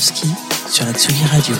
[0.00, 0.92] Sur la
[1.30, 1.54] Radio.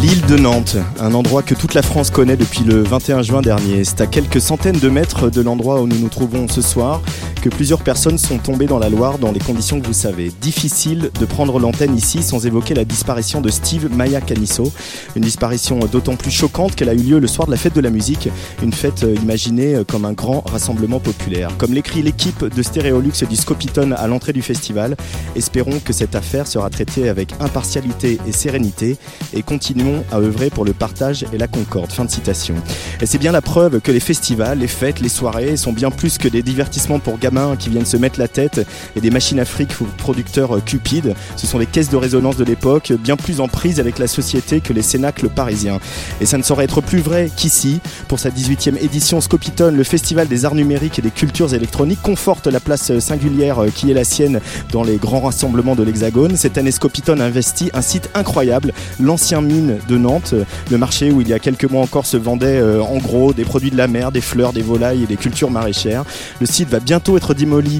[0.00, 3.84] L'île de Nantes, un endroit que toute la France connaît depuis le 21 juin dernier.
[3.84, 7.02] C'est à quelques centaines de mètres de l'endroit où nous nous trouvons ce soir
[7.40, 10.32] que plusieurs personnes sont tombées dans la Loire dans les conditions que vous savez.
[10.40, 14.72] Difficile de prendre l'antenne ici sans évoquer la disparition de Steve Maya Canisso.
[15.14, 17.80] Une disparition d'autant plus choquante qu'elle a eu lieu le soir de la fête de
[17.80, 18.28] la musique,
[18.62, 21.50] une fête imaginée comme un grand rassemblement populaire.
[21.58, 24.96] Comme l'écrit l'équipe de Stéréolux du Scopiton à l'entrée du festival,
[25.36, 28.96] espérons que cette affaire sera traitée avec impartialité et sérénité
[29.32, 31.92] et continuons à œuvrer pour le partage et la concorde.
[31.92, 32.54] Fin de citation.
[33.00, 36.18] Et c'est bien la preuve que les festivals, les fêtes, les soirées sont bien plus
[36.18, 37.18] que des divertissements pour
[37.58, 41.14] qui viennent se mettre la tête et des machines à fric producteurs cupides.
[41.36, 44.60] Ce sont des caisses de résonance de l'époque, bien plus en prise avec la société
[44.60, 45.78] que les cénacles parisiens.
[46.20, 50.28] Et ça ne saurait être plus vrai qu'ici, pour sa 18e édition Scopiton, le Festival
[50.28, 54.40] des arts numériques et des cultures électroniques conforte la place singulière qui est la sienne
[54.72, 56.36] dans les grands rassemblements de l'Hexagone.
[56.36, 60.34] Cette année, Scopiton investit un site incroyable, l'ancien mine de Nantes,
[60.70, 63.44] le marché où il y a quelques mois encore se vendaient euh, en gros des
[63.44, 66.04] produits de la mer, des fleurs, des volailles et des cultures maraîchères.
[66.40, 67.34] Le site va bientôt être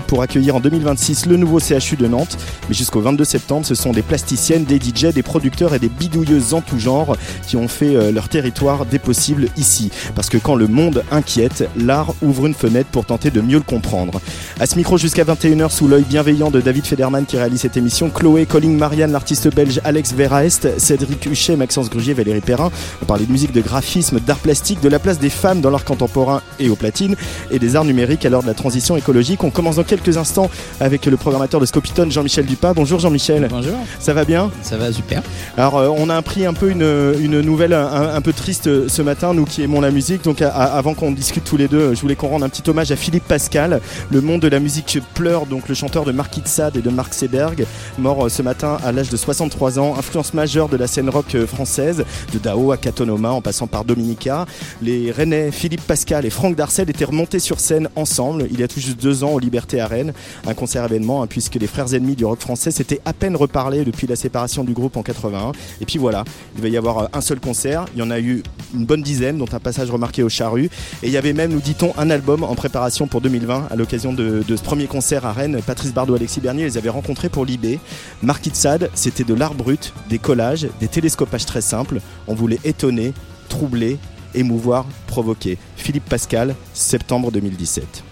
[0.06, 2.36] pour accueillir en 2026 le nouveau CHU de Nantes,
[2.68, 6.54] mais jusqu'au 22 septembre, ce sont des plasticiennes, des DJ, des producteurs et des bidouilleuses
[6.54, 7.16] en tout genre
[7.46, 9.90] qui ont fait euh, leur territoire des possibles ici.
[10.14, 13.62] Parce que quand le monde inquiète, l'art ouvre une fenêtre pour tenter de mieux le
[13.62, 14.20] comprendre.
[14.60, 18.10] À ce micro jusqu'à 21h, sous l'œil bienveillant de David Federman qui réalise cette émission,
[18.10, 22.70] Chloé, Colling Marianne, l'artiste belge Alex Veraest, Cédric Huchet, Maxence Grugier, Valérie Perrin.
[23.02, 25.84] On parlait de musique, de graphisme, d'art plastique, de la place des femmes dans l'art
[25.84, 27.16] contemporain et au platine,
[27.50, 29.27] et des arts numériques à l'heure de la transition écologique.
[29.40, 30.50] On commence dans quelques instants
[30.80, 32.72] avec le programmateur de Scopiton, Jean-Michel Dupin.
[32.72, 33.46] Bonjour Jean-Michel.
[33.50, 33.74] Bonjour.
[33.98, 34.50] Ça va bien?
[34.62, 35.22] Ça va super.
[35.56, 39.02] Alors euh, on a appris un peu une, une nouvelle un, un, peu triste ce
[39.02, 40.24] matin, nous qui aimons la musique.
[40.24, 42.96] Donc avant qu'on discute tous les deux, je voulais qu'on rende un petit hommage à
[42.96, 43.80] Philippe Pascal.
[44.10, 46.90] Le monde de la musique pleure, donc le chanteur de Marquis de Sade et de
[46.90, 47.66] Marc Seberg,
[47.98, 51.34] mort euh, ce matin à l'âge de 63 ans, influence majeure de la scène rock
[51.34, 54.46] euh, française, de Dao à Catonoma en passant par Dominica.
[54.80, 58.68] Les Rennais Philippe Pascal et Franck Darcel étaient remontés sur scène ensemble il y a
[58.68, 60.12] tout juste deux ans au Liberté à Rennes,
[60.46, 63.84] un concert événement hein, puisque les frères ennemis du rock français s'étaient à peine reparlés
[63.84, 65.52] depuis la séparation du groupe en 81.
[65.80, 66.24] Et puis voilà,
[66.56, 68.42] il va y avoir euh, un seul concert, il y en a eu
[68.74, 70.64] une bonne dizaine, dont un passage remarqué au Charru.
[71.02, 74.12] Et il y avait même, nous dit-on, un album en préparation pour 2020 à l'occasion
[74.12, 75.60] de, ce premier concert à Rennes.
[75.66, 77.78] Patrice Bardot, Alexis Bernier les avaient rencontrés pour l'IB.
[78.22, 82.00] De Sade, c'était de l'art brut, des collages, des télescopages très simples.
[82.26, 83.12] On voulait étonner,
[83.48, 83.98] troubler,
[84.34, 85.58] émouvoir, provoquer.
[85.76, 88.07] Philippe Pascal, septembre 2017.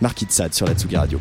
[0.00, 1.20] Marquis de Sade sur la Tsugi Radio.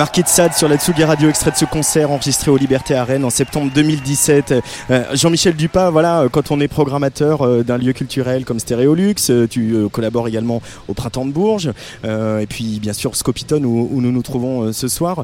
[0.00, 3.04] Marquis de Sade sur la Tsugi Radio, extrait de ce concert enregistré au Liberté à
[3.04, 4.54] Rennes en septembre 2017.
[4.90, 9.46] Euh, Jean-Michel Dupas, voilà, quand on est programmateur euh, d'un lieu culturel comme Stéréolux, euh,
[9.46, 11.70] tu collabores également au Printemps de Bourges,
[12.02, 15.22] et puis bien sûr Scopitone où, nous nous trouvons ce soir.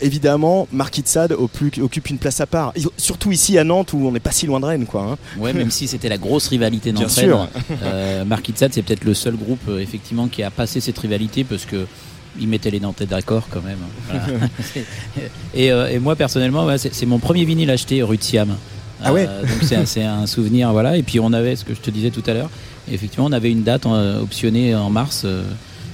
[0.00, 4.12] évidemment, Marquis de Sade occupe une place à part, surtout ici à Nantes où on
[4.12, 4.86] n'est pas si loin de Rennes.
[4.86, 5.18] Quoi, hein.
[5.38, 7.48] Ouais, même si c'était la grosse rivalité Rennes.
[8.26, 11.66] Marquis de Sade, c'est peut-être le seul groupe effectivement qui a passé cette rivalité parce
[11.66, 11.84] que
[12.38, 13.78] il mettait les Nantais d'accord quand même.
[15.56, 18.56] Euh, et, moi personnellement, c'est mon premier vinyle acheté rue de Siam.
[19.02, 19.26] Ah ouais.
[19.28, 20.96] Euh, donc c'est un souvenir, voilà.
[20.96, 22.50] Et puis on avait ce que je te disais tout à l'heure.
[22.90, 25.26] Effectivement, on avait une date euh, optionnée en mars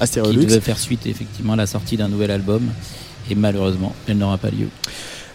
[0.00, 2.62] qui devait faire suite effectivement à la sortie d'un nouvel album.
[3.30, 4.68] Et malheureusement, elle n'aura pas lieu.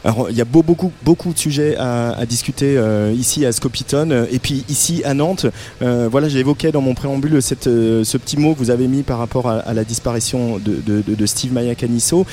[0.03, 4.39] Alors, il y a beaucoup, beaucoup de sujets à, discuter euh, ici à Scopitone et
[4.39, 5.45] puis ici à Nantes.
[5.81, 6.43] Euh, voilà, j'ai
[6.73, 9.73] dans mon préambule cette, euh, ce petit mot que vous avez mis par rapport à,
[9.73, 12.25] la disparition de, Steve Maya Canisso.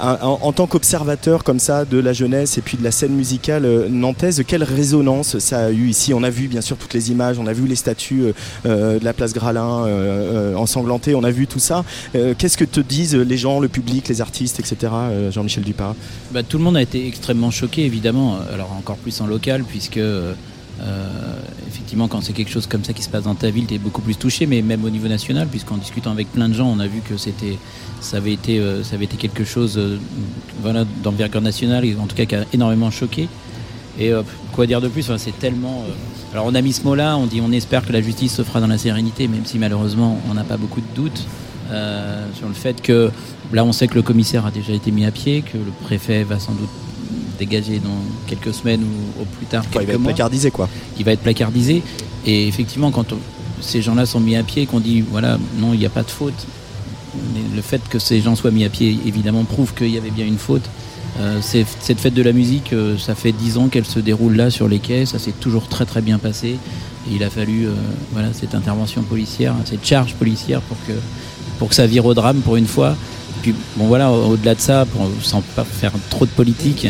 [0.00, 4.42] En, tant qu'observateur comme ça de la jeunesse et puis de la scène musicale nantaise,
[4.46, 6.14] quelle résonance ça a eu ici?
[6.14, 8.32] On a vu bien sûr toutes les images, on a vu les statues
[8.64, 9.86] de la place Gralin
[10.56, 11.84] ensanglantées, on a vu tout ça.
[12.12, 14.92] Qu'est-ce que te disent les gens, le public, les artistes, etc.
[15.30, 15.94] Jean-Michel Dupart?
[16.32, 18.38] Bah, Tout le monde a été extrêmement choqué, évidemment.
[18.52, 20.00] Alors encore plus en local, puisque
[20.80, 23.74] euh, effectivement, quand c'est quelque chose comme ça qui se passe dans ta ville, tu
[23.74, 26.68] es beaucoup plus touché, mais même au niveau national, puisqu'en discutant avec plein de gens,
[26.68, 27.58] on a vu que c'était,
[28.00, 29.98] ça avait été, euh, ça avait été quelque chose, euh,
[30.62, 33.28] voilà, d'envergure nationale, en tout cas qui a énormément choqué.
[34.00, 34.12] Et
[34.52, 35.10] quoi dire de plus?
[35.16, 35.84] C'est tellement.
[36.32, 38.60] alors on a mis ce mot-là, on dit on espère que la justice se fera
[38.60, 41.26] dans la sérénité, même si malheureusement on n'a pas beaucoup de doutes
[42.36, 43.10] sur le fait que
[43.52, 46.24] là on sait que le commissaire a déjà été mis à pied, que le préfet
[46.24, 46.68] va sans doute
[47.38, 49.64] dégagé dans quelques semaines ou au plus tard.
[49.74, 50.68] il va être placardisé quoi.
[50.98, 51.82] Il va être placardisé.
[52.26, 53.14] Et effectivement, quand
[53.60, 56.10] ces gens-là sont mis à pied, qu'on dit voilà, non, il n'y a pas de
[56.10, 56.46] faute.
[57.54, 60.26] le fait que ces gens soient mis à pied, évidemment, prouve qu'il y avait bien
[60.26, 60.68] une faute.
[61.20, 64.50] Euh, cette fête de la musique, euh, ça fait dix ans qu'elle se déroule là
[64.50, 66.58] sur les quais, ça s'est toujours très très bien passé.
[67.10, 67.72] Et il a fallu euh,
[68.12, 70.92] voilà, cette intervention policière, cette charge policière pour que,
[71.58, 72.96] pour que ça vire au drame pour une fois.
[73.76, 74.86] Bon voilà, au-delà de ça,
[75.22, 76.86] sans pas faire trop de politique,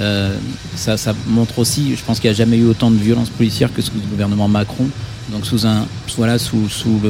[0.00, 0.34] euh,
[0.76, 0.96] ça,
[1.26, 3.92] montre aussi, je pense qu'il n'y a jamais eu autant de violence policière que sous
[3.94, 4.88] le gouvernement Macron.
[5.30, 5.86] Donc sous un,
[6.16, 7.00] voilà, sous, sous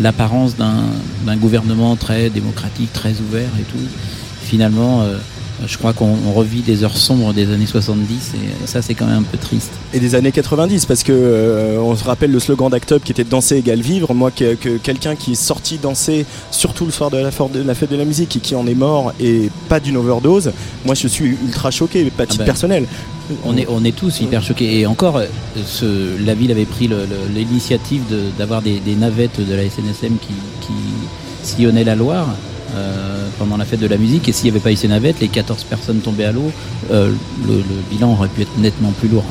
[0.00, 3.78] l'apparence d'un gouvernement très démocratique, très ouvert et tout.
[4.42, 5.18] Finalement, euh,
[5.66, 9.18] je crois qu'on revit des heures sombres des années 70 et ça c'est quand même
[9.18, 9.70] un peu triste.
[9.92, 13.24] Et des années 90 parce que euh, on se rappelle le slogan d'Actop qui était
[13.24, 14.14] danser égale vivre.
[14.14, 18.04] Moi que, quelqu'un qui est sorti danser surtout le soir de la, fête de la
[18.04, 20.52] musique et qui en est mort et pas d'une overdose,
[20.84, 22.86] moi je suis ultra choqué, pas titre ah bah, personnel.
[23.44, 25.20] On est, on est tous hyper choqués et encore
[25.64, 26.90] ce, la ville avait pris
[27.32, 28.02] l'initiative
[28.38, 30.72] d'avoir des, navettes de la SNSM qui, qui
[31.42, 32.28] sillonnaient la Loire
[32.74, 34.28] euh, pendant la fête de la musique.
[34.28, 36.50] Et s'il n'y avait pas eu ces navettes, les 14 personnes tombées à l'eau,
[36.90, 37.12] euh,
[37.46, 39.24] le, bilan aurait pu être nettement plus lourd.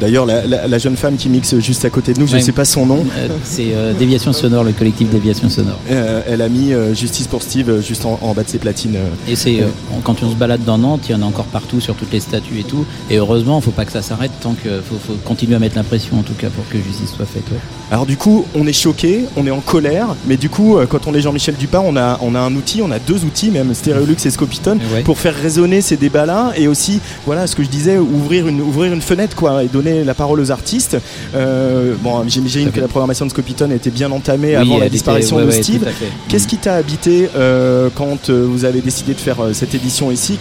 [0.00, 2.64] D'ailleurs, la, jeune femme qui mixe juste à côté de nous, je ne sais pas
[2.64, 3.04] son nom.
[3.44, 5.78] c'est Déviation Sonore, le collectif Déviation Sonore.
[5.88, 8.96] elle a mis Justice pour Steve juste en, bas de ses platines.
[9.28, 9.64] Et c'est
[10.04, 12.20] quand on se balade dans Nantes, il y en a encore partout sur toutes les
[12.20, 12.84] statues et tout.
[13.10, 15.76] Et heureusement, il ne faut pas que ça s'arrête tant qu'il faut, continuer à mettre
[15.76, 17.44] l'impression en tout cas pour que justice soit faite.
[17.90, 21.06] Alors du coup, on est choqué, on est en colère, mais du coup, euh, quand
[21.06, 23.74] on est Jean-Michel Dupin, on a, on a un outil, on a deux outils, même
[23.74, 27.98] Stéréolux et Scopitone, pour faire résonner ces débats-là et aussi, voilà, ce que je disais,
[27.98, 30.96] ouvrir une, ouvrir une fenêtre, quoi, et donner la parole aux artistes.
[31.34, 35.50] Euh, bon, j'imagine que la programmation de Scopitone était bien entamée avant la disparition de
[35.50, 35.88] Steve.
[36.28, 40.38] Qu'est-ce qui t'a habité euh, quand vous avez décidé de faire cette édition ici?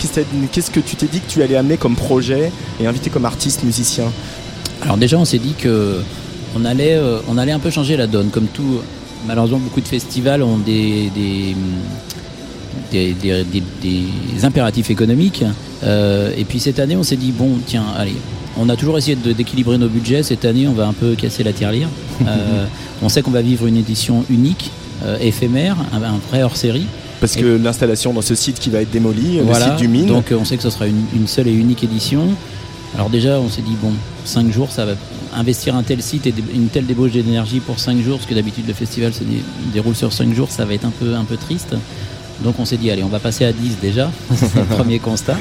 [0.52, 3.64] Qu'est-ce que tu t'es dit que tu allais amener comme projet et inviter comme artiste,
[3.64, 4.06] musicien?
[4.82, 6.00] Alors déjà, on s'est dit que
[6.56, 8.30] on allait, euh, on allait un peu changer la donne.
[8.30, 8.82] Comme tout,
[9.28, 11.56] malheureusement, beaucoup de festivals ont des, des,
[12.92, 15.44] des, impératifs économiques.
[15.84, 18.16] Euh, et puis cette année, on s'est dit, bon, tiens, allez,
[18.58, 20.24] on a toujours essayé d'équilibrer nos budgets.
[20.24, 21.88] Cette année, on va un peu casser la tirelire.
[22.28, 22.66] Euh,
[23.02, 24.70] on sait qu'on va vivre une édition unique,
[25.20, 26.86] éphémère, un, vrai hors-série.
[27.20, 30.06] Parce que l'installation dans ce site qui va être démoli, le site du mine.
[30.06, 32.28] Donc on sait que ce sera une, une seule et unique édition.
[32.94, 33.94] Alors déjà, on s'est dit, bon,
[34.26, 34.94] 5 jours, ça va
[35.36, 38.68] investir un tel site et une telle débauche d'énergie pour 5 jours, parce que d'habitude
[38.68, 39.24] le festival se
[39.74, 41.76] déroule sur 5 jours, ça va être un peu, un peu triste.
[42.44, 45.38] Donc on s'est dit, allez, on va passer à 10 déjà, c'est le premier constat.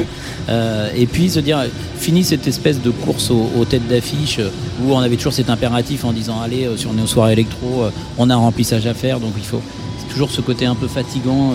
[0.48, 1.64] Euh, et puis se dire,
[1.96, 4.40] fini cette espèce de course aux, têtes d'affiche
[4.82, 7.90] où on avait toujours cet impératif en disant, allez, euh, est aux soirées électro, euh,
[8.18, 9.62] on a un remplissage à faire, donc il faut
[10.10, 11.52] toujours ce côté un peu fatigant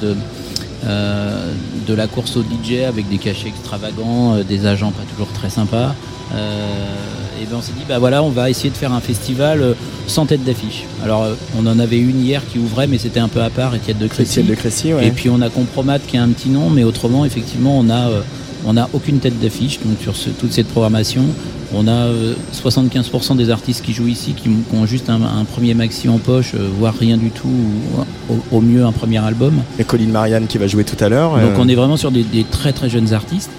[0.00, 0.14] de,
[1.86, 5.96] de, la course au DJ avec des cachets extravagants, des agents pas toujours très sympas
[6.32, 9.74] et ben on s'est dit bah voilà on va essayer de faire un festival euh,
[10.06, 10.84] sans tête d'affiche.
[11.04, 13.74] Alors euh, on en avait une hier qui ouvrait mais c'était un peu à part,
[13.74, 14.42] Étienne de Crécy.
[14.42, 15.06] De Crécy, ouais.
[15.06, 18.08] Et puis on a Compromat qui a un petit nom, mais autrement effectivement on a
[18.08, 18.20] euh,
[18.66, 21.22] on n'a aucune tête d'affiche donc sur ce- toute cette programmation.
[21.74, 25.74] On a euh, 75% des artistes qui jouent ici qui, ont juste un, un premier
[25.74, 29.60] maxi en poche, euh, voire rien du tout, ou au, au mieux un premier album.
[29.78, 31.32] Et Colin Marianne qui va jouer tout à l'heure.
[31.34, 33.50] Donc euh, on est vraiment sur des, des très très jeunes artistes.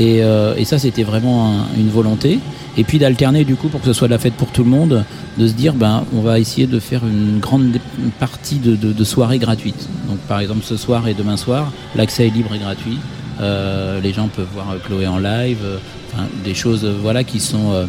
[0.00, 2.38] Et, euh, et ça c'était vraiment un- une volonté.
[2.76, 4.70] Et puis d'alterner du coup pour que ce soit de la fête pour tout le
[4.70, 5.04] monde,
[5.38, 7.76] de se dire ben on va essayer de faire une grande
[8.18, 9.88] partie de, de, de soirées gratuites.
[10.08, 12.98] Donc par exemple ce soir et demain soir, l'accès est libre et gratuit.
[13.40, 15.76] Euh, les gens peuvent voir euh, Chloé en live, euh,
[16.12, 17.84] enfin, des choses euh, voilà qui sont euh,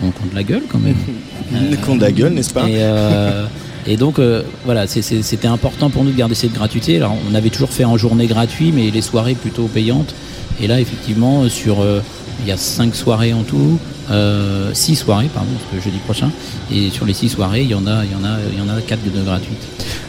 [0.00, 0.96] qu'on compte la gueule quand même.
[1.84, 3.44] Con de la gueule, n'est-ce pas Et, euh,
[3.86, 6.96] et donc euh, voilà, c'était important pour nous de garder cette gratuité.
[6.96, 10.14] Alors on avait toujours fait en journée gratuit, mais les soirées plutôt payantes.
[10.60, 12.00] Et là effectivement sur euh,
[12.40, 13.78] il y a cinq soirées en tout,
[14.10, 16.30] euh, six soirées pardon, parce que jeudi prochain.
[16.72, 18.62] Et sur les six soirées, il y en a, il y en a, il y
[18.62, 19.56] en a quatre de gratuites.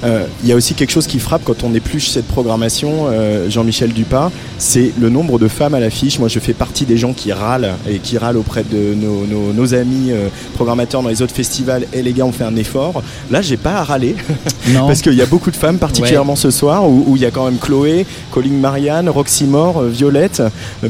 [0.04, 3.50] Euh, Il y a aussi quelque chose qui frappe quand on épluche cette programmation, euh,
[3.50, 6.20] Jean-Michel Dupas, c'est le nombre de femmes à l'affiche.
[6.20, 9.54] Moi, je fais partie des gens qui râlent et qui râlent auprès de nos, nos-
[9.54, 11.86] nos amis euh, programmateurs dans les autres festivals.
[11.94, 13.02] Et les gars, on fait un effort.
[13.32, 14.16] Là, j'ai pas à râler
[14.74, 14.86] Non.
[14.88, 17.32] parce qu'il y a beaucoup de femmes, particulièrement ce soir, où, où il y a
[17.32, 20.42] quand même Chloé, Colin Marianne, Roxy euh, Violette,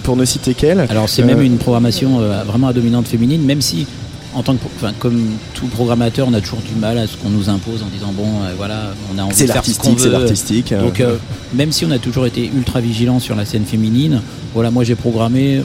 [0.03, 0.85] pour ne citer qu'elle.
[0.89, 3.85] Alors c'est même une programmation vraiment à dominante féminine, même si
[4.33, 5.19] en tant que, enfin, comme
[5.53, 8.27] tout programmateur, on a toujours du mal à ce qu'on nous impose en disant bon,
[8.43, 10.71] euh, voilà, on a envie C'est de faire ce qu'on c'est l'artistique.
[10.71, 10.81] euh.
[10.81, 11.17] Donc euh,
[11.53, 14.21] même si on a toujours été ultra vigilant sur la scène féminine,
[14.53, 15.61] voilà, moi j'ai programmé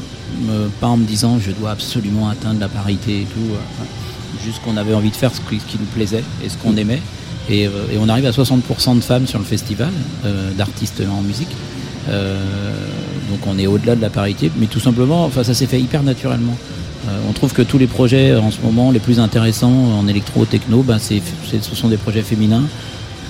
[0.80, 3.54] pas en me disant je dois absolument atteindre la parité et tout,
[4.42, 7.02] juste qu'on avait envie de faire ce qui, nous plaisait et ce qu'on aimait.
[7.50, 7.70] Et, et
[8.00, 9.90] on arrive à 60% de femmes sur le festival
[10.24, 11.48] euh, d'artistes en musique.
[12.08, 12.36] Euh,
[13.30, 16.02] donc on est au-delà de la parité, mais tout simplement, enfin ça s'est fait hyper
[16.02, 16.56] naturellement.
[17.08, 20.44] Euh, on trouve que tous les projets en ce moment les plus intéressants en électro
[20.44, 21.20] techno, ben, c'est,
[21.60, 22.62] ce sont des projets féminins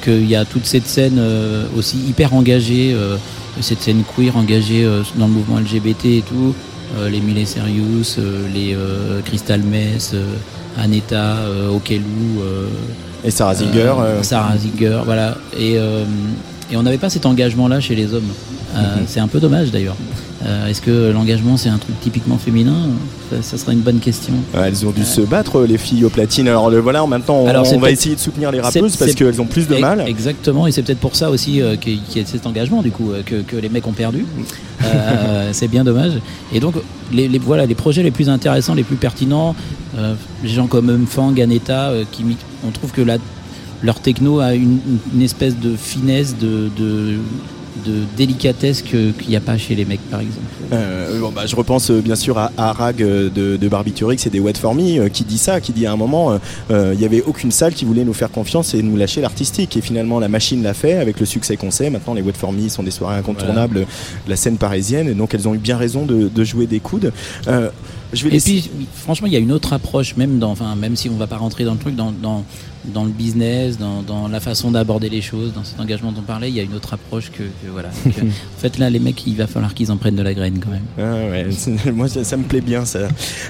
[0.04, 3.16] qu'il y a toute cette scène euh, aussi hyper engagée, euh,
[3.60, 6.54] cette scène queer engagée euh, dans le mouvement LGBT et tout,
[6.98, 10.34] euh, les Miley Serious, euh, les euh, Crystal Mess, euh,
[10.78, 12.66] Aneta, euh, Okelou, euh,
[13.24, 13.78] Et Sarah Zinger.
[13.98, 15.36] euh, euh, Sarah Zinger, voilà.
[15.58, 16.04] Et, euh,
[16.72, 18.30] et on n'avait pas cet engagement-là chez les hommes.
[18.74, 19.02] Euh, Mhm.
[19.06, 19.96] C'est un peu dommage d'ailleurs.
[20.46, 22.74] Euh, Est-ce que l'engagement c'est un truc typiquement féminin?
[23.30, 24.32] Ça, ça serait une bonne question.
[24.54, 26.48] Elles ont dû se battre, les filles au platine.
[26.48, 29.14] Alors le, voilà, maintenant, on, Alors, c'est on va essayer de soutenir les rappeuses parce
[29.14, 30.02] qu'elles ont plus de mal.
[30.08, 33.12] Exactement, et c'est peut-être pour ça aussi euh, qu'il y a cet engagement du coup
[33.12, 34.24] euh, que, que les mecs ont perdu.
[34.84, 36.12] Euh, c'est bien dommage.
[36.52, 36.74] Et donc
[37.12, 39.54] les, les- voilà les projets les plus intéressants, les plus pertinents,
[39.98, 42.24] euh, les gens comme Mfang, Aneta, euh, qui
[42.66, 43.18] on trouve que la,
[43.82, 44.78] leur techno a une,
[45.14, 47.16] une espèce de finesse, de, de,
[47.86, 50.40] de délicatesse qu'il n'y a pas chez les mecs par exemple.
[50.72, 54.18] Euh, bon, bah, je repense euh, bien sûr à, à Rag euh, de, de Barbiturix
[54.26, 56.38] et des Wet For Me qui dit ça, qui dit à un moment
[56.70, 59.76] il n'y avait aucune salle qui voulait nous faire confiance et nous lâcher l'artistique.
[59.76, 61.90] Et finalement, la machine l'a fait avec le succès qu'on sait.
[61.90, 65.34] Maintenant, les Wet For Me sont des soirées incontournables de la scène parisienne et donc
[65.34, 67.12] elles ont eu bien raison de, de jouer des coudes.
[68.14, 70.74] Je vais Et laisser- puis, franchement, il y a une autre approche, même dans, enfin,
[70.76, 72.44] même si on va pas rentrer dans le truc, dans, dans,
[72.84, 76.22] dans le business, dans, dans la façon d'aborder les choses, dans cet engagement dont on
[76.24, 77.88] parlait, il y a une autre approche que, que voilà.
[78.06, 80.58] Euh, en fait, là, les mecs, il va falloir qu'ils en prennent de la graine
[80.62, 80.82] quand même.
[80.98, 81.46] Ah ouais,
[81.92, 83.00] moi ça, ça me plaît bien ça.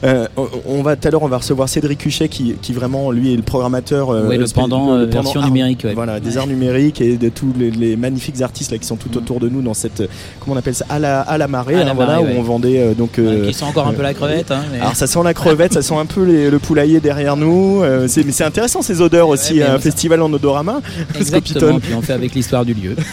[0.05, 0.27] Euh,
[0.67, 3.37] on, va tout à l'heure on va recevoir Cédric Huchet qui, qui vraiment lui est
[3.37, 5.95] le programmateur euh, Ouais, le pendant, euh, version art- numérique, ouais.
[5.95, 9.17] Voilà, des arts numériques et de tous les, les magnifiques artistes là qui sont tout
[9.17, 10.03] autour de nous dans cette
[10.41, 12.43] comment on appelle ça à la, à la marée, À la hein, voilà où on
[12.43, 14.51] vendait donc qui sont encore un peu la crevette.
[14.51, 17.37] Hein, mais- alors ça sent la crevette, ça sent un peu les- le poulailler derrière
[17.37, 17.83] nous.
[18.09, 20.81] c'est- mais c'est intéressant ces odeurs Ouais, aussi, mais un ça- festival en odorama.
[21.19, 21.79] Exactement.
[21.81, 22.97] Puis on fait avec l'histoire du lieu.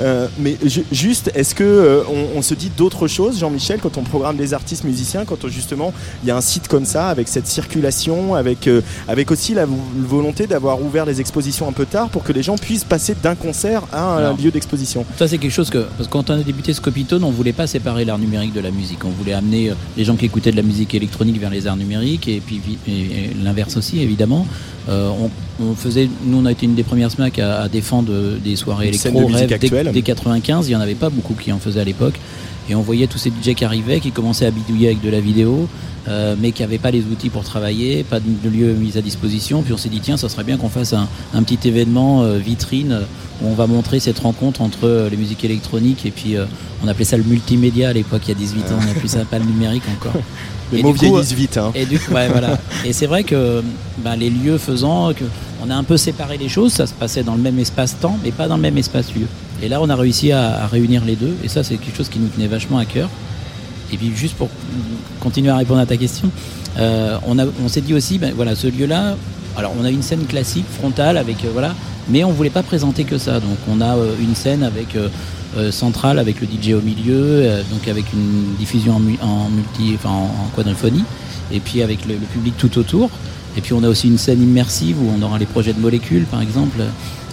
[0.00, 3.98] Euh, mais ju- juste, est-ce que euh, on, on se dit d'autres choses, Jean-Michel, quand
[3.98, 5.92] on programme des artistes musiciens, quand on, justement
[6.24, 9.66] il y a un site comme ça, avec cette circulation, avec, euh, avec aussi la
[9.66, 13.14] vo- volonté d'avoir ouvert les expositions un peu tard pour que les gens puissent passer
[13.22, 14.36] d'un concert à un, Alors.
[14.38, 15.04] lieu d'exposition?
[15.18, 15.78] Ça, c'est quelque chose que.
[15.96, 18.70] Parce que quand on a débuté Scopitone, on voulait pas séparer l'art numérique de la
[18.70, 19.04] musique.
[19.04, 22.26] On voulait amener les gens qui écoutaient de la musique électronique vers les arts numériques
[22.28, 22.90] et puis vi- et-
[23.26, 24.46] et l'inverse aussi, évidemment.
[24.88, 25.10] Euh,
[25.60, 28.38] on, on faisait, nous, on a été une des premières SMAC à, à défendre euh,
[28.42, 30.68] des soirées électro de rêve dès, dès 95.
[30.68, 32.14] Il y en avait pas beaucoup qui en faisaient à l'époque.
[32.70, 35.20] Et on voyait tous ces DJ qui arrivaient, qui commençaient à bidouiller avec de la
[35.20, 35.68] vidéo,
[36.08, 39.02] euh, mais qui n'avaient pas les outils pour travailler, pas de, de lieu mis à
[39.02, 39.62] disposition.
[39.62, 42.38] Puis on s'est dit, tiens, ça serait bien qu'on fasse un, un petit événement euh,
[42.38, 43.00] vitrine
[43.42, 46.36] où on va montrer cette rencontre entre euh, les musiques électroniques et puis
[46.84, 49.24] on appelait ça le multimédia à l'époque, il y a 18 ans, on appelait ça
[49.24, 50.14] pas le numérique encore.
[50.72, 51.56] Les Et mots vieillissent vite.
[51.58, 51.70] Hein.
[51.74, 52.58] Et du coup, ouais, voilà.
[52.84, 53.62] Et c'est vrai que
[53.98, 55.24] ben, les lieux faisant que
[55.64, 58.32] on a un peu séparé les choses, ça se passait dans le même espace-temps, mais
[58.32, 59.26] pas dans le même espace-lieu.
[59.62, 62.08] Et là, on a réussi à, à réunir les deux, et ça, c'est quelque chose
[62.08, 63.08] qui nous tenait vachement à cœur.
[63.92, 64.48] Et puis juste pour
[65.20, 66.30] continuer à répondre à ta question,
[66.78, 69.16] euh, on, a- on s'est dit aussi, ben, voilà, ce lieu-là,
[69.56, 71.74] alors on a une scène classique frontale avec euh, voilà,
[72.08, 73.34] mais on voulait pas présenter que ça.
[73.38, 74.96] Donc on a euh, une scène avec
[75.70, 80.10] centrale avec le DJ au milieu, euh, donc avec une diffusion en, en multi, enfin
[80.10, 81.04] en, en quadriphonie,
[81.52, 83.10] et puis avec le, le public tout autour.
[83.56, 86.24] Et puis on a aussi une scène immersive où on aura les projets de molécules,
[86.24, 86.78] par exemple,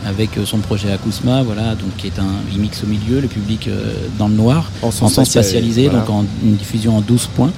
[0.05, 3.67] avec euh, son projet Acousma, voilà, donc qui est un IMX au milieu, le public
[3.67, 4.91] euh, dans le noir, En
[5.25, 5.99] spatial- spatialisé, voilà.
[6.05, 7.51] donc en une diffusion en 12 points,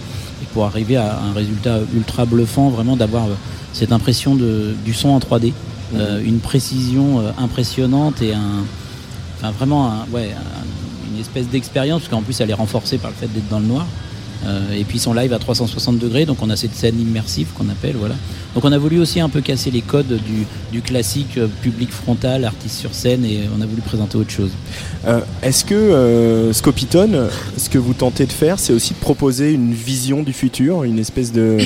[0.43, 3.33] et pour arriver à un résultat ultra bluffant, vraiment d'avoir euh,
[3.73, 5.53] cette impression de, du son en 3D,
[5.95, 8.63] euh, une précision euh, impressionnante et un,
[9.41, 13.11] enfin vraiment un- ouais, un- une espèce d'expérience, parce qu'en plus elle est renforcée par
[13.11, 13.85] le fait d'être dans le noir.
[14.43, 17.69] Euh, et puis son live à 360 degrés, donc on a cette scène immersive qu'on
[17.69, 18.15] appelle, voilà.
[18.55, 21.91] Donc on a voulu aussi un peu casser les codes du, du classique euh, public
[21.91, 24.49] frontal, artiste sur scène, et on a voulu présenter autre chose.
[25.05, 29.51] Euh, Est-ce que euh, Scopitone, ce que vous tentez de faire, c'est aussi de proposer
[29.51, 31.59] une vision du futur, une espèce de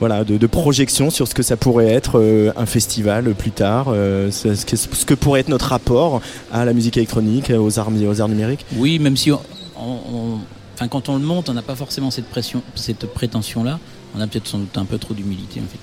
[0.00, 3.86] voilà de, de projection sur ce que ça pourrait être euh, un festival plus tard,
[3.88, 6.20] euh, ce, ce que, ce que pourrait être notre rapport
[6.52, 9.40] à la musique électronique, aux arts, aux arts numériques Oui, même si on,
[9.78, 9.82] on-
[10.12, 10.38] on-
[10.74, 13.78] enfin, quand on le monte, on n'a pas forcément cette, pression, cette prétention-là.
[14.16, 15.78] On a peut-être sans doute un peu trop d'humilité en fait.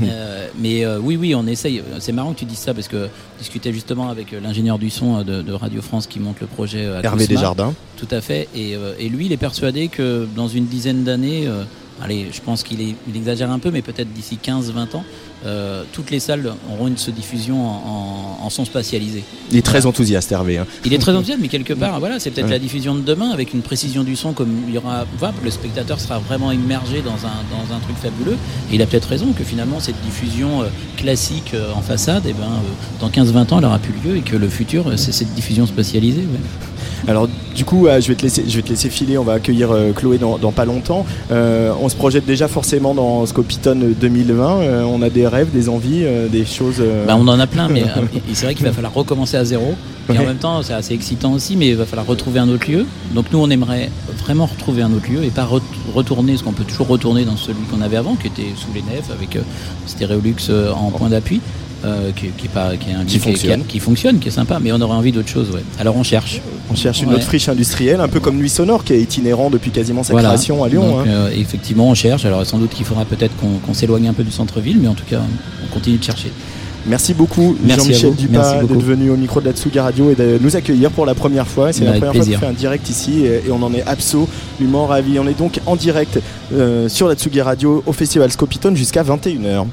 [0.00, 1.80] Mais, euh, mais, euh, oui, oui, on essaye.
[2.00, 4.90] C'est marrant que tu dises ça parce que je discutais justement avec euh, l'ingénieur du
[4.90, 7.26] son euh, de, de Radio France qui monte le projet euh, Hervé Acousma.
[7.28, 7.74] Desjardins.
[7.96, 8.48] Tout à fait.
[8.56, 11.62] Et, euh, et lui, il est persuadé que dans une dizaine d'années, euh,
[12.02, 15.04] allez, je pense qu'il il exagère un peu, mais peut-être d'ici 15-20 ans,
[15.46, 19.24] euh, toutes les salles auront une se diffusion en, en- en son spatialisé.
[19.50, 20.58] Il est très enthousiaste Hervé.
[20.58, 20.66] hein.
[20.84, 22.52] Il est très enthousiaste, mais quelque part, voilà, c'est peut-être Ouais.
[22.52, 25.06] la diffusion de demain avec une précision du son comme il y aura.
[25.18, 28.36] voilà, le spectateur sera vraiment immergé dans un, dans un truc fabuleux.
[28.70, 30.66] Et il a peut-être raison que finalement, cette diffusion euh,
[30.98, 32.48] classique euh, en façade, eh ben,
[33.00, 36.20] dans 15-20 ans, elle aura plus lieu et que le futur, c'est cette diffusion spatialisée.
[36.20, 36.40] ouais.
[37.10, 39.18] Alors du coup, euh, je vais te laisser, je vais te laisser filer.
[39.18, 41.04] On va accueillir euh, Chloé dans, dans pas longtemps.
[41.32, 44.60] Euh, on se projette déjà forcément dans Scopitone 2020.
[44.60, 46.80] Euh, on a des rêves, des envies, euh, des choses.
[47.06, 47.82] Bah, on en a plein, mais
[48.32, 49.74] c'est vrai qu'il va falloir recommencer à zéro.
[50.12, 52.68] Et en même temps, c'est assez excitant aussi, mais il va falloir retrouver un autre
[52.70, 52.84] lieu.
[53.14, 53.90] Donc nous, on aimerait
[54.24, 55.60] vraiment retrouver un autre lieu et pas re-
[55.94, 58.82] retourner, ce qu'on peut toujours retourner dans celui qu'on avait avant, qui était sous les
[58.82, 59.38] nefs avec
[59.86, 61.40] Stéréolux en point d'appui.
[61.84, 63.64] Euh, qui, qui est pas, qui est un Qui fonctionne.
[63.66, 65.50] qui, fonctionne, qui est sympa, mais on aurait envie d'autre chose.
[65.52, 65.62] Ouais.
[65.78, 66.40] Alors on cherche.
[66.70, 67.14] On cherche une Ouais.
[67.16, 70.28] autre friche industrielle, un peu comme Nuit Sonore, qui est itinérant depuis quasiment sa Voilà.
[70.28, 70.88] création à Lyon.
[70.98, 71.10] Donc, hein.
[71.10, 72.24] euh, effectivement, on cherche.
[72.24, 73.32] Alors sans doute qu'il faudra peut-être
[73.64, 75.20] qu'on s'éloigne un peu du centre-ville, mais en tout cas,
[75.64, 76.30] on continue de chercher.
[76.86, 78.14] Merci beaucoup Jean-Michel.
[78.14, 81.14] Dupas d'être venu au micro de la Tsuga Radio et de nous accueillir pour la
[81.14, 81.72] première fois.
[81.74, 82.38] C'est la première plaisir.
[82.38, 85.18] fois qu'on fait un direct ici et, et on en est absolument ravis.
[85.18, 86.18] On est donc en direct
[86.54, 89.66] euh, sur la Tsuga Radio au Festival Scopitone jusqu'à 21h.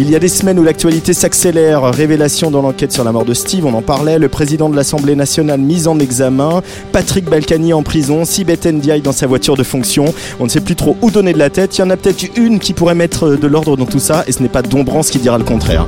[0.00, 1.82] Il y a des semaines où l'actualité s'accélère.
[1.82, 4.20] Révélation dans l'enquête sur la mort de Steve, on en parlait.
[4.20, 6.62] Le président de l'Assemblée nationale mis en examen.
[6.92, 8.24] Patrick Balkany en prison.
[8.24, 10.04] Sibeth Ndiaye dans sa voiture de fonction.
[10.38, 11.76] On ne sait plus trop où donner de la tête.
[11.76, 14.22] Il y en a peut-être une qui pourrait mettre de l'ordre dans tout ça.
[14.28, 15.84] Et ce n'est pas Dombrance qui dira le contraire.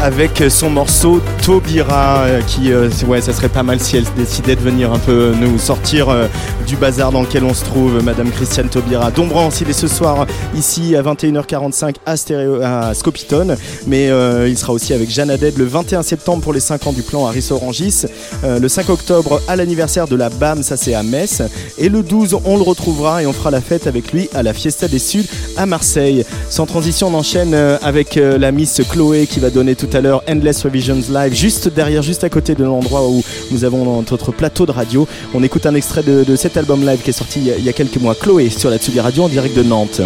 [0.00, 4.56] Avec son morceau Tobira euh, qui euh, ouais ça serait pas mal si elle décidait
[4.56, 6.26] de venir un peu nous sortir euh,
[6.66, 10.26] du bazar dans lequel on se trouve Madame Christiane Taubira Dombrance il est ce soir
[10.54, 14.08] ici à 21h45 à, Stéréo, à Scopitone mais
[14.48, 17.26] il sera aussi avec Jeanne Aded le 21 septembre pour les 5 ans du plan
[17.26, 18.04] Harris Orangis.
[18.44, 21.42] Le 5 octobre à l'anniversaire de la BAM ça c'est à Metz.
[21.78, 24.52] Et le 12 on le retrouvera et on fera la fête avec lui à la
[24.52, 29.50] Fiesta des Suds à Marseille sans transition on enchaîne avec la Miss Chloé qui va
[29.50, 33.22] donner tout à l'heure Endless Revisions Live, juste derrière, juste à côté de l'endroit où
[33.50, 35.06] nous avons notre plateau de radio.
[35.34, 37.96] On écoute un extrait de, cet album live qui est sorti il y a quelques
[37.96, 38.14] mois.
[38.14, 40.00] Chloé sur la Tsugi Radio en direct de Nantes.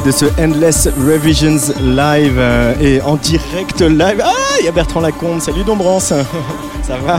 [0.00, 4.20] De ce Endless Revisions live euh, et en direct live.
[4.24, 5.40] Ah, il y a Bertrand Lacombe.
[5.40, 6.12] Salut Dombrance.
[6.86, 7.18] Ça va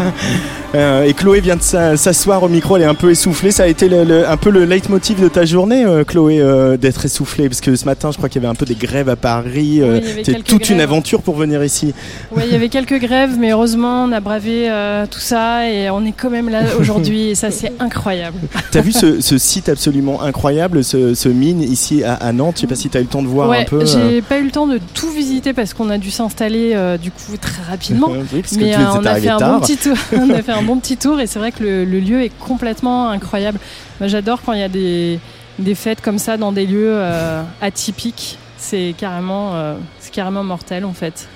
[0.75, 3.49] euh, Et Chloé vient de s'asseoir au micro, elle est un peu essoufflée.
[3.49, 6.39] Ça a été un peu le leitmotiv de ta journée, euh, Chloé,
[6.77, 7.49] d'être essoufflée?
[7.49, 9.81] Parce que ce matin, je crois qu'il y avait un peu des grèves à Paris.
[10.23, 11.95] C'était toute une aventure pour venir ici.
[12.31, 14.69] Oui, il y avait quelques grèves, mais heureusement, on a bravé
[15.09, 17.29] tout ça et on est quand même là aujourd'hui.
[17.29, 18.37] et ça, c'est incroyable.
[18.71, 22.57] T'as vu ce, site absolument incroyable, ce, mine ici à, Nantes?
[22.57, 23.83] Je sais pas si tu as eu le temps de voir un peu.
[23.85, 25.09] J'ai pas eu le temps de tout
[25.53, 28.09] parce qu'on a dû s'installer du coup très rapidement.
[28.57, 29.97] mais on a fait un bon petit tour.
[30.13, 33.09] on a fait un bon petit tour et c'est vrai que le, lieu est complètement
[33.09, 33.59] incroyable.
[34.01, 35.19] J'adore quand il y a des,
[35.59, 38.37] des, fêtes comme ça dans des lieux euh, atypiques.
[38.57, 39.75] C'est carrément, euh,
[40.11, 41.27] carrément mortel en fait.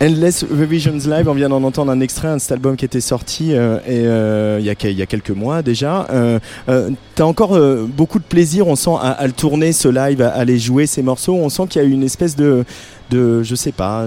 [0.00, 3.52] Endless Revisions Live, on vient d'en entendre un extrait, un cet album qui était sorti
[3.52, 6.06] euh, et, il, y a, il y a quelques mois déjà.
[6.10, 6.38] Euh,
[7.16, 10.58] tu as encore beaucoup de plaisir, on sent, à, le tourner ce live, à, aller
[10.58, 11.34] jouer ces morceaux.
[11.34, 12.64] On sent qu'il y a une espèce de,
[13.14, 14.06] de, je sais pas,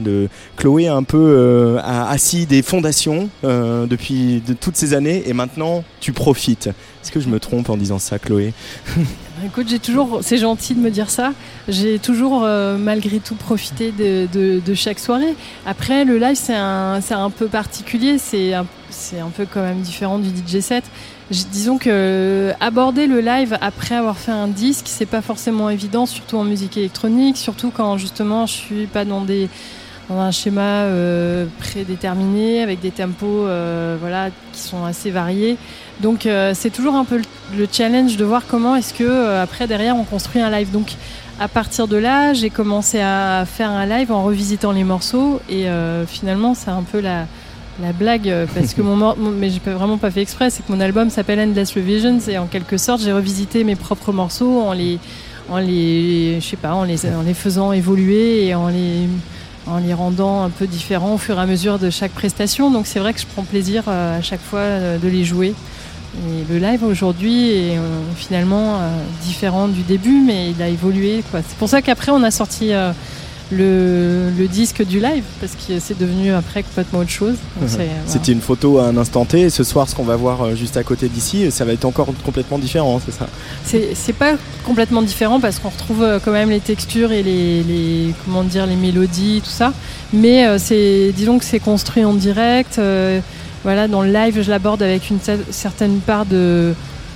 [0.57, 5.33] Chloé un peu euh, a assis des fondations euh, depuis de toutes ces années et
[5.33, 6.67] maintenant tu profites.
[6.67, 8.53] Est-ce que je me trompe en disant ça, Chloé?
[9.45, 11.31] Écoute, j'ai toujours, c'est gentil de me dire ça.
[11.67, 15.35] J'ai toujours euh, malgré tout profité de, chaque soirée.
[15.65, 18.65] Après, le live c'est un, un peu particulier, c'est un,
[19.19, 20.83] un peu quand même différent du DJ set
[21.29, 26.37] disons que aborder le live après avoir fait un disque, c'est pas forcément évident, surtout
[26.37, 29.49] en musique électronique, surtout quand justement je suis pas dans des
[30.09, 35.57] dans un schéma euh, prédéterminé avec des tempos euh, voilà qui sont assez variés.
[35.99, 37.21] Donc euh, c'est toujours un peu
[37.57, 40.71] le, challenge de voir comment est-ce que après derrière on construit un live.
[40.71, 40.93] Donc
[41.39, 45.67] à partir de là, j'ai commencé à faire un live en revisitant les morceaux et
[46.07, 47.25] finalement c'est un peu la
[47.81, 50.79] la blague, euh, parce que mon, mais j'ai vraiment pas fait exprès, c'est que mon
[50.79, 54.99] album s'appelle Endless Revisions et en quelque sorte j'ai revisité mes propres morceaux en les,
[55.49, 59.07] en les, je sais pas, en les, en les faisant évoluer et en les,
[59.67, 62.71] en les rendant un peu différents au fur et à mesure de chaque prestation.
[62.71, 65.53] Donc c'est vrai que je prends plaisir euh, à chaque fois euh, de les jouer.
[66.29, 67.77] Et le live aujourd'hui est
[68.15, 68.79] finalement
[69.23, 71.21] différent du début, mais il a évolué.
[71.31, 72.71] C'est pour ça qu'après on a sorti
[73.51, 77.35] le, disque du live parce que c'est devenu après complètement autre chose.
[78.05, 80.55] C'était une photo à un instant T et ce soir ce qu'on va voir euh,
[80.55, 83.27] juste à côté d'ici ça va être encore complètement différent, c'est ça?
[83.93, 88.43] C'est pas complètement différent parce qu'on retrouve euh, quand même les textures et les, comment
[88.43, 89.73] dire les mélodies tout ça,
[90.13, 92.79] mais euh, c'est disons que c'est construit en direct.
[93.63, 95.19] voilà, dans le live je l'aborde avec une
[95.51, 96.73] certaine part de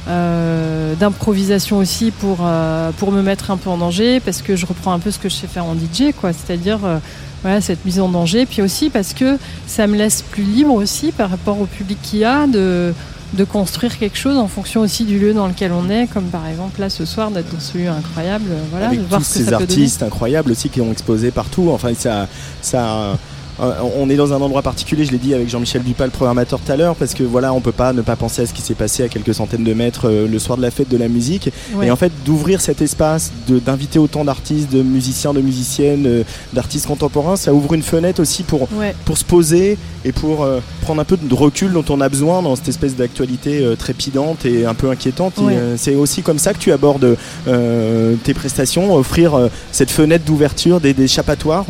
[0.08, 4.66] euh, d'improvisation aussi pour, euh, pour me mettre un peu en danger parce que je
[4.66, 6.32] reprends un peu ce que je sais faire en DJ quoi.
[6.34, 6.98] C'est-à-dire euh,
[7.44, 8.46] voilà cette mise en danger.
[8.48, 9.38] Puis aussi parce que
[9.68, 12.94] ça me laisse plus libre aussi par rapport au public qu'il y a de
[13.34, 16.46] de construire quelque chose en fonction aussi du lieu dans lequel on est, comme par
[16.48, 20.04] exemple là ce soir d'être dans ce lieu incroyable, voilà, Avec voir tous ces artistes
[20.04, 21.70] incroyables aussi qui ont exposé partout.
[21.72, 22.28] Enfin, ça,
[22.62, 23.18] ça,
[23.62, 26.72] on est dans un endroit particulier, je l'ai dit avec Jean-Michel Dupal, le programmateur tout
[26.72, 28.74] à l'heure, parce que voilà, on peut pas ne pas penser à ce qui s'est
[28.74, 31.52] passé à quelques centaines de mètres euh, le soir de la fête de la musique.
[31.82, 36.88] Et en fait, d'ouvrir cet espace, d'inviter autant d'artistes, de musiciens, de musiciennes, euh, d'artistes
[36.88, 38.68] contemporains, ça ouvre une fenêtre aussi pour,
[39.06, 40.48] pour se poser et pour
[40.82, 44.66] prendre un peu de recul dont on a besoin dans cette espèce d'actualité trépidante et
[44.66, 45.36] un peu inquiétante.
[45.78, 50.96] C'est aussi comme ça que tu abordes tes prestations, offrir cette fenêtre d'ouverture, des,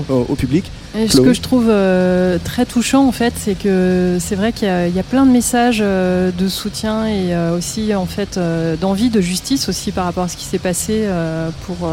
[0.09, 0.71] au public.
[0.93, 4.99] Ce que je trouve euh, très touchant en fait, c'est que c'est vrai qu'il y,
[4.99, 8.39] a plein de messages euh, de soutien et euh, aussi en fait
[8.79, 11.07] d'envie de justice aussi par rapport à ce qui s'est passé
[11.65, 11.89] pour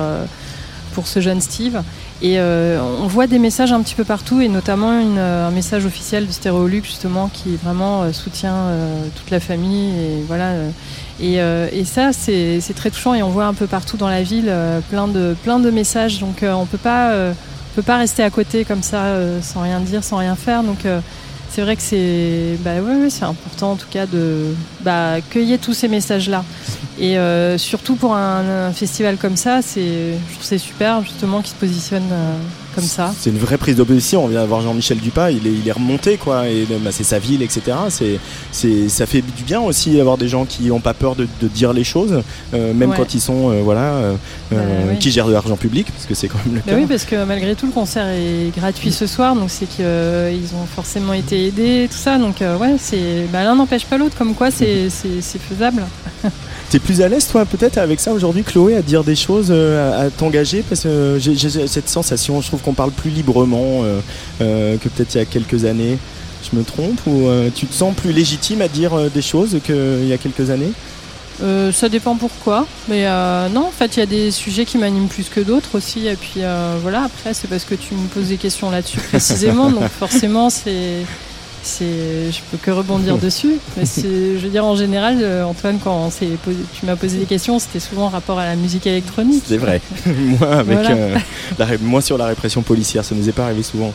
[0.94, 1.82] pour ce jeune Steve.
[2.22, 6.32] Et on voit des messages un petit peu partout et notamment un message officiel de
[6.32, 8.66] Stéréolux justement qui vraiment soutient
[9.14, 10.54] toute la famille et voilà.
[11.20, 14.52] Et, et, ça, c'est très touchant et on voit un peu partout dans la ville
[14.90, 16.18] plein, de, plein de messages.
[16.18, 17.32] Donc on peut pas
[17.78, 20.64] peut pas rester à côté comme ça euh, sans rien dire, sans rien faire.
[20.64, 20.98] Donc euh,
[21.48, 22.72] c'est vrai que c'est bah,
[23.08, 24.46] c'est important en tout cas de
[24.80, 26.44] bah, cueillir tous ces messages-là.
[26.98, 31.54] Et euh, surtout pour un, festival comme ça, c'est, c'est super justement qui se
[32.80, 33.12] ça.
[33.18, 34.24] C'est une vraie prise d'opposition.
[34.24, 36.48] On vient d'avoir Jean-Michel Dupas, il est, il est remonté, quoi.
[36.48, 37.76] Et bah, c'est sa ville, etc.
[37.88, 38.18] C'est,
[38.52, 41.72] c'est, ça fait du bien aussi d'avoir des gens qui n'ont pas peur de, dire
[41.72, 42.22] les choses,
[42.54, 44.14] euh, même quand ils sont, euh, voilà, euh,
[44.50, 44.58] bah
[45.00, 46.78] qui gèrent de l'argent public, parce que c'est quand même le bah cas.
[46.78, 50.66] Oui, parce que malgré tout, le concert est gratuit ce soir, donc c'est qu'ils ont
[50.74, 52.18] forcément été aidés, tout ça.
[52.18, 54.88] Donc ouais, c'est, l'un n'empêche pas l'autre, comme quoi c'est,
[55.20, 55.84] c'est faisable.
[56.70, 60.10] T'es plus à l'aise toi peut-être avec ça aujourd'hui Chloé à dire des choses, à,
[60.10, 60.62] t'engager?
[60.68, 64.00] Parce que j'ai cette sensation, je trouve qu'on parle plus librement euh,
[64.42, 65.98] euh, que peut-être il y a quelques années.
[66.50, 70.06] Je me trompe ou euh, tu te sens plus légitime à dire des choses qu'il
[70.06, 70.72] y a quelques années?
[71.42, 74.76] Euh, ça dépend pourquoi, mais euh, non, en fait, il y a des sujets qui
[74.76, 78.08] m'animent plus que d'autres aussi, et puis euh, voilà, après, c'est parce que tu me
[78.08, 81.04] poses des questions là-dessus précisément, donc forcément, c'est
[81.62, 83.58] c'est, je peux que rebondir dessus.
[83.76, 86.10] Mais je veux dire, en général, euh, Antoine, quand
[86.44, 89.42] posé, tu m'as posé des questions, c'était souvent en rapport à la musique électronique.
[89.46, 89.80] C'est vrai.
[90.06, 91.16] moi, avec, euh,
[91.82, 93.92] moi, sur la répression policière, ça nous est pas arrivé souvent.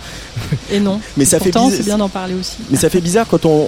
[0.72, 1.00] Et non.
[1.18, 2.58] Mais ça pourtant, fait c'est bien d'en parler aussi.
[2.70, 3.68] Mais ça fait bizarre quand on,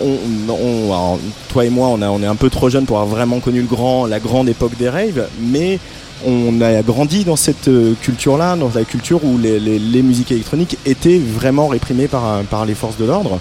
[0.49, 3.39] on, toi et moi, on, a, on est un peu trop jeunes pour avoir vraiment
[3.39, 5.79] connu le grand, la grande époque des raves, mais
[6.25, 10.77] on a grandi dans cette euh, culture-là, dans la culture où les, les, musiques électroniques
[10.85, 13.39] étaient vraiment réprimées par, par les forces de l'ordre.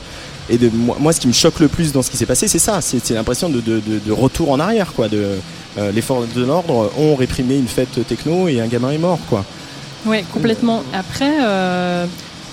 [0.50, 2.80] Et moi, ce qui me choque le plus dans ce qui s'est passé, c'est ça,
[2.80, 5.08] c'est l'impression de, retour en arrière, quoi.
[5.08, 5.38] De,
[5.78, 9.18] euh, les forces de l'ordre ont réprimé une fête techno et un gamin est mort,
[9.28, 9.44] quoi.
[10.06, 10.82] Oui, complètement.
[10.92, 12.04] Après, euh,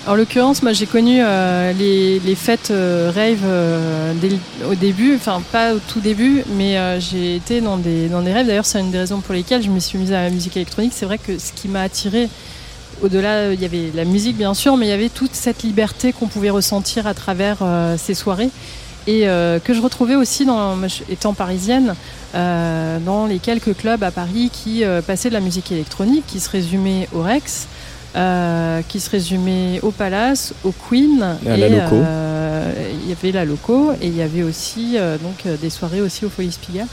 [0.07, 3.45] en l'occurrence, moi j'ai connu euh, les, fêtes rave
[4.69, 8.47] au début, enfin pas au tout début, mais j'ai été dans des, dans des rêves.
[8.47, 10.93] D'ailleurs, c'est une des raisons pour lesquelles je me suis mise à la musique électronique.
[10.95, 12.29] C'est vrai que ce qui m'a attiré
[13.01, 16.13] au-delà, il y avait la musique bien sûr, mais il y avait toute cette liberté
[16.13, 18.49] qu'on pouvait ressentir à travers euh, ces soirées
[19.07, 20.77] et euh, que je retrouvais aussi dans,
[21.09, 21.95] étant parisienne,
[22.35, 26.49] euh, dans les quelques clubs à Paris qui passaient de la musique électronique, qui se
[26.49, 27.67] résumaient au Rex,
[28.87, 31.37] qui se résumaient au Palace, au Queen.
[31.45, 31.95] Et, la Loco.
[33.03, 36.29] Il y avait la Loco et il y avait aussi donc des soirées aussi au
[36.29, 36.83] Folies Spiga.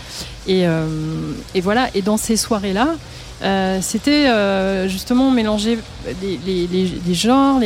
[0.47, 0.65] Et,
[1.55, 1.89] et voilà.
[1.95, 2.95] Et dans ces soirées-là.
[3.43, 5.79] Euh, c'était euh, justement mélanger
[6.23, 7.61] les, genres,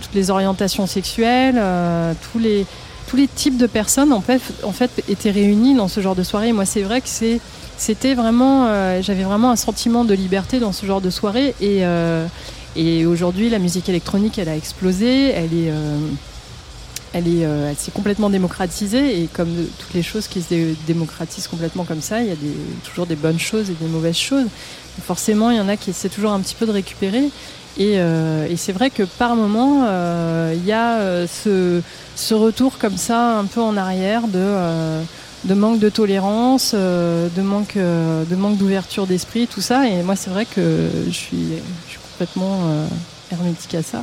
[0.00, 2.64] toutes les orientations sexuelles, euh, tous, les,
[3.06, 6.22] tous les types de personnes en fait, en fait étaient réunis dans ce genre de
[6.22, 6.52] soirée.
[6.52, 7.08] moi, c'est vrai que
[7.76, 8.68] c'était vraiment,
[9.02, 11.54] j'avais vraiment un sentiment de liberté dans ce genre de soirée.
[11.60, 11.82] Et,
[12.76, 15.72] et aujourd'hui, la musique électronique, elle a explosé, elle est
[17.14, 19.48] elle s'est complètement démocratisée et comme
[19.78, 22.36] toutes les choses qui se démocratisent complètement comme ça, il y a
[22.84, 24.46] toujours des bonnes choses et des mauvaises choses.
[25.02, 27.30] forcément, il y en a qui essaient toujours un petit peu de récupérer.
[27.76, 31.80] Et, euh, c'est vrai que par moment, euh, il y a ce,
[32.34, 38.56] retour comme ça, un peu en arrière, de, manque de tolérance, de manque, de manque
[38.56, 39.86] d'ouverture d'esprit, tout ça.
[39.86, 41.46] Et moi, c'est vrai que je suis,
[41.86, 42.58] je suis complètement
[43.30, 44.02] hermétique à ça.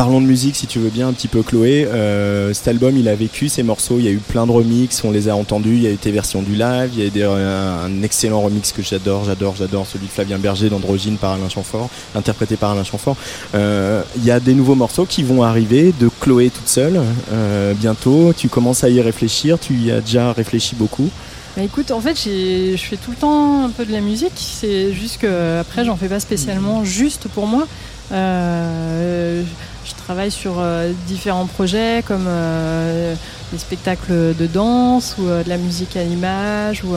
[0.00, 1.84] Parlons de musique si tu veux bien un petit peu Chloé.
[1.84, 5.04] Euh, cet album il a vécu ces morceaux, il y a eu plein de remixes,
[5.04, 7.26] on les a entendus, il y a eu tes versions du live, il y a
[7.26, 11.50] eu un, excellent remix que j'adore, j'adore, j'adore, celui de Flavien Berger d'Androgyne par Alain
[11.50, 13.14] Chamfort, interprété par Alain Chamfort.
[13.54, 17.74] Euh, il y a des nouveaux morceaux qui vont arriver de Chloé toute seule euh,
[17.74, 18.32] bientôt.
[18.34, 21.10] Tu commences à y réfléchir, tu y as déjà réfléchi beaucoup.
[21.58, 24.32] Bah écoute, en fait, je fais tout le temps un peu de la musique.
[24.36, 27.66] C'est juste que après, j'en fais pas spécialement juste pour moi.
[28.12, 29.42] Euh,
[29.90, 33.14] je travaille sur euh, différents projets comme euh,
[33.52, 36.94] des spectacles de danse ou euh, de la musique à l'image ou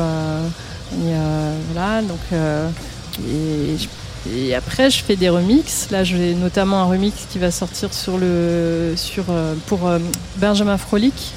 [1.71, 2.19] voilà donc
[3.27, 5.89] et, après je fais des remixes.
[5.91, 9.25] Là j'ai notamment un remix qui va sortir sur le sur
[9.67, 9.79] pour
[10.37, 11.33] Benjamin Frolic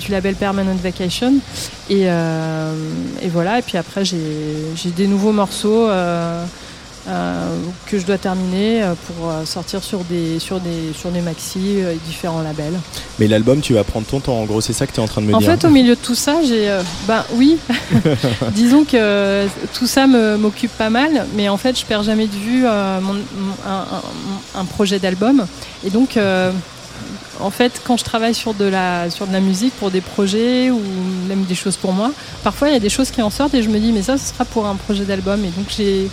[0.00, 1.34] du label Permanent Vacation
[1.90, 4.16] et, et, voilà et puis après j'ai
[4.96, 5.88] des nouveaux morceaux
[7.86, 11.78] que je dois terminer euh, pour euh, sortir sur des, sur des, sur des maxi
[11.78, 12.78] et différents labels.
[13.18, 15.06] Mais l'album, tu vas prendre ton temps, en gros, c'est ça que tu es en
[15.06, 16.68] train de me dire En fait, au milieu de tout ça, j'ai.
[17.06, 17.58] ben oui,
[18.52, 22.62] disons que tout ça m'occupe pas mal, mais en fait, je perds jamais de vue
[22.62, 23.14] mon,
[23.66, 25.46] un, un, projet d'album.
[25.84, 26.16] Et donc
[27.40, 30.70] en fait, quand je travaille sur de, la, sur de la musique pour des projets
[30.70, 30.80] ou
[31.28, 32.10] même des choses pour moi,
[32.42, 34.18] parfois il y a des choses qui en sortent et je me dis, mais ça,
[34.18, 35.44] ce sera pour un projet d'album.
[35.44, 36.08] Et donc j'ai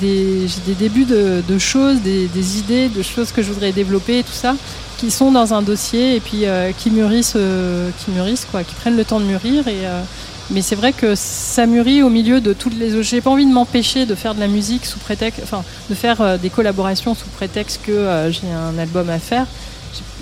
[0.00, 4.32] des, des, débuts de, choses, des, idées, de choses que je voudrais développer et tout
[4.32, 4.54] ça,
[4.98, 8.74] qui sont dans un dossier et puis euh, qui mûrissent, euh, qui mûrissent, quoi, qui
[8.74, 9.68] prennent le temps de mûrir.
[9.68, 10.02] Et, euh,
[10.50, 13.02] mais c'est vrai que ça mûrit au milieu de toutes les autres.
[13.02, 16.38] J'ai pas envie de m'empêcher de faire de la musique sous prétexte, enfin, de faire
[16.38, 19.46] des collaborations sous prétexte que j'ai un album à faire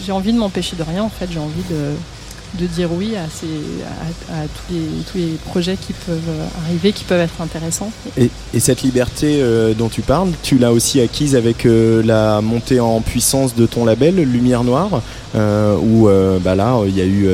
[0.04, 1.94] j'ai envie de m'empêcher de rien en fait, j'ai envie de,
[2.58, 3.46] de dire oui à, ces,
[4.32, 6.18] à, tous, les, tous, les, projets qui peuvent
[6.64, 7.92] arriver, qui peuvent être intéressants.
[8.16, 12.80] Et, cette liberté euh, dont tu parles, tu l'as aussi acquise avec euh, la montée
[12.80, 15.02] en puissance de ton label Lumière Noire,
[15.34, 16.08] euh, où
[16.42, 17.28] bah là il y a eu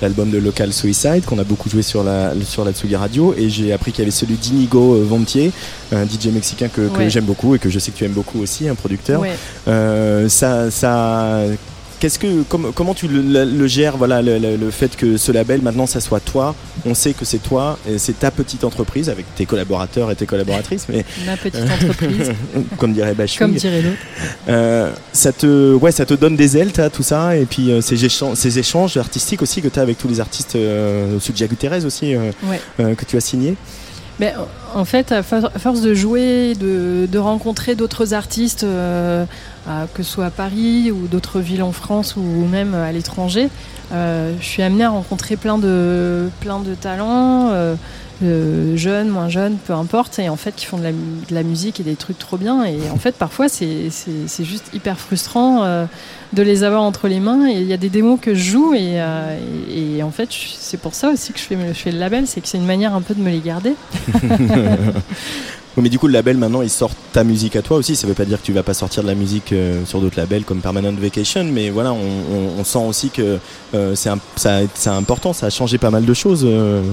[0.00, 3.50] l'album de Local Suicide qu'on a beaucoup joué sur la, sur la Tsugi Radio, et
[3.50, 5.52] j'ai appris qu'il y avait celui d'Inigo Vomtier,
[5.92, 8.68] un DJ mexicain que, j'aime beaucoup et que je sais que tu aimes beaucoup aussi,
[8.68, 9.22] un producteur.
[9.66, 11.38] ça, ça
[12.02, 16.18] qu'est-ce que, comment tu le, gères, voilà, le, fait que ce label, maintenant, ça soit
[16.18, 16.56] toi.
[16.84, 20.86] On sait que c'est toi, c'est ta petite entreprise avec tes collaborateurs et tes collaboratrices.
[20.88, 22.32] Mais, Ma petite entreprise.
[22.76, 23.46] comme dirait Bachung.
[23.46, 23.98] Comme dirait l'autre.
[24.48, 27.80] Euh, ça, te, ouais, ça te donne des ailes, as tout ça, et puis euh,
[27.80, 31.36] ces, échanges, ces échanges artistiques aussi que tu as avec tous les artistes, euh, de
[31.36, 32.16] Jacques aussi,
[32.78, 33.54] que tu as signé.
[34.74, 40.90] En fait, à force de jouer, de, rencontrer d'autres artistes, que ce soit à Paris
[40.90, 43.48] ou d'autres villes en France ou même à l'étranger,
[43.90, 47.50] je suis amenée à rencontrer plein de, plein de talents.
[47.52, 47.74] Euh,
[48.76, 50.92] jeunes, moins jeunes, peu importe, et en fait qui font de
[51.30, 52.64] la, musique et des trucs trop bien.
[52.64, 53.90] Et en fait, parfois, c'est
[54.40, 55.84] juste hyper frustrant euh,
[56.32, 57.48] de les avoir entre les mains.
[57.48, 60.94] Et il y a des démos que je joue, et, euh, en fait, c'est pour
[60.94, 63.20] ça aussi que je fais, le label, c'est que c'est une manière un peu de
[63.20, 63.74] me les garder.
[65.76, 67.96] mais du coup, le label maintenant, il sort ta musique à toi aussi.
[67.96, 69.54] Ça veut pas dire que tu vas pas sortir de la musique
[69.86, 73.38] sur d'autres labels comme Permanent Vacation, mais voilà, on, sent aussi que
[73.94, 75.32] c'est important.
[75.32, 76.46] Ça a changé pas mal de choses,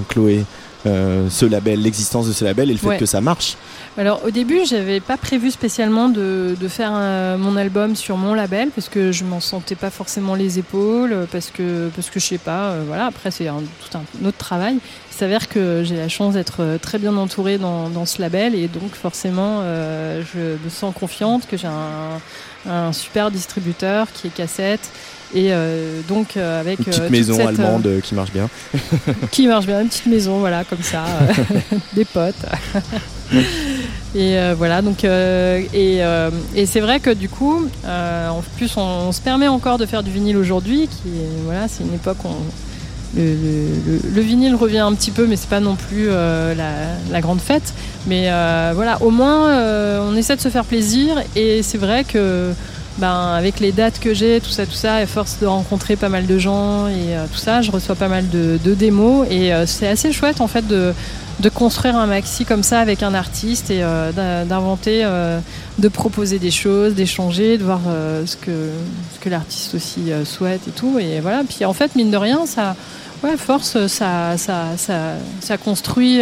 [0.08, 0.44] Chloé.
[0.86, 3.58] Euh, ce label, l'existence de ce label et le fait que ça marche
[3.98, 8.70] Alors au début, j'avais pas prévu spécialement de, faire euh, mon album sur mon label
[8.70, 12.38] parce que je m'en sentais pas forcément les épaules, parce que parce que je sais
[12.38, 12.70] pas.
[12.70, 14.78] Euh, voilà, après c'est tout un autre travail.
[15.10, 18.68] Il s'avère que j'ai la chance d'être très bien entourée dans, dans, ce label et
[18.68, 24.90] donc forcément, je me sens confiante que j'ai un, un super distributeur qui est cassette
[25.34, 28.48] et euh, donc euh, avec une petite euh, maison allemande qui marche bien.
[29.30, 31.04] qui marche bien, une petite maison, voilà, comme ça,
[31.94, 32.34] des potes.
[34.14, 36.00] et voilà, donc et,
[36.56, 40.10] et c'est vrai que du coup, en plus, on, se permet encore de faire du
[40.10, 41.10] vinyle aujourd'hui, qui
[41.44, 42.28] voilà, c'est une époque où
[43.16, 43.34] le,
[44.14, 46.54] le, vinyle revient un petit peu, mais c'est pas non plus la,
[47.10, 47.72] la, grande fête.
[48.08, 48.30] Mais
[48.74, 52.52] voilà, au moins, on essaie de se faire plaisir, et c'est vrai que
[52.98, 56.08] ben, avec les dates que j'ai, tout ça, tout ça, à force de rencontrer pas
[56.08, 59.66] mal de gens et euh, tout ça, je reçois pas mal de, démos et euh,
[59.66, 60.92] c'est assez chouette en fait de,
[61.40, 65.06] de, construire un maxi comme ça avec un artiste et euh, d'inventer,
[65.78, 67.80] de proposer des choses, d'échanger, de voir
[68.26, 68.70] ce que,
[69.14, 70.98] ce que l'artiste aussi souhaite et tout.
[70.98, 72.76] Et voilà, puis en fait, mine de rien, ça,
[73.22, 76.20] ouais, force, ça, ça, ça, ça construit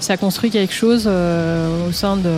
[0.00, 2.30] ça construit quelque chose au, sein de,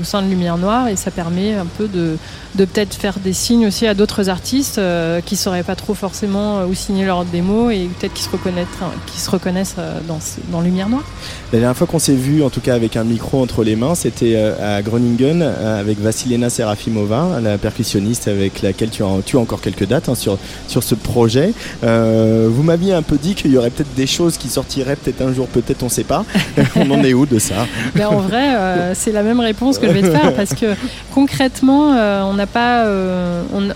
[0.00, 2.16] au sein de Lumière Noire et ça permet un peu de,
[2.56, 5.94] de peut-être faire des signes aussi à d'autres artistes euh, qui ne sauraient pas trop
[5.94, 8.66] forcément euh, où signer leur démo et peut-être qui se reconnaissent,
[9.06, 10.18] qui se reconnaissent euh, dans,
[10.50, 11.04] dans Lumière Noire.
[11.52, 13.94] La dernière fois qu'on s'est vu, en tout cas avec un micro entre les mains,
[13.94, 19.60] c'était à Groningen avec Vasilena Serafimova, la percussionniste avec laquelle tu as, tu as encore
[19.60, 21.52] quelques dates hein, sur, sur ce projet.
[21.82, 25.32] vous m'aviez un peu dit qu'il y aurait peut-être des choses qui sortiraient peut-être un
[25.32, 26.24] jour, peut-être on ne sait pas.
[26.76, 27.66] on en de ça?
[27.94, 30.74] Ben, En vrai, c'est la même réponse que je vais te faire parce que
[31.14, 32.84] concrètement, on a pas.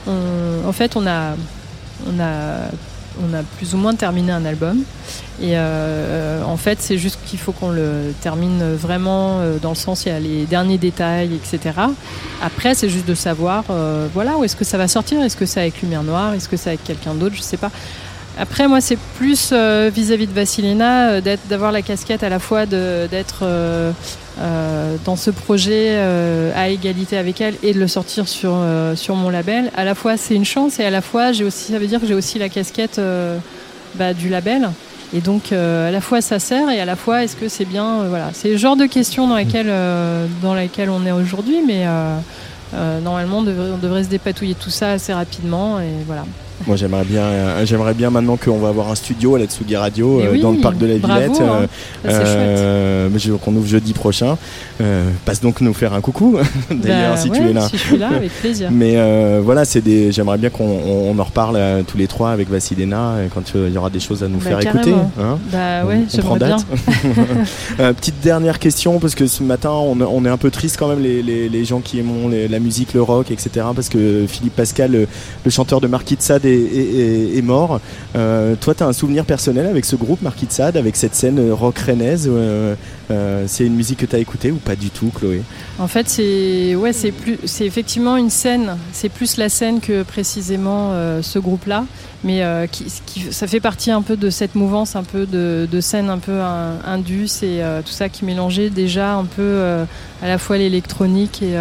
[0.08, 1.34] Euh, en fait, on a,
[2.06, 2.70] on, a,
[3.22, 4.82] on a plus ou moins terminé un album.
[5.42, 9.74] Et euh, en fait, c'est juste qu'il faut qu'on le termine vraiment euh, dans le
[9.74, 11.74] sens, il y a les derniers détails, etc.
[12.42, 13.64] Après, c'est juste de savoir,
[14.14, 15.22] voilà, où est-ce que ça va sortir?
[15.22, 16.34] Est-ce que c'est avec Lumière Noire?
[16.34, 17.36] Est-ce que c'est avec quelqu'un d'autre?
[17.36, 17.70] Je sais pas.
[18.40, 23.44] Après, moi, c'est plus vis-à-vis de Vasilina, d'avoir la casquette à la fois d'être
[24.40, 28.94] euh, dans ce projet euh, à égalité avec elle et de le sortir sur, euh,
[29.10, 29.70] mon label.
[29.76, 32.06] À la fois, c'est une chance et à la fois, aussi, ça veut dire que
[32.06, 33.00] j'ai aussi la casquette
[33.96, 34.70] bah, du label.
[35.12, 38.04] Et donc, à la fois, ça sert et à la fois, est-ce que c'est bien
[38.04, 39.70] Voilà, c'est le genre de questions dans laquelle,
[40.90, 41.84] on est aujourd'hui, mais
[43.02, 45.80] normalement, on devrait, on devrait se dépatouiller tout ça assez rapidement.
[45.80, 46.24] Et voilà.
[46.66, 49.76] Moi j'aimerais bien, euh, j'aimerais bien maintenant qu'on va avoir un studio à la Tsugi
[49.76, 51.66] Radio euh, dans le parc de la Villette, hein.
[52.06, 53.08] euh,
[53.42, 54.36] qu'on ouvre jeudi prochain.
[55.24, 56.36] passe donc nous faire un coucou
[56.70, 57.68] d'ailleurs bah si tu es là.
[57.68, 58.68] Si je suis là, avec plaisir.
[58.70, 58.96] Mais
[59.40, 63.72] voilà, c'est des, j'aimerais bien qu'on en reparle tous les trois avec Vassilena quand il
[63.72, 64.94] y aura des choses à nous bah, faire écouter.
[65.20, 66.56] Hein bah ouais, j'aimerais bien.
[67.94, 71.22] petite dernière question parce que ce matin on, est un peu triste quand même les,
[71.22, 73.66] les, gens qui aiment la musique, le rock, etc.
[73.74, 77.80] Parce que Philippe Pascal, le, chanteur de Marquis de Sade est, mort.
[78.16, 81.14] Euh, toi, tu as un souvenir personnel avec ce groupe Marquis de Sade, avec cette
[81.14, 82.74] scène euh, rock rennaise euh,
[83.46, 85.42] C'est une musique que tu as écoutée ou pas du tout, Chloé?
[85.78, 86.92] En fait, c'est ouais,
[87.60, 88.76] effectivement une scène.
[88.92, 90.92] C'est plus la scène que précisément
[91.22, 91.84] ce groupe-là,
[92.24, 92.86] mais qui,
[93.30, 97.42] ça fait partie un peu de cette mouvance, un peu de, scène un peu indus
[97.42, 99.62] et tout ça qui mélangeait déjà un peu
[100.22, 101.54] à la fois l'électronique et,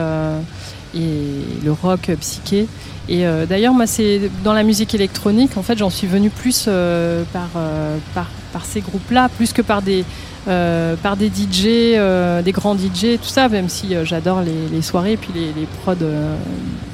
[0.96, 2.68] et le rock psyché.
[3.10, 6.66] Et euh, d'ailleurs, moi, c'est dans la musique électronique, en fait, j'en suis venue plus
[6.68, 7.24] euh,
[7.56, 10.06] euh, par, par, ces groupes-là, plus que par des,
[10.46, 11.96] par des DJ,
[12.44, 15.96] des grands DJ, tout ça, même si j'adore les, soirées et puis les, les prods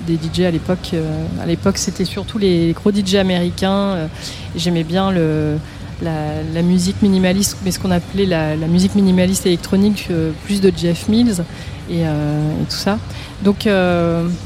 [0.08, 0.92] des DJ à l'époque.
[1.42, 4.08] à l'époque, c'était surtout les gros DJ américains.
[4.56, 5.12] J'aimais bien
[6.02, 10.10] la, musique minimaliste, mais ce qu'on appelait la, musique minimaliste électronique,
[10.46, 11.44] plus de Jeff Mills
[11.90, 12.04] et,
[12.70, 12.98] tout ça.
[13.44, 13.68] Donc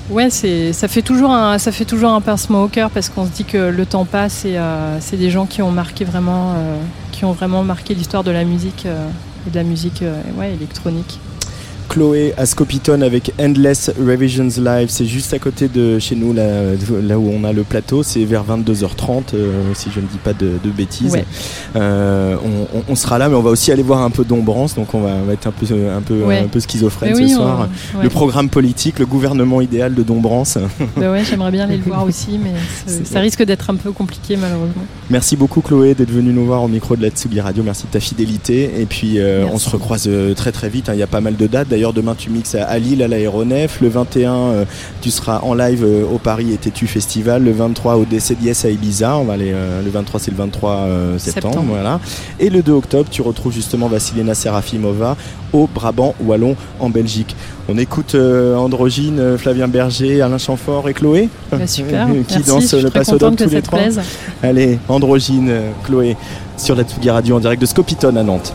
[0.10, 3.32] ouais, ça fait toujours un, ça fait toujours un pincement au cœur parce qu'on se
[3.32, 4.58] dit que le temps passe et
[5.00, 6.56] c'est des gens qui ont marqué vraiment,
[7.12, 10.04] qui ont vraiment marqué l'histoire de la musique et de la musique
[10.38, 11.20] ouais, électronique.
[12.00, 14.88] Chloé à Scopiton avec Endless Revisions Live.
[14.88, 16.46] C'est juste à côté de chez nous, là,
[17.04, 18.04] là où on a le plateau.
[18.04, 21.18] C'est vers 22h30, euh, si je ne dis pas de, bêtises.
[21.76, 22.38] Euh,
[22.88, 24.76] on, sera là, mais on va aussi aller voir un peu d'ombrance.
[24.76, 27.68] Donc on va, être un peu, un peu, un peu schizophrène ce soir.
[28.02, 30.58] Le programme politique, le gouvernement idéal de Dombrance.
[30.96, 32.54] Bah ouais, j'aimerais bien aller le voir aussi, mais
[33.06, 34.84] ça risque d'être un peu compliqué malheureusement.
[35.10, 37.64] Merci beaucoup Chloé d'être venue nous voir au micro de la Tsugi Radio.
[37.64, 38.82] Merci de ta fidélité.
[38.82, 40.90] Et puis euh, on se recroise très très vite.
[40.90, 40.94] Hein.
[40.94, 41.70] Il y a pas mal de dates.
[41.70, 43.82] D'ailleurs, demain, tu mixes à Lille, à l'aéronef.
[43.82, 44.66] Le 21, euh,
[45.02, 47.44] tu seras en live euh, au Paris et Tétu Festival.
[47.44, 49.18] Le 23, au DCDS à Ibiza.
[49.18, 50.88] On va aller, euh, le 23, c'est le 23
[51.18, 52.00] septembre, Voilà.
[52.40, 55.16] Et le 2 octobre, tu retrouves justement Vassilena Serafimova
[55.54, 57.36] au Brabant Wallon en Belgique.
[57.68, 63.36] On écoute Androgyne, Flavien Berger, Alain Chamfort et Chloé bah, super, qui dansent le Passodome
[63.36, 63.80] tous les trois.
[64.44, 65.52] Allez, Androgyne,
[65.84, 66.16] Chloé
[66.58, 68.54] sur la Tsugi Radio en direct de Scopiton à Nantes.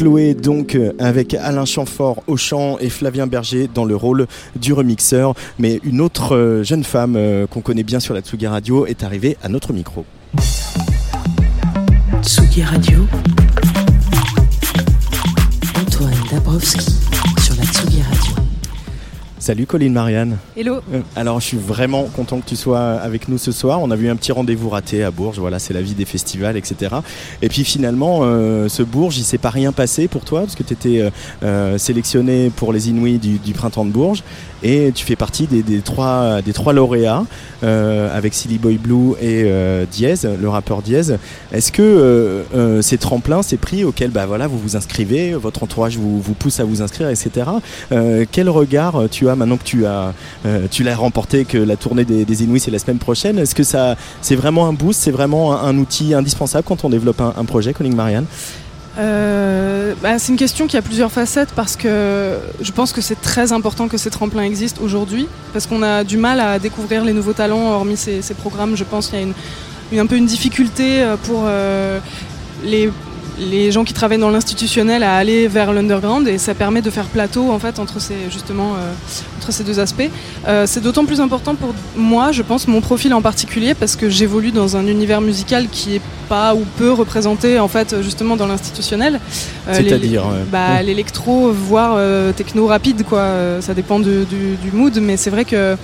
[0.00, 4.26] Chloé donc euh, avec Alain Chamfort au chant et Flavien Berger dans le rôle
[4.56, 5.34] du remixeur.
[5.58, 9.02] Mais une autre euh, jeune femme euh, qu'on connaît bien sur la Tsugi Radio est
[9.02, 10.06] arrivée à notre micro.
[19.50, 20.36] Salut Colline Marianne.
[20.56, 20.76] Hello.
[20.94, 23.80] Euh, Alors je suis vraiment content que tu sois avec nous ce soir.
[23.82, 25.40] On a vu un petit rendez-vous raté à Bourges.
[25.40, 26.94] Voilà, c'est la vie des festivals, etc.
[27.42, 30.62] Et puis finalement, euh, ce Bourges, il s'est pas rien passé pour toi parce que
[30.62, 31.02] tu étais
[31.78, 34.22] sélectionné pour les Inouïs du, du printemps de Bourges
[34.62, 37.24] et tu fais partie des, des trois des trois lauréats
[37.62, 41.02] euh, avec Silly Boy Blue et euh, Diez, le rappeur Diez.
[41.52, 45.62] Est-ce que euh, euh, ces tremplins, ces prix auxquels bah voilà vous vous inscrivez, votre
[45.62, 47.50] entourage vous, vous pousse à vous inscrire, etc.
[47.92, 52.24] Euh, quel regard tu as maintenant que euh, tu l'as remporté, que la tournée des,
[52.24, 55.76] des Inouïs c'est la semaine prochaine Est-ce que c'est vraiment un boost, c'est vraiment un,
[55.78, 58.26] outil indispensable quand on développe un, projet, Colin Marianne
[58.98, 63.20] Euh, bah, c'est une question qui a plusieurs facettes parce que je pense que c'est
[63.20, 67.12] très important que ces tremplins existent aujourd'hui parce qu'on a du mal à découvrir les
[67.12, 68.76] nouveaux talents hormis ces, programmes.
[68.76, 69.32] Je pense qu'il
[69.92, 71.48] y a un peu une difficulté euh, pour
[72.64, 72.90] les,
[73.40, 77.06] les gens qui travaillent dans l'institutionnel à aller vers l'underground et ça permet de faire
[77.06, 78.92] plateau en fait entre ces justement euh,
[79.38, 80.10] entre ces deux aspects.
[80.46, 84.10] Euh, c'est d'autant plus important pour moi, je pense, mon profil en particulier, parce que
[84.10, 88.46] j'évolue dans un univers musical qui est pas ou peu représenté en fait justement dans
[88.46, 89.18] l'institutionnel.
[89.68, 91.98] Euh, C'est-à-dire bah, l'électro, voire
[92.36, 93.24] techno rapide, quoi.
[93.60, 95.76] Ça dépend de- du, du mood, mais c'est vrai que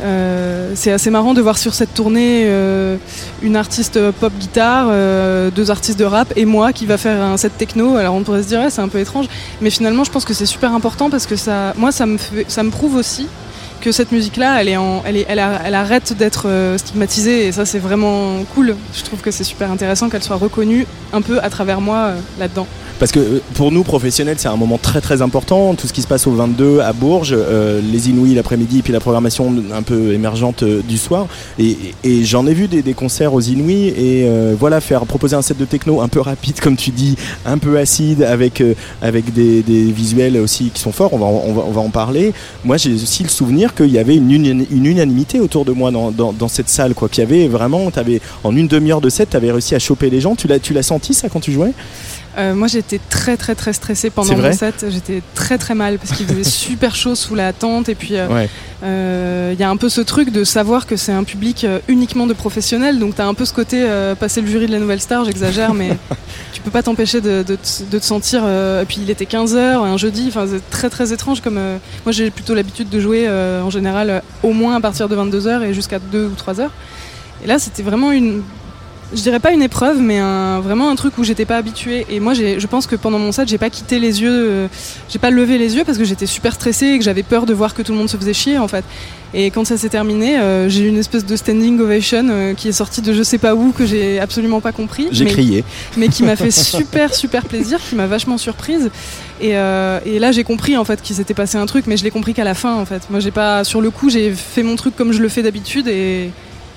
[0.00, 2.96] euh, c'est assez marrant de voir sur cette tournée euh,
[3.42, 7.36] une artiste pop guitare, euh, deux artistes de rap et moi qui va faire un
[7.36, 7.96] set techno.
[7.96, 9.26] Alors on pourrait se dire c'est un peu étrange,
[9.60, 12.18] mais finalement je pense que c'est super important parce que ça, moi ça me
[12.48, 13.28] ça me prouve aussi
[13.84, 18.42] que cette musique-là, elle, est elle, elle, arrête d'être euh, stigmatisée et ça c'est vraiment
[18.54, 18.76] cool.
[18.94, 22.18] Je trouve que c'est super intéressant qu'elle soit reconnue un peu à travers moi euh,
[22.38, 22.66] là-dedans.
[22.98, 25.74] Parce que euh, pour nous professionnels, c'est un moment très très important.
[25.74, 29.54] Tout ce qui se passe au 22 à Bourges, les Inouïs l'après-midi puis la programmation
[29.74, 31.26] un peu émergente du soir.
[31.58, 31.76] Et,
[32.24, 34.26] j'en ai vu des, concerts aux Inouïs et
[34.58, 37.78] voilà faire proposer un set de techno un peu rapide comme tu dis, un peu
[37.78, 38.62] acide avec
[39.02, 41.12] avec des, des visuels aussi qui sont forts.
[41.12, 42.32] On va on va, on va en parler.
[42.64, 46.68] Moi j'ai aussi le souvenir qu'il y avait une, unanimité autour de moi dans, cette
[46.68, 47.08] salle quoi.
[47.08, 47.90] Qu'il y avait vraiment,
[48.44, 50.34] en une demi-heure de set, t'avais réussi à choper les gens.
[50.34, 51.72] Tu tu l'as senti ça quand tu jouais?
[52.36, 56.12] Euh, moi j'étais très très très stressée pendant mon set, j'étais très très mal parce
[56.16, 57.88] qu'il faisait super chaud sous la tente.
[57.88, 58.48] Et puis euh, Ouais.
[58.82, 62.26] euh, il y a un peu ce truc de savoir que c'est un public uniquement
[62.26, 62.98] de professionnels.
[62.98, 63.86] Donc t'as un peu ce côté
[64.18, 65.96] passer le jury de la nouvelle star, j'exagère mais
[66.52, 69.56] tu peux pas t'empêcher de, de, te- de te sentir et puis il était 15h
[69.58, 73.70] un jeudi, enfin c'est très très étrange comme moi j'ai plutôt l'habitude de jouer en
[73.70, 76.68] général au moins à partir de 22h et jusqu'à 2 ou 3h
[77.44, 78.42] et là c'était vraiment une
[79.14, 82.06] je dirais pas une épreuve, mais un, vraiment un truc où j'étais pas habituée.
[82.10, 84.68] Et moi, je pense que pendant mon set, j'ai pas quitté les yeux, euh,
[85.08, 87.54] j'ai pas levé les yeux parce que j'étais super stressée et que j'avais peur de
[87.54, 88.84] voir que tout le monde se faisait chier en fait.
[89.32, 92.68] Et quand ça s'est terminé, euh, j'ai eu une espèce de standing ovation euh, qui
[92.68, 95.08] est sortie de je sais pas où que j'ai absolument pas compris.
[95.10, 95.64] J'ai crié.
[95.96, 98.90] mais qui m'a fait super super plaisir, qui m'a vachement surprise.
[99.40, 102.10] Et, et là, j'ai compris en fait qu'il s'était passé un truc, mais je l'ai
[102.10, 103.02] compris qu'à la fin en fait.
[103.10, 105.88] Moi, j'ai pas sur le coup, j'ai fait mon truc comme je le fais d'habitude
[105.88, 106.30] et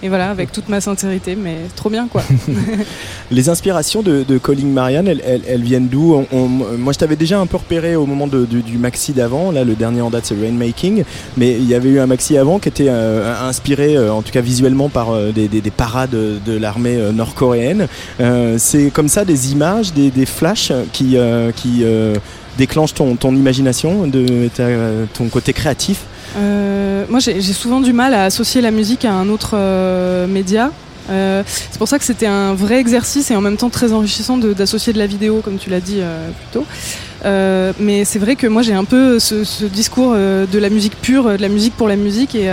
[0.03, 2.23] et voilà, avec toute ma sincérité, mais trop bien quoi.
[3.31, 7.39] Les inspirations de, de Colin Marianne, elles, elles- elles viennent d'où Moi, je t'avais déjà
[7.39, 9.51] un peu repéré au moment de- du, du maxi d'avant.
[9.51, 11.03] Là, le dernier en date, c'est Rainmaking.
[11.35, 14.31] Mais il y avait eu un maxi avant qui était euh, inspiré, euh, en tout
[14.31, 17.87] cas visuellement, par euh, des, des- des parades de l'armée euh, nord-coréenne.
[18.21, 21.17] Euh, c'est comme ça des images, des, des flashs qui,
[21.55, 21.83] qui
[22.57, 24.63] déclenchent ton, ton imagination, de, ta-
[25.13, 26.01] ton côté créatif.
[26.38, 30.71] Euh, moi, j'ai souvent du mal à associer la musique à un autre euh, média.
[31.09, 34.38] Euh, c'est pour ça que c'était un vrai exercice et en même temps très enrichissant
[34.38, 36.65] d'associer de, la vidéo, comme tu l'as dit plus tôt.
[37.79, 41.41] Mais c'est vrai que moi j'ai un peu ce, discours de la musique pure, de
[41.41, 42.49] la musique pour la musique, et,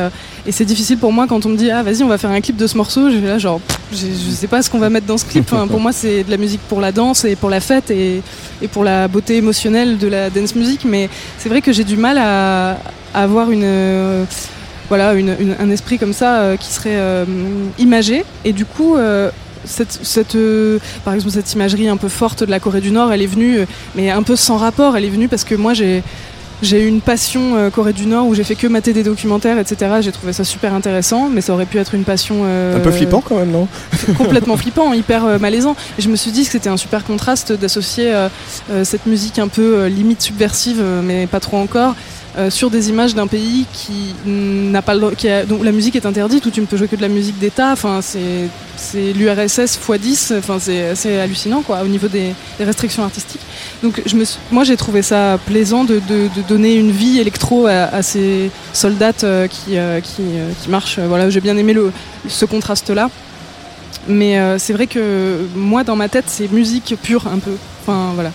[0.50, 2.56] c'est difficile pour moi quand on me dit ah vas-y on va faire un clip
[2.56, 3.60] de ce morceau, je vais là genre
[3.92, 5.46] je sais pas ce qu'on va mettre dans ce clip.
[5.46, 8.22] Pour moi c'est de la musique pour la danse et pour la fête et,
[8.62, 11.08] et pour la beauté émotionnelle de la dance music, mais
[11.38, 12.78] c'est vrai que j'ai du mal à
[13.14, 14.24] avoir une euh,
[14.88, 17.24] voilà une- une- un esprit comme ça euh, qui serait euh,
[17.78, 18.24] imagé.
[18.44, 19.30] Et du coup euh,
[19.64, 20.36] cette, cette,
[21.04, 23.60] par exemple cette imagerie un peu forte de la Corée du Nord elle est venue
[23.94, 26.02] mais un peu sans rapport elle est venue parce que moi j'ai
[26.62, 29.90] j'ai eu une passion Corée du Nord où j'ai fait que mater des documentaires etc
[30.02, 32.90] j'ai trouvé ça super intéressant mais ça aurait pu être une passion euh, Un peu
[32.90, 33.66] flippant quand même, non?
[34.18, 35.76] complètement flippant, hyper euh, malaisant.
[35.98, 38.28] Et je me suis dit que c'était un super contraste d'associer euh,
[38.84, 41.94] cette musique un peu limite subversive, mais pas trop encore,
[42.36, 46.60] euh, sur des images d'un pays qui n'a pas la musique est interdite, où tu
[46.60, 47.72] ne peux jouer que de la musique d'État.
[47.72, 50.34] Enfin, c'est l'URSS x 10.
[50.38, 53.40] Enfin, c'est hallucinant quoi, au niveau des, restrictions artistiques.
[53.82, 56.00] Donc, je me moi, j'ai trouvé ça plaisant de,
[56.48, 60.98] donner une vie électro à, ces soldats euh, qui, euh, qui, marchent.
[60.98, 61.92] Voilà, j'ai bien aimé le,
[62.28, 63.10] ce contraste-là.
[64.08, 67.56] Mais euh, c'est vrai que moi, dans ma tête, c'est musique pure un peu.
[67.82, 68.32] Enfin, voilà.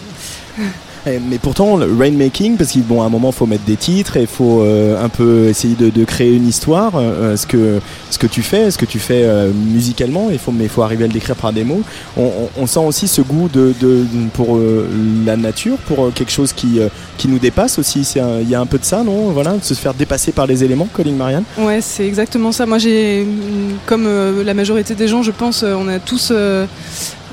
[1.07, 4.21] Eh, Mais pourtant, le rainmaking, parce qu'à bon, un moment, faut mettre des titres et
[4.21, 6.93] il faut euh, un peu essayer de, créer une histoire.
[6.95, 7.79] euh, ce, que,
[8.09, 11.05] ce que tu fais, ce que tu fais euh, musicalement, il faut, mais faut arriver
[11.05, 11.81] à le décrire par des mots.
[12.17, 14.87] On, sent aussi ce goût de, de- pour euh,
[15.25, 18.01] la nature, pour euh, quelque chose qui, euh, qui nous dépasse aussi.
[18.41, 19.29] Il y a un peu de ça, non?
[19.31, 21.43] Voilà, de se faire dépasser par les éléments, Colin Marianne?
[21.57, 22.65] Ouais, c'est exactement ça.
[22.65, 26.31] Moi, j'ai, mm, comme euh, la majorité des gens, je pense, euh, on a tous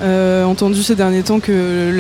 [0.03, 1.91] euh, entendu ces derniers temps que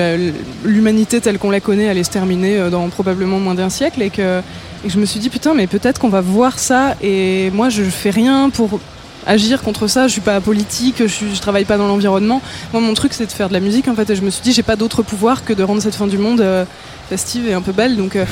[0.64, 4.10] l'humanité telle qu'on la connaît allait se terminer euh, dans probablement moins d'un siècle et
[4.10, 4.40] que,
[4.84, 7.68] et que je me suis dit putain, mais peut-être qu'on va voir ça et moi,
[7.68, 8.80] je fais rien pour
[9.26, 10.06] agir contre ça.
[10.06, 12.40] Je suis pas politique, je, suis, je travaille pas dans l'environnement.
[12.72, 14.08] Moi, mon truc, c'est de faire de la musique en fait.
[14.10, 16.18] Et je me suis dit, j'ai pas d'autre pouvoir que de rendre cette fin du
[16.18, 16.64] monde euh,
[17.08, 17.96] festive et un peu belle.
[17.96, 18.24] Donc euh,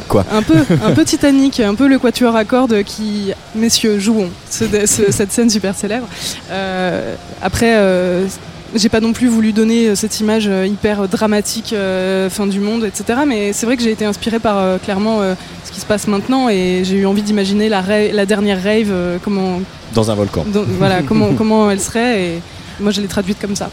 [0.08, 0.24] quoi.
[0.32, 0.54] un peu,
[0.84, 5.30] un peu Titanic, un peu le quatuor à cordes qui, messieurs, jouons ce- ce- cette
[5.32, 6.08] scène super célèbre.
[6.50, 8.26] Euh, après, euh,
[8.74, 12.84] j'ai pas non plus voulu donner cette image euh, hyper dramatique, euh, fin du monde,
[12.84, 13.20] etc.
[13.26, 16.06] Mais c'est vrai que j'ai été inspirée par euh, clairement euh, ce qui se passe
[16.08, 19.60] maintenant et j'ai eu envie d'imaginer la, dernière rave, euh, comment,
[19.94, 20.44] Dans un volcan.
[20.52, 22.22] dans- voilà, comment, comment elle serait.
[22.24, 22.40] Et
[22.80, 23.70] moi, je l'ai traduite comme ça.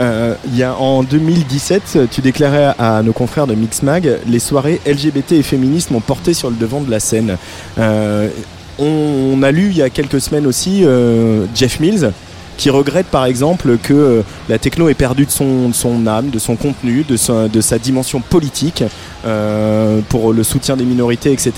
[0.00, 4.80] Euh, il y a, en 2017, tu déclarais à nos confrères de Mixmag les soirées
[4.86, 7.36] LGBT et féministes m'ont porté sur le devant de la scène.
[7.78, 8.28] Euh,
[8.78, 8.84] on,
[9.34, 12.10] on a lu il y a quelques semaines aussi euh, Jeff Mills
[12.56, 16.56] qui regrette par exemple que euh, la techno ait perdu de son, âme, de son
[16.56, 18.84] contenu, de sa, dimension politique
[20.08, 21.52] pour le soutien des minorités, etc.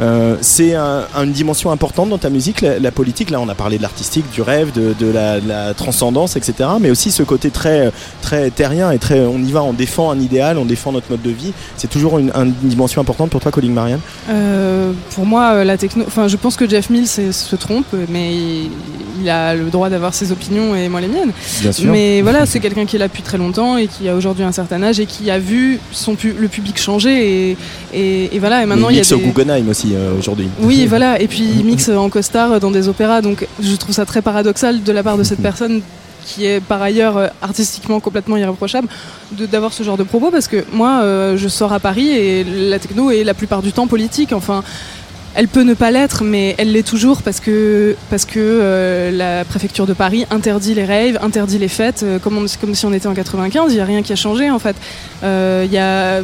[0.00, 3.30] Euh, c'est un- une dimension importante dans ta musique, la, la politique.
[3.30, 6.68] Là, on a parlé de l'artistique, du rêve, de, de la, de la transcendance, etc.
[6.80, 7.90] Mais aussi ce côté très,
[8.22, 11.22] très terrien et très, on y va, on défend un idéal, on défend notre mode
[11.22, 11.52] de vie.
[11.76, 14.00] C'est toujours une, une dimension importante pour toi, Colin Marianne?
[14.30, 16.04] Euh, pour moi, euh, la techno.
[16.06, 18.32] Enfin, je pense que Jeff Mills se trompe, mais
[19.20, 21.32] il, a le droit d'avoir ses opinions et moi les miennes.
[21.60, 24.44] Bien Mais voilà, c'est quelqu'un qui est là depuis très longtemps et qui a aujourd'hui
[24.44, 27.56] un certain âge et qui a vu son pu- le public changer et,
[27.92, 28.62] et, et voilà.
[28.62, 29.24] Et maintenant, il y a mix au des...
[29.24, 30.48] Guggenheim aussi euh, aujourd'hui.
[30.60, 31.20] Oui, voilà.
[31.20, 33.20] Et puis il mixe en costard dans des opéras.
[33.20, 35.82] Donc je trouve ça très paradoxal de la part de cette personne
[36.24, 38.88] qui est par ailleurs euh, artistiquement complètement irréprochable
[39.52, 42.78] d'avoir ce genre de propos parce que moi euh, je sors à Paris et la
[42.80, 44.32] techno est la plupart du temps politique.
[44.32, 44.62] Enfin.
[45.38, 49.44] Elle peut ne pas l'être, mais elle l'est toujours parce que, parce que euh, la
[49.44, 52.92] préfecture de Paris interdit les raves, interdit les fêtes, euh, comme, on- comme si on
[52.94, 53.70] était en 95.
[53.70, 54.74] Il n'y a rien qui a changé en fait.
[55.24, 56.22] Euh, Il y a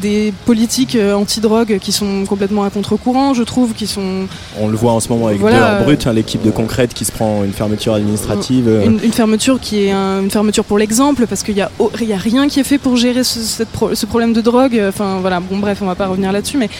[0.00, 4.26] des politiques euh, anti-drogue qui sont complètement à contre-courant, je trouve, qui sont
[4.58, 5.74] On le voit en ce moment avec Voilà.
[5.74, 8.68] Dehors Brut, hein, l'équipe de Concrète qui se prend une fermeture administrative.
[8.68, 11.70] euh, une, une fermeture qui est un- une fermeture pour l'exemple, parce qu'il n'y a,
[12.02, 14.80] y a rien qui est fait pour gérer ce, cette pro- ce problème de drogue.
[14.88, 16.70] Enfin voilà, bon bref, on va pas revenir là-dessus, mais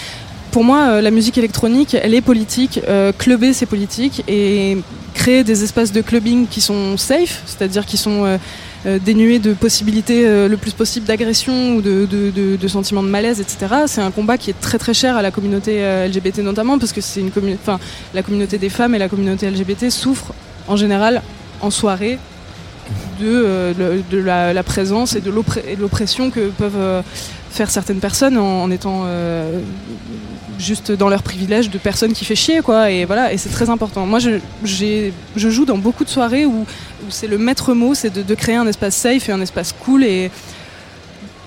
[0.53, 2.81] pour moi, euh, la musique électronique, elle est politique.
[2.89, 4.79] Euh, clubber, c'est politique, et
[5.15, 8.37] créer des espaces de clubbing qui sont safe, c'est-à-dire qui sont euh,
[8.87, 13.09] euh, dénué de possibilités euh, le plus possible d'agression ou de, de, de, sentiments de
[13.09, 13.85] malaise, etc.
[13.87, 16.93] C'est un combat qui est très très cher à la communauté euh, LGBT notamment parce
[16.93, 17.31] que c'est une
[18.15, 20.33] la communauté des femmes et la communauté LGBT souffrent
[20.67, 21.21] en général
[21.61, 22.19] en soirée
[23.21, 27.03] de, euh, la, présence et de l'oppression que peuvent
[27.51, 29.61] faire certaines personnes en, étant euh,
[30.59, 32.91] juste dans leur privilège de personnes qui fait chier quoi.
[32.91, 34.07] Et voilà et c'est très important.
[34.07, 38.11] Moi je, je joue dans beaucoup de soirées où, où c'est le maître mot c'est
[38.11, 40.31] de, de créer un espace safe et un espace cool et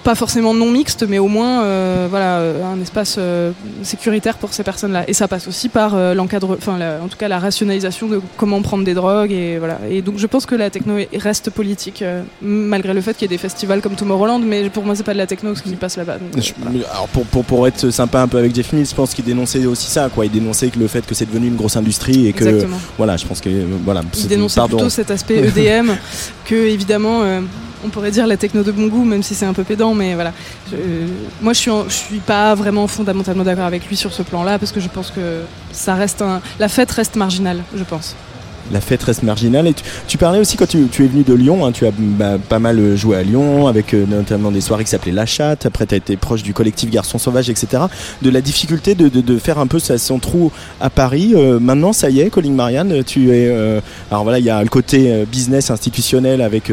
[0.03, 3.51] pas forcément non mixte mais au moins euh, voilà euh, un espace euh,
[3.83, 7.17] sécuritaire pour ces personnes là et ça passe aussi par euh, l'encadre enfin en tout
[7.17, 10.55] cas la rationalisation de comment prendre des drogues et voilà et donc je pense que
[10.55, 12.03] la techno est- reste politique
[12.41, 15.13] malgré le fait qu'il y ait des festivals comme Tomorrowland mais pour moi c'est pas
[15.13, 16.17] de la techno ce qui passe là-bas
[16.61, 16.85] voilà.
[16.91, 19.65] alors pour, pour, pour être sympa un peu avec Jeff Mills, je pense qu'il dénonçait
[19.65, 20.25] aussi ça, quoi.
[20.25, 22.77] Il dénonçait que le fait que c'est devenu une grosse industrie et que Exactement.
[22.97, 23.49] voilà, je pense que
[23.85, 24.01] voilà.
[24.17, 24.77] il dénonçait pardon.
[24.77, 25.91] plutôt cet aspect EDM
[26.45, 27.21] que évidemment
[27.84, 30.13] on pourrait dire la techno de bon goût même si c'est un peu pédant mais
[30.15, 30.34] voilà.
[30.73, 31.07] Euh,
[31.41, 34.71] moi je suis suis pas vraiment fondamentalement d'accord avec lui sur ce plan là parce
[34.71, 36.23] que je pense que ça reste
[36.59, 38.15] la fête reste marginale je pense
[38.72, 39.68] La fête reste marginale.
[39.68, 39.74] Et
[40.07, 42.80] tu, parlais aussi quand tu, es venu de Lyon, hein, tu as bah, pas mal
[42.80, 45.95] euh, joué à Lyon, avec euh, notamment des soirées qui s'appelaient La Chatte, après tu
[45.95, 47.84] as été proche du collectif Garçons Sauvages, etc.
[48.22, 51.34] De la difficulté de, faire un peu son trou à Paris.
[51.36, 53.51] Euh, maintenant, ça y est, Colin Marianne, tu es...
[54.09, 56.72] alors voilà, il y a le côté business institutionnel avec,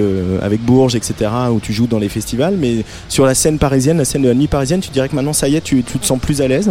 [0.61, 4.23] Bourges, etc., où tu joues dans les festivals, mais sur la scène parisienne, la scène
[4.23, 6.41] de la nuit parisienne, tu dirais que maintenant, ça y est, tu te sens plus
[6.41, 6.71] à l'aise?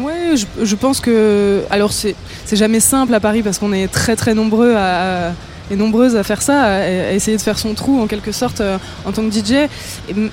[0.00, 1.62] Ouais, je, pense que.
[1.70, 2.14] Alors, c'est
[2.52, 5.32] jamais simple à Paris parce qu'on est très très nombreux à,
[5.70, 8.78] et nombreuses à faire ça, à, essayer de faire son trou en quelque sorte euh,
[9.04, 9.52] en tant que DJ.
[9.52, 9.68] Et,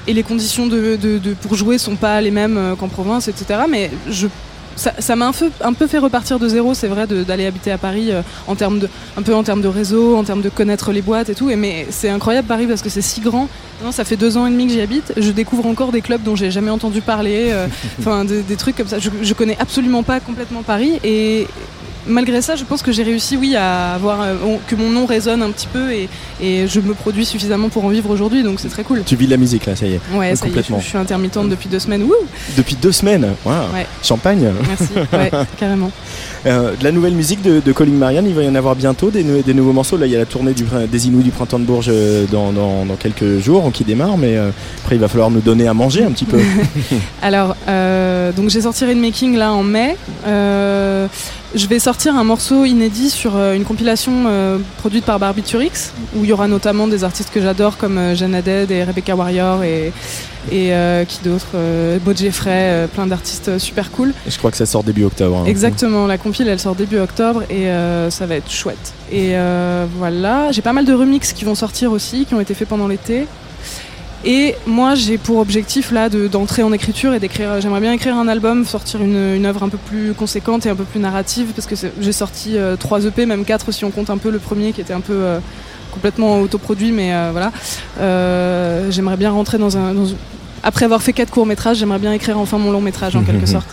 [0.07, 3.27] et les conditions de, de- de- pour jouer sont pas les mêmes euh, qu'en province,
[3.27, 3.61] etc.
[3.69, 4.27] Mais je.
[4.75, 7.77] Ça m'a un peu, un peu fait repartir de zéro, c'est vrai, d'aller habiter à
[7.77, 10.91] Paris euh, en termes de, un peu en termes de réseau, en termes de connaître
[10.91, 11.49] les boîtes et tout.
[11.49, 13.47] Et mais c'est incroyable Paris parce que c'est si grand.
[13.83, 15.13] Non, ça fait deux ans et demi que j'y habite.
[15.17, 17.49] Je découvre encore des clubs dont j'ai jamais entendu parler.
[17.51, 17.67] euh,
[17.99, 18.99] enfin des, des trucs comme ça.
[18.99, 21.47] Je, je connais absolument pas complètement Paris et
[22.07, 24.35] malgré ça, je pense que j'ai réussi, oui, à avoir euh,
[24.67, 26.07] que mon nom résonne un petit peu et,
[26.41, 29.03] et je me produis suffisamment pour en vivre aujourd'hui, donc c'est très cool.
[29.05, 29.99] Tu vis de la musique, là, ça y est.
[30.13, 30.79] Ouais, ça y est, je, Complètement.
[30.79, 32.03] je suis intermittente depuis deux semaines.
[32.03, 32.13] Wouh,
[32.57, 33.51] Depuis deux semaines, wow.
[33.73, 33.85] Ouais.
[34.03, 35.91] champagne merci, ouais, carrément.
[36.45, 39.09] Euh, de la nouvelle musique de, de Colin Marianne, il va y en avoir bientôt
[39.09, 39.97] des, nou- des nouveaux morceaux.
[39.97, 42.51] Là, il y a la tournée du, des Inouïs du Printemps de Bourges euh, dans,
[42.51, 44.49] dans- dans quelques jours qui démarre, mais euh,
[44.83, 46.39] après, il va falloir nous donner à manger un petit peu.
[47.21, 47.55] Alors,
[48.35, 49.95] donc j'ai sorti Making là en mai.
[51.55, 56.23] Je vais sortir un morceau inédit sur euh, une compilation euh, produite par Barbiturix, où
[56.25, 59.63] il y aura notamment des artistes que j'adore comme euh, Jeanne Haddad et Rebecca Warrior
[59.63, 59.93] et,
[60.51, 64.13] et euh, qui d'autres, euh, Beau Jeffrey, euh, plein d'artistes super cool.
[64.27, 65.37] Je crois que ça sort début octobre.
[65.37, 65.45] hein.
[65.45, 67.67] Exactement, la compile elle sort début octobre et
[68.09, 68.93] ça va être chouette.
[69.09, 69.35] Et
[69.97, 72.89] voilà, j'ai pas mal de remixes qui vont sortir aussi, qui ont été faits pendant
[72.89, 73.27] l'été.
[74.27, 78.15] Et moi j'ai pour objectif là de- d'entrer en écriture et d'écrire, j'aimerais bien écrire
[78.17, 81.49] un album, sortir une, une œuvre un peu plus conséquente et un peu plus narrative
[81.55, 84.39] parce que j'ai sorti euh, trois EP, même quatre si on compte un peu le
[84.39, 85.39] premier qui était un peu euh,
[85.91, 87.51] complètement autoproduit, mais euh, voilà.
[87.99, 89.93] Euh, j'aimerais bien rentrer dans un...
[89.93, 90.07] dans-
[90.63, 93.45] après avoir fait quatre courts métrages, j'aimerais bien écrire enfin mon long métrage en quelque
[93.45, 93.67] sorte.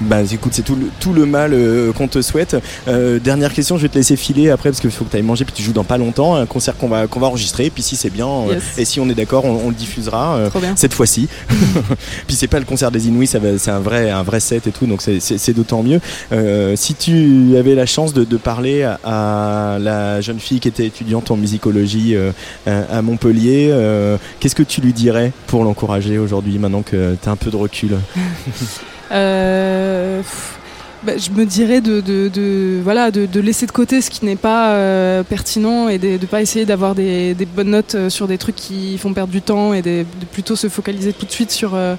[0.00, 2.56] Bah écoute, c'est tout le, tout le mal euh, qu'on te souhaite.
[2.88, 5.22] Euh, dernière question, je vais te laisser filer après parce qu'il faut que tu ailles
[5.22, 6.34] manger puis tu joues dans pas longtemps.
[6.34, 7.70] Un concert qu'on va, qu'on va enregistrer.
[7.70, 10.34] Puis si c'est bien euh, et si on est d'accord, on, on le diffusera.
[10.36, 11.28] euh, cette fois-ci.
[12.26, 14.86] Puis c'est pas le concert des Inouïs, c'est un vrai, un vrai set et tout,
[14.86, 16.00] donc c'est- d'autant mieux.
[16.32, 20.68] Euh, si tu avais la chance de, de parler à, à la jeune fille qui
[20.68, 22.32] était étudiante en musicologie euh,
[22.66, 27.32] à Montpellier, euh, qu'est-ce que tu lui dirais pour l'encourager aujourd'hui, maintenant que tu as
[27.32, 27.96] un peu de recul?
[29.14, 30.58] pff,
[31.04, 35.22] bah, je me dirais de, voilà, de, laisser de côté ce qui n'est pas euh,
[35.22, 38.96] pertinent et de ne pas essayer d'avoir des, bonnes notes euh, sur des trucs qui
[38.96, 41.94] font perdre du temps et de, plutôt se focaliser tout de suite sur euh,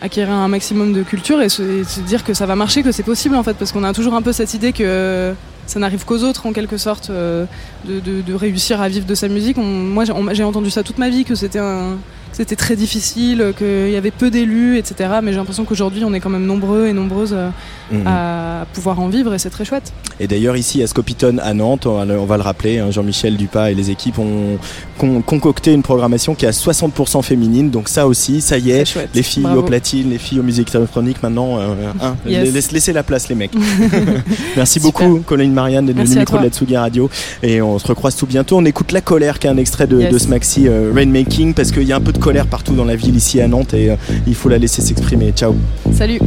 [0.00, 3.34] acquérir un maximum de culture et se, dire que ça va marcher, que c'est possible
[3.34, 5.34] en fait, parce qu'on a toujours un peu cette idée que
[5.66, 7.46] ça n'arrive qu'aux autres en quelque sorte euh,
[7.84, 9.56] de, réussir à vivre de sa musique.
[9.56, 11.96] Moi j'ai entendu ça toute ma vie, que c'était un
[12.32, 15.10] c'était très difficile, qu'il y avait peu d'élus, etc.
[15.22, 17.48] Mais j'ai l'impression qu'aujourd'hui, on est quand même nombreux et nombreuses euh,
[17.92, 18.06] Mhm.
[18.06, 19.92] à pouvoir en vivre et c'est très chouette.
[20.20, 23.70] Et d'ailleurs ici à Scopiton à Nantes, on va le, le rappeler, hein, Jean-Michel Dupas
[23.72, 24.58] et les équipes ont
[24.96, 28.96] con- concocté une programmation qui est à 60% féminine, donc ça aussi, ça y est,
[29.12, 29.60] les filles Bravo.
[29.60, 32.52] aux platines, les filles aux musiques électroniques maintenant, euh, hein, Yes.
[32.54, 33.50] laisse- laissez la place les mecs.
[34.56, 34.92] Merci Super.
[35.08, 37.10] beaucoup Colin Marianne d'être Merci à micro de la Tsugi Radio
[37.42, 38.56] et on se recroise tout bientôt.
[38.58, 40.12] On écoute La Colère qui est un extrait de, Yes.
[40.12, 42.84] de ce maxi euh, Rainmaking parce qu'il y a un peu de colère partout dans
[42.84, 43.96] la ville ici à Nantes et euh,
[44.26, 45.32] il faut la laisser s'exprimer.
[45.32, 45.54] Ciao.
[45.92, 46.20] Salut.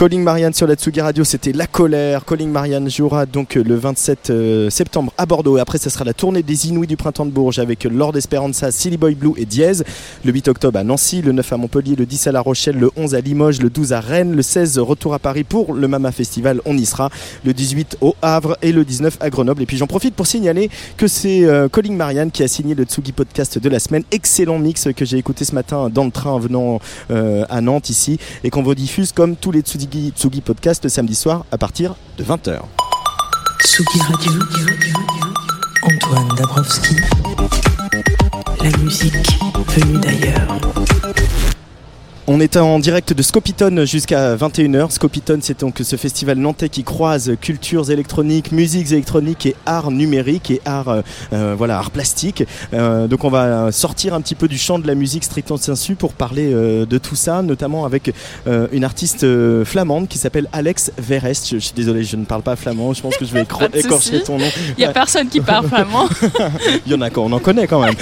[0.00, 2.24] Calling Marianne sur la Tsugi Radio, c'était La Colère.
[2.24, 5.58] Calling Marianne jouera donc euh, le 27 euh, septembre à Bordeaux.
[5.58, 8.96] Après, ce sera la tournée des Inouïs du Printemps de Bourges avec Lord Esperanza, Silly
[8.96, 9.84] Boy Blue et Diez.
[10.24, 12.90] Le 8 octobre à Nancy, le 9 à Montpellier, le 10 à La Rochelle, le
[12.96, 16.12] 11 à Limoges, le 12 à Rennes, le 16 retour à Paris pour le Mama
[16.12, 16.62] Festival.
[16.64, 17.10] On y sera.
[17.44, 19.62] Le 18 au Havre et le 19 à Grenoble.
[19.64, 22.84] Et puis j'en profite pour signaler que c'est euh, Calling Marianne qui a signé le
[22.84, 24.04] Tsugi Podcast de la semaine.
[24.12, 26.80] Excellent mix que j'ai écouté ce matin dans le train en venant
[27.10, 31.14] à Nantes ici et qu'on vous diffuse comme tous les Tsugi, Tsugi Podcasts le samedi
[31.14, 32.60] soir à partir de 20h.
[33.60, 34.32] Tsugi Radio.
[35.82, 36.96] Antoine Dabrowski.
[38.62, 39.38] La musique
[39.68, 40.60] venue d'ailleurs.
[42.32, 44.92] On est en direct de Scopiton jusqu'à 21h.
[44.92, 50.52] Scopiton, c'est donc ce festival nantais qui croise cultures électroniques, musiques électroniques et art numérique
[50.52, 51.02] et art, euh,
[51.32, 52.44] euh, voilà, art plastique.
[52.72, 55.96] Euh, donc on va sortir un petit peu du champ de la musique strictement sensu
[55.96, 58.12] pour parler euh, de tout ça, notamment avec
[58.46, 59.26] une artiste
[59.64, 61.48] flamande qui s'appelle Alex Verest.
[61.48, 62.92] Je, je suis désolé, je ne parle pas flamand.
[62.92, 63.42] Je pense que je vais
[63.74, 64.46] écorcher ton nom.
[64.78, 66.08] Il y a personne qui parle vraiment.
[66.86, 67.96] Il y en a qu'on en connaît quand même.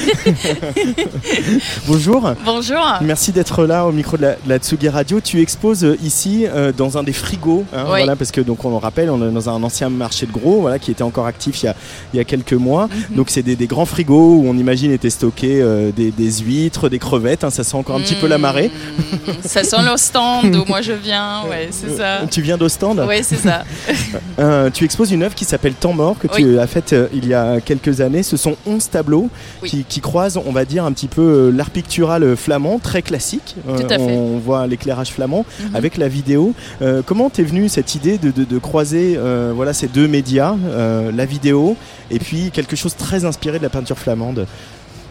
[1.87, 2.31] Bonjour.
[2.45, 2.85] Bonjour.
[3.01, 5.21] Merci d'être là au micro de la, de la Tsugi Radio.
[5.21, 7.99] Tu exposes euh, ici euh, dans un des frigos, hein, Oui.
[7.99, 10.61] voilà, parce que donc on le rappelle, on est dans un ancien marché de gros,
[10.61, 11.77] voilà, qui était encore actif il y a,
[12.13, 12.89] il y a quelques mois.
[13.11, 13.17] Mhm.
[13.17, 16.89] Donc c'est des, des grands frigos où on imagine étaient stockés euh, des, des huîtres,
[16.89, 17.45] des crevettes.
[17.45, 18.71] hein, ça sent encore un petit peu la marée.
[18.71, 22.21] Mmh, Ça sent le stand d'où moi je viens, ouais, c'est ça.
[22.31, 23.05] Tu viens d'Ostende.
[23.09, 23.65] Oui, c'est ça.
[24.39, 27.35] Euh, tu exposes une œuvre qui s'appelle Temps mort que tu as faite il y
[27.35, 28.23] a quelques années.
[28.23, 29.29] Ce sont 11 tableaux
[29.63, 29.69] Oui.
[29.69, 33.57] qui, qui croisent, on va dire, un petit peu l'art pictural flamand, très classique.
[33.67, 34.08] Tout à fait.
[34.09, 35.77] On voit l'éclairage flamand Mhm.
[35.77, 36.55] avec la vidéo.
[36.83, 40.55] Euh, comment t'es venue cette idée de, de- de croiser euh, voilà, ces deux médias,
[40.69, 41.77] euh, la vidéo
[42.11, 44.47] et puis quelque chose très inspiré de la peinture flamande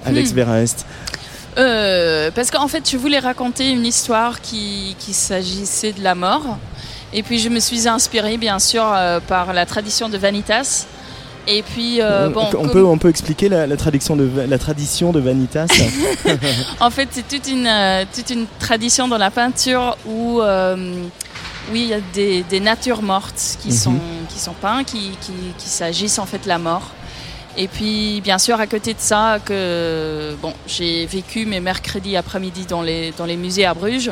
[0.06, 0.34] Alex
[1.56, 2.32] Hmm.
[2.36, 6.58] Parce qu'en fait, je voulais raconter une histoire qui, qui s'agissait de la mort.
[7.14, 8.84] Et puis, je me suis inspirée, bien sûr,
[9.28, 10.86] par la tradition de Vanitas.
[11.50, 14.30] Et puis, euh, on, bon, on comme- peut, on peut expliquer la, la tradition, de,
[14.48, 15.68] la tradition de Vanitas
[16.82, 20.76] En fait, c'est toute une, euh, toute une tradition dans la peinture où, euh,
[21.72, 23.74] oui, il y a des, des natures mortes qui, Mhm.
[23.74, 26.92] sont, qui sont peintes, qui, qui, qui s'agissent en fait de la mort.
[27.56, 32.66] Et puis, bien sûr, à côté de ça, que bon, j'ai vécu mes mercredis après-midi
[32.68, 34.12] dans les, dans les musées à Bruges.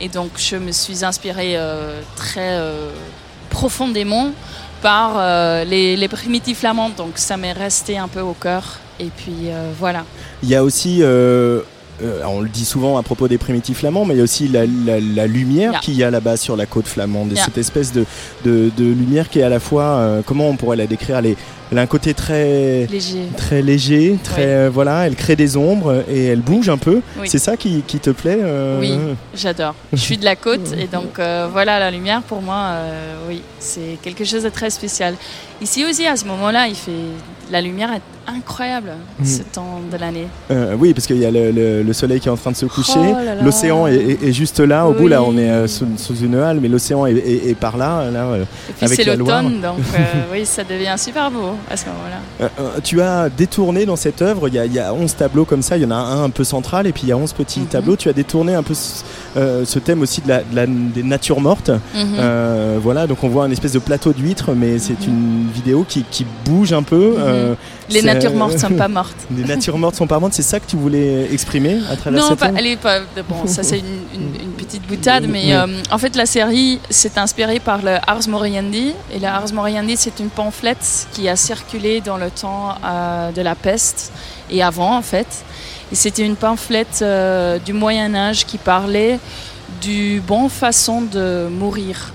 [0.00, 1.58] Et donc, je me suis inspirée
[2.16, 2.58] très
[3.50, 4.30] profondément
[4.82, 6.90] par euh, les, les primitifs flamands.
[6.96, 8.78] Donc, ça m'est resté un peu au cœur.
[9.00, 10.04] Et puis, euh, voilà.
[10.42, 11.60] Il y a aussi, euh,
[12.26, 14.66] on le dit souvent à propos des primitifs flamands, mais il y a aussi la,
[14.66, 15.80] la- la lumière Yeah.
[15.80, 17.32] qu'il y a là-bas sur la côte flamande.
[17.32, 18.04] Et cette espèce de,
[18.44, 21.36] de, de lumière qui est à la fois, comment on pourrait la décrire elle, est-
[21.72, 23.28] elle a un côté très, Léger.
[23.34, 27.00] très léger, très, euh, voilà, elle crée des ombres et elle bouge un peu.
[27.18, 27.26] Oui.
[27.30, 28.94] C'est ça qui, qui te plaît euh, Oui.
[29.34, 29.74] J'adore.
[29.90, 32.72] Je suis de la côte et donc euh, voilà, la lumière pour moi,
[33.26, 35.14] oui, c'est quelque chose de très spécial.
[35.60, 36.90] Ici aussi, à ce moment-là, il fait
[37.50, 39.24] la lumière est incroyable Mm.
[39.26, 40.26] ce temps de l'année.
[40.50, 42.56] Euh, oui, parce qu'il y a le, le- le soleil qui est en train de
[42.56, 42.92] se coucher.
[42.96, 43.16] Oh.
[43.44, 46.36] L'océan est, est- est juste là, au bout là, on est euh, sous, sous une
[46.36, 48.08] halle, mais l'océan est, par là.
[48.10, 48.44] là euh.
[48.80, 49.78] Et puis c'est l'automne, donc
[50.32, 52.80] oui, ça devient super beau à ce moment-là.
[52.82, 55.62] Tu as détourné dans cette œuvre, il y, a, il y a 11 tableaux comme
[55.62, 57.32] ça, il y en a un un peu central et puis il y a 11
[57.32, 57.66] petits Mhm.
[57.66, 57.96] tableaux.
[57.96, 61.70] Tu as détourné un peu ce, thème aussi de la, de la- des natures mortes.
[61.94, 62.78] Mhm.
[62.80, 65.08] Voilà, donc on voit un espèce de plateau d'huîtres, mais c'est Mhm.
[65.08, 67.14] une vidéo qui, qui bouge un peu.
[67.18, 67.54] euh,
[67.88, 69.16] Les c'est- natures mortes sont pas mortes.
[69.36, 72.28] Les natures mortes sont pas mortes, c'est ça que tu voulais exprimer à travers Non,
[72.30, 73.00] cette pas, elle est pas.
[73.28, 77.18] Bon, ça c'est une, une- une petite boutade, mais euh, en fait la série s'est
[77.18, 78.94] inspirée par le Ars Moriendi.
[79.14, 80.76] Et le Ars Moriendi, c'est une pamphlet
[81.12, 84.12] qui a circulé dans le temps euh, de la peste
[84.50, 85.44] et avant en fait.
[85.90, 89.18] Et c'était une pamphlet euh, du Moyen Âge qui parlait
[89.82, 92.12] du bon façon de mourir.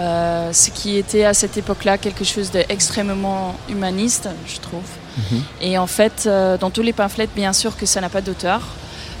[0.00, 4.88] Euh, ce qui était à cette époque-là quelque chose d'extrêmement humaniste, je trouve.
[5.18, 5.42] Mhm.
[5.60, 8.62] Et en fait, euh, dans tous les pamphlets, bien sûr que ça n'a pas d'auteur,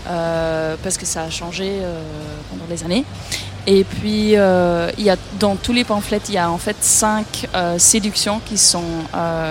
[0.08, 1.70] euh, parce que ça a changé
[2.48, 3.04] pendant les années.
[3.66, 7.46] Et puis, il y a, dans tous les pamphlets, il y a en fait cinq
[7.76, 8.90] séductions qui sont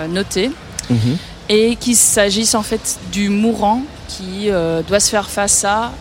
[0.08, 0.50] notées
[0.88, 1.16] Mhm.
[1.48, 4.48] et qu'il s'agisse en fait du mourant qui
[4.88, 5.92] doit se faire face à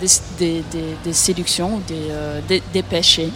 [0.00, 0.08] des,
[0.38, 3.30] des- des- des séductions des- des péchés.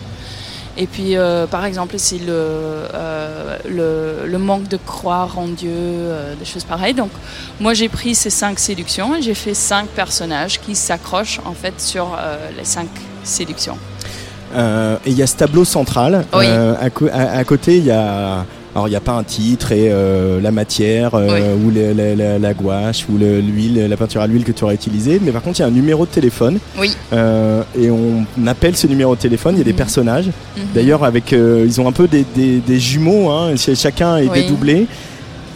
[0.79, 5.69] Et puis, euh, par exemple, c'est le, euh, le, le manque de croire en Dieu,
[5.71, 6.95] euh, des choses pareilles.
[6.95, 7.11] Donc,
[7.61, 11.75] moi, j'ai pris ces cinq séductions et j'ai fait cinq personnages qui s'accrochent en fait
[11.79, 12.17] sur
[12.57, 12.89] les cinq
[13.23, 13.77] séductions.
[14.55, 16.25] Et il y a ce tableau central.
[16.35, 16.47] Oui.
[16.47, 18.45] À, co- à- à côté, il y a
[18.75, 22.15] Alors il n'y a pas un titre et euh, la matière euh, ou le- la,
[22.15, 25.31] la- la gouache ou le- l'huile, la peinture à l'huile que tu auras utilisée, mais
[25.31, 26.97] par contre il y a un numéro de téléphone Oui.
[27.13, 29.57] euh, et on appelle ce numéro de téléphone.
[29.57, 29.77] Il y a des Mhm.
[29.77, 30.27] personnages.
[30.57, 30.63] Mhm.
[30.75, 34.43] D'ailleurs avec, ils ont un peu des, des- des jumeaux, hein, ch- chacun est Oui.
[34.43, 34.87] dédoublé.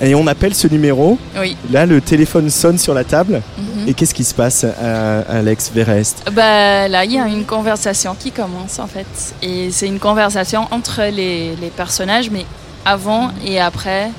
[0.03, 1.19] Et on appelle ce numéro.
[1.41, 1.57] Oui.
[1.73, 3.41] Là, le téléphone sonne sur la table.
[3.57, 3.89] Mhm.
[3.89, 6.23] Et qu'est-ce qui se passe, à Alex Verest?
[6.35, 9.07] Bah, là, il y a une conversation qui commence en fait.
[9.43, 12.45] Et c'est une conversation entre les, les personnages, mais
[12.87, 14.11] avant et après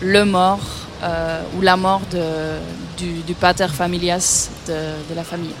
[0.00, 0.60] le mort
[1.02, 2.22] euh, ou la mort de,
[2.96, 4.72] du, du pater familias de,
[5.10, 5.54] de la famille.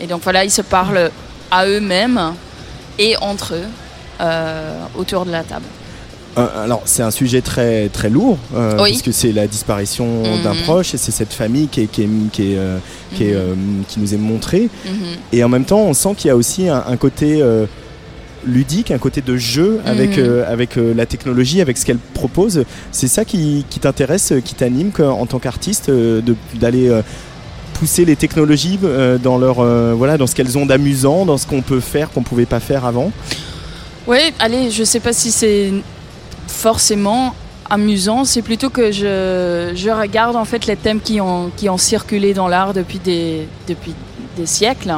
[0.00, 1.10] Et donc voilà, ils se parlent
[1.50, 2.34] à eux-mêmes
[2.98, 3.66] et entre eux
[4.20, 5.64] euh, autour de la table.
[6.36, 8.90] Euh, alors c'est un sujet très très lourd euh, Oui.
[8.90, 10.42] puisque c'est la disparition Mhm.
[10.42, 12.78] d'un proche et c'est cette famille qui est, qui est, qui est, euh,
[13.14, 13.36] qui, est,
[13.88, 14.92] qui nous est montrée Mhm.
[15.32, 17.42] et en même temps on sent qu'il y a aussi un, un côté
[18.48, 20.24] ludique, un côté de jeu avec, Mhm.
[20.24, 22.64] euh, avec euh, la technologie, avec ce qu'elle propose.
[22.90, 26.20] C'est ça qui, qui t'intéresse, qui t'anime en tant qu'artiste euh,
[26.54, 26.90] d'aller
[27.74, 28.78] pousser les technologies
[29.22, 29.56] dans leur
[29.96, 32.84] voilà dans ce qu'elles ont d'amusant, dans ce qu'on peut faire qu'on pouvait pas faire
[32.84, 33.12] avant?
[34.08, 35.70] Oui, allez, je sais pas si c'est
[36.48, 37.34] forcément
[37.70, 41.76] amusant, c'est plutôt que je, je regarde en fait les thèmes qui ont, qui ont
[41.76, 43.94] circulé dans l'art depuis des, depuis
[44.40, 44.94] des siècles.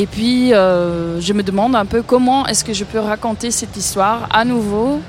[0.00, 3.76] Et puis, euh, je me demande un peu comment est-ce que je peux raconter cette
[3.82, 5.00] histoire à nouveau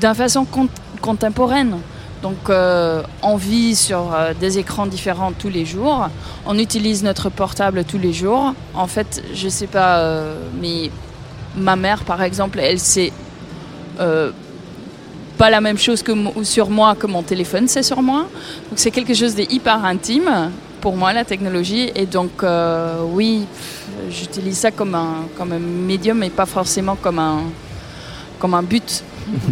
[0.00, 0.68] d'une façon con-
[1.08, 1.74] contemporaine.
[2.26, 3.02] Donc, euh,
[3.32, 6.00] on vit sur euh, des écrans différents tous les jours.
[6.46, 8.44] On utilise notre portable tous les jours.
[8.74, 9.10] En fait,
[9.40, 10.90] je sais pas, euh, mais
[11.56, 13.12] ma mère, par exemple, elle sait
[15.40, 18.20] pas la même chose que sur moi que mon téléphone sait sur moi.
[18.68, 20.30] Donc, c'est quelque chose de hyper intime
[20.80, 21.90] pour moi, la technologie.
[21.94, 23.44] Et donc, euh, oui,
[24.10, 27.40] j'utilise ça comme un, comme un médium, mais pas forcément comme un,
[28.38, 29.02] comme un but.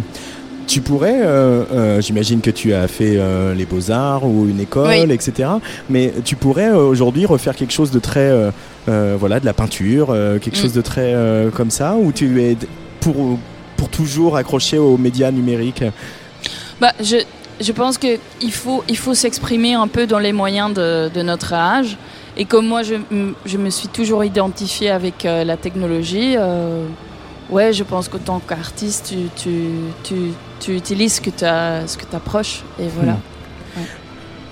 [0.67, 4.87] Tu pourrais, euh, euh, j'imagine que tu as fait euh, les beaux-arts ou une école,
[4.89, 5.11] Oui.
[5.11, 5.49] etc.
[5.89, 8.31] Mais tu pourrais aujourd'hui refaire quelque chose de très,
[8.85, 10.61] voilà, de la peinture, quelque Mm.
[10.61, 11.15] chose de très
[11.55, 12.55] comme ça, ou tu es
[12.99, 13.39] pour,
[13.77, 15.83] pour toujours accroché aux médias numériques?
[16.79, 17.15] Bah, je,
[17.59, 21.53] je pense qu'il faut, il faut s'exprimer un peu dans les moyens de, de notre
[21.53, 21.97] âge.
[22.37, 22.95] Et comme moi, je,
[23.45, 26.85] je me suis toujours identifiée avec euh, la technologie, euh,
[27.49, 29.69] ouais, je pense qu'en tant qu'artiste, tu, tu,
[30.03, 30.15] tu,
[30.59, 32.63] tu utilises ce que tu approches.
[32.79, 33.17] Et voilà.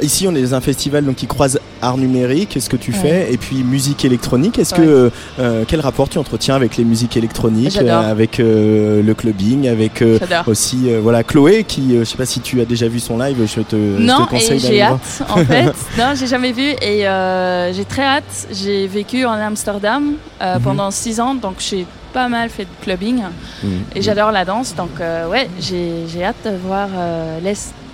[0.01, 2.97] Ici, on est dans un festival donc, qui croise art numérique, ce que tu Ouais.
[2.97, 4.59] fais, et puis musique électronique.
[4.59, 4.81] Est-ce Ouais.
[4.85, 9.67] que euh, quel rapport tu entretiens avec les musiques électroniques, euh, avec euh, le clubbing,
[9.67, 12.87] avec euh, aussi euh, voilà Chloé qui, euh, je sais pas si tu as déjà
[12.87, 14.91] vu son live, je te, je Non, te conseille d'aller j'ai voir.
[14.93, 15.65] hâte, en fait.
[15.97, 18.47] non, j'ai jamais vu et euh, j'ai très hâte.
[18.51, 20.61] J'ai vécu en Amsterdam euh, Mhm.
[20.61, 23.21] pendant six ans, donc j'ai pas mal fait de clubbing
[23.63, 23.69] Mhm.
[23.95, 24.75] et j'adore la danse.
[24.75, 27.39] Donc, euh, ouais, j'ai j'ai hâte de voir euh,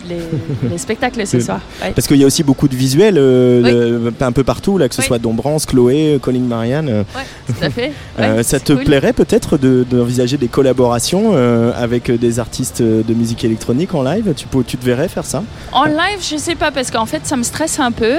[0.08, 1.60] les, les, les spectacles ce Euh, soir.
[1.82, 1.92] Ouais.
[1.96, 3.72] Parce qu'il y a aussi beaucoup de visuels euh, Oui.
[3.72, 5.08] de- un peu partout, là, que ce Oui.
[5.08, 6.90] soit Dombrance, Chloé, Colin Marianne.
[6.90, 7.92] euh, Ouais, tout à fait.
[8.20, 8.84] euh, Ouais, ça te cool.
[8.84, 14.34] plairait peut-être de- d'envisager des collaborations euh, avec des artistes de musique électronique en live?
[14.36, 15.44] Tu, peux- tu te verrais faire ça?
[15.72, 18.18] En live, je sais pas, parce qu'en fait, ça me stresse un peu.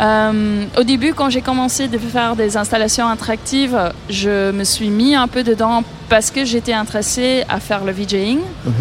[0.00, 3.78] Euh, au début, quand j'ai commencé de faire des installations interactives,
[4.08, 8.38] je me suis mis un peu dedans parce que j'étais intéressée à faire le VJing.
[8.64, 8.72] Mhm.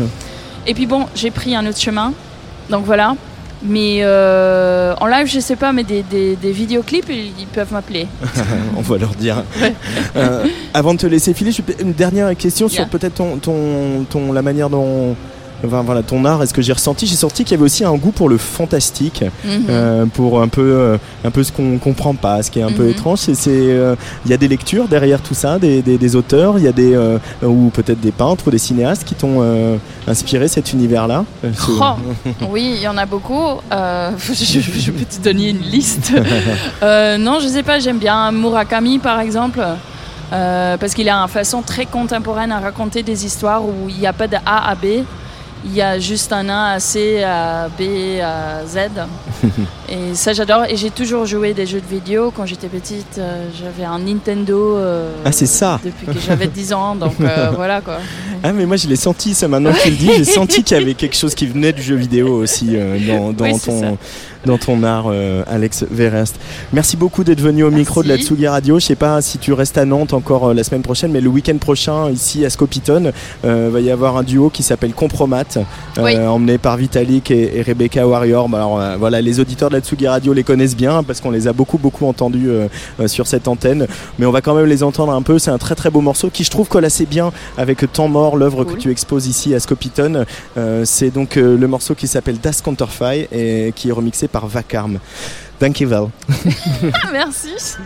[0.68, 2.14] Et puis bon, j'ai pris un autre chemin.
[2.70, 3.16] Donc voilà.
[3.62, 8.08] Mais euh, en live, je sais pas, mais des, des, des vidéoclips, ils, peuvent m'appeler.
[8.78, 9.44] On va leur dire.
[10.16, 14.42] Euh, avant de te laisser filer, une dernière question sur peut-être ton, ton, ton- la
[14.42, 15.16] manière dont.
[15.66, 17.06] Enfin, voilà, ton art, est-ce que j'ai ressenti?
[17.06, 19.66] J'ai senti qu'il y avait aussi un goût pour le fantastique, Mhm.
[19.70, 22.72] euh, pour un peu, euh, un peu ce qu'on comprend pas, ce qui est un
[22.72, 22.90] peu Mhm.
[22.92, 23.20] étrange.
[23.20, 23.96] C'est, euh,
[24.26, 26.72] il y a des lectures derrière tout ça, des, des- des auteurs, il y a
[26.72, 26.98] des,
[27.44, 29.42] ou peut-être des peintres ou des cinéastes qui t'ont
[30.08, 31.26] inspiré cet univers-là?
[31.70, 31.84] Oh,
[32.52, 33.44] oui, il y en a beaucoup.
[33.72, 36.12] Je, je peux te donner une liste.
[37.20, 39.62] Non, je sais pas, j'aime bien Murakami par exemple.
[40.32, 44.06] euh, parce qu'il a une façon très contemporaine à raconter des histoires où il n'y
[44.06, 44.86] a pas de A à B.
[45.66, 47.82] Il y a juste un A à C, à B,
[48.24, 48.78] à Z.
[49.90, 50.64] et ça, j'adore.
[50.70, 52.32] Et j'ai toujours joué des jeux de vidéo.
[52.36, 54.78] Quand j'étais petite, euh, j'avais un Nintendo.
[54.78, 55.80] euh, Ah, c'est ça.
[55.84, 56.96] Depuis que j'avais 10 ans.
[56.96, 57.98] Donc euh, voilà quoi.
[58.42, 60.78] Ah mais moi je l'ai senti ça maintenant que tu le dis, j'ai senti qu'il
[60.78, 63.98] y avait quelque chose qui venait du jeu vidéo aussi dans, dans Oui, c'est ton,
[64.46, 66.36] dans ton art, euh, Alex Verest.
[66.72, 68.80] Merci beaucoup d'être venu au micro de la Tsugi Radio.
[68.80, 71.30] Je sais pas si tu restes à Nantes encore euh, la semaine prochaine, mais le
[71.30, 73.12] week-end prochain, ici à Scopiton,
[73.46, 75.44] euh, va y avoir un duo qui s'appelle Compromat,
[75.98, 78.48] emmené par Vitalik et, Rebecca Warrior.
[78.48, 81.48] Bah, alors voilà, les auditeurs de la Tsugi Radio les connaissent bien parce qu'on les
[81.48, 82.50] a beaucoup beaucoup entendus
[83.08, 83.88] sur cette antenne,
[84.18, 85.40] mais on va quand même les entendre un peu.
[85.40, 88.38] C'est un très très beau morceau qui je trouve colle assez bien avec Temps mort,
[88.38, 90.26] l'œuvre que tu exposes ici à Scopiton.
[90.86, 95.00] c'est donc le morceau qui s'appelle Das Counterfei et qui est remixé par Vacarme.
[95.60, 96.10] Dankjewel.
[97.12, 97.78] Merci.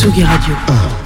[0.00, 0.99] Tsugi, Radio.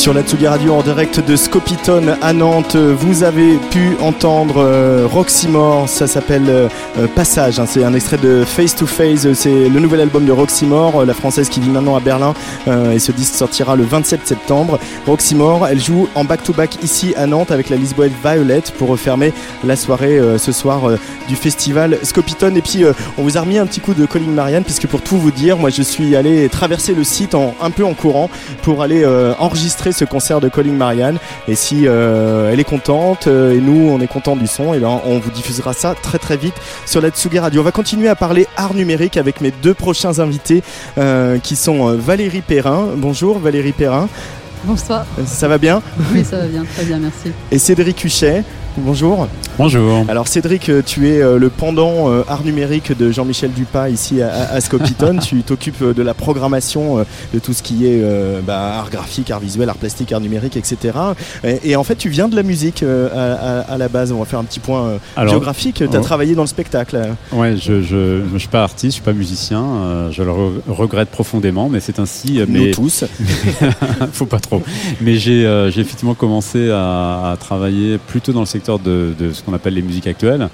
[0.00, 5.06] Sur la Tsugi Radio en direct de Scopiton à Nantes, vous avez pu entendre euh,
[5.06, 6.68] Roxymore, ça s'appelle euh,
[7.14, 7.66] Passage, hein.
[7.66, 11.50] c'est un extrait de Face to Face, c'est le nouvel album de Roxymore, la française
[11.50, 12.32] qui vit maintenant à Berlin
[12.66, 14.78] euh, et ce disque sortira le 27 septembre.
[15.06, 19.76] Roxymore, elle joue en back-to-back ici à Nantes avec la Lisboète Violet pour refermer la
[19.76, 20.80] soirée ce soir
[21.28, 22.84] du festival Scopiton et puis
[23.18, 25.58] on vous a remis un petit coup de Colin Marianne puisque pour tout vous dire,
[25.58, 28.30] moi je suis allé traverser le site en, un peu en courant
[28.62, 29.04] pour aller
[29.38, 31.18] enregistrer ce concert de Colin Marianne.
[31.48, 34.78] Et si euh, elle est contente euh, et nous on est content du son, et
[34.78, 36.54] ben on vous diffusera ça très très vite
[36.86, 37.60] sur la Tsugi Radio.
[37.60, 40.62] On va continuer à parler art numérique avec mes deux prochains invités
[40.98, 42.88] euh, qui sont Valérie Perrin.
[42.96, 44.08] Bonjour Valérie Perrin.
[44.64, 45.06] Bonsoir.
[45.24, 45.82] Ça va bien?
[46.12, 47.32] Oui, ça va bien, très bien, merci.
[47.50, 48.44] Et Cédric Huchet.
[48.82, 49.28] Bonjour.
[49.58, 50.06] Bonjour.
[50.08, 54.22] Alors Cédric, euh, tu es euh, le pendant euh, art numérique de Jean-Michel Dupas ici
[54.22, 55.18] à, Scopiton.
[55.22, 57.04] tu t'occupes de la programmation
[57.34, 58.02] de tout ce qui est
[58.42, 60.96] bah, art graphique, art visuel, art plastique, art numérique, etc.
[61.62, 64.12] Et, en fait, tu viens de la musique à, la base.
[64.12, 65.82] On va faire un petit point géographique.
[65.90, 66.98] Tu as travaillé dans le spectacle.
[67.32, 67.72] Ouais, je
[68.32, 70.10] ne suis pas artiste, je suis pas musicien.
[70.10, 70.32] je le
[70.68, 72.40] regrette profondément, mais c'est ainsi.
[72.48, 72.70] Nous mais...
[72.72, 73.04] tous.
[74.12, 74.62] Faut pas trop.
[75.00, 79.74] Mais j'ai effectivement commencé à, travailler plutôt dans le secteur de, de ce qu'on appelle
[79.74, 80.48] les musiques actuelles,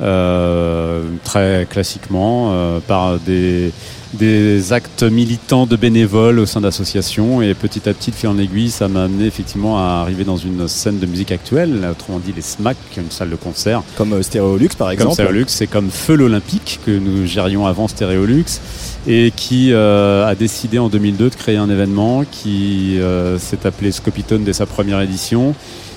[0.00, 3.70] euh, très classiquement, euh, par des,
[4.14, 7.40] des actes militants de bénévoles au sein d'associations.
[7.42, 10.36] Et petit à petit, de fil en aiguille, ça m'a amené effectivement à arriver dans
[10.36, 13.82] une scène de musique actuelle, autrement dit les SMAC, qui est une salle de concert.
[13.96, 15.08] Comme euh, Stéréolux par exemple.
[15.08, 18.60] Comme Stéréolux, c'est comme Feu l'Olympique, que nous gérions avant Stéréolux,
[19.06, 22.98] et qui a décidé en 2002 de créer un événement qui
[23.38, 25.54] s'est appelé Scopiton dès sa première édition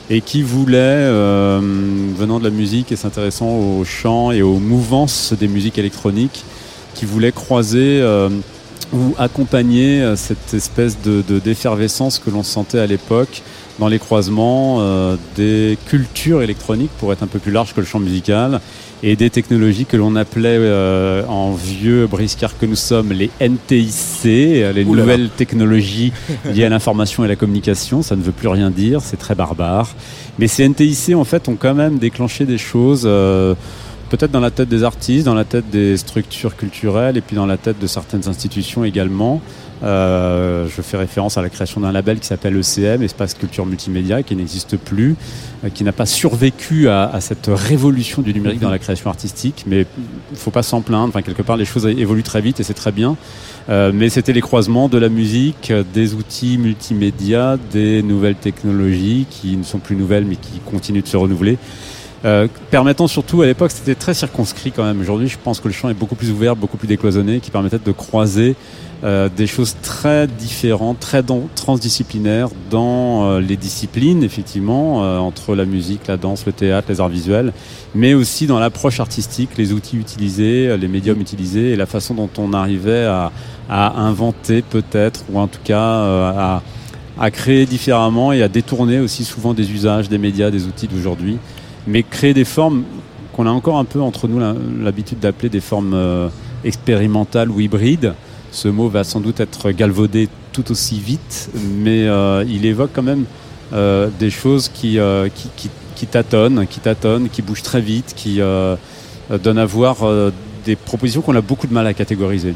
[0.10, 1.60] et qui voulait, euh,
[2.16, 6.44] venant de la musique et s'intéressant au chant et aux mouvances des musiques électroniques,
[6.94, 8.30] qui voulait croiser euh,
[8.94, 13.42] ou accompagner euh, cette espèce de, d'effervescence que l'on sentait à l'époque
[13.80, 14.82] dans les croisements
[15.36, 18.62] des cultures électroniques, pour être un peu plus large que le chant musical,
[19.08, 24.24] et des technologies que l'on appelait euh, en vieux briscard que nous sommes les NTIC,
[24.24, 26.12] les nouvelles technologies
[26.44, 28.02] liées à l'information et à la communication.
[28.02, 29.94] Ça ne veut plus rien dire, c'est très barbare.
[30.40, 33.04] Mais ces NTIC, en fait, ont quand même déclenché des choses.
[33.06, 33.54] Euh,
[34.10, 37.46] peut-être dans la tête des artistes, dans la tête des structures culturelles et puis dans
[37.46, 39.40] la tête de certaines institutions également.
[39.84, 44.24] Euh, je fais référence à la création d'un label qui s'appelle ECM, Espace Culture Multimédia,
[44.24, 45.16] qui n'existe plus,
[45.64, 49.66] euh, qui n'a pas survécu à, cette révolution du numérique dans la création artistique.
[49.68, 49.86] Mais
[50.32, 51.10] il faut pas s'en plaindre.
[51.10, 53.18] Enfin, quelque part, les choses évoluent très vite et c'est très bien.
[53.70, 59.58] Euh, mais c'était les croisements de la musique, des outils multimédia, des nouvelles technologies qui
[59.58, 61.58] ne sont plus nouvelles mais qui continuent de se renouveler.
[62.26, 65.00] Euh, permettant surtout à l'époque c'était très circonscrit quand même.
[65.00, 67.78] Aujourd'hui je pense que le champ est beaucoup plus ouvert, beaucoup plus décloisonné, qui permettait
[67.78, 68.56] de croiser
[69.04, 71.22] euh, des choses très différentes, très
[71.54, 77.10] transdisciplinaires dans euh, les disciplines, effectivement, entre la musique, la danse, le théâtre, les arts
[77.10, 77.54] visuels,
[77.94, 82.30] mais aussi dans l'approche artistique, les outils utilisés, les médiums utilisés et la façon dont
[82.40, 83.32] on arrivait à,
[83.70, 86.64] à inventer peut-être, ou en tout cas à,
[87.20, 91.38] à créer différemment et à détourner aussi souvent des usages des médias, des outils d'aujourd'hui
[91.88, 92.84] mais créer des formes
[93.34, 94.40] qu'on a encore un peu entre nous
[94.82, 96.30] l'habitude d'appeler des formes euh,
[96.64, 98.14] expérimentales ou hybrides.
[98.52, 101.50] Ce mot va sans doute être galvaudé tout aussi vite,
[101.84, 103.26] mais euh, il évoque quand même
[103.74, 104.98] euh, des choses qui,
[105.36, 108.40] qui, qui, tâtonnent, qui tâtonnent, qui bougent très vite, qui
[109.44, 109.98] donnent à voir
[110.64, 112.54] des propositions qu'on a beaucoup de mal à catégoriser.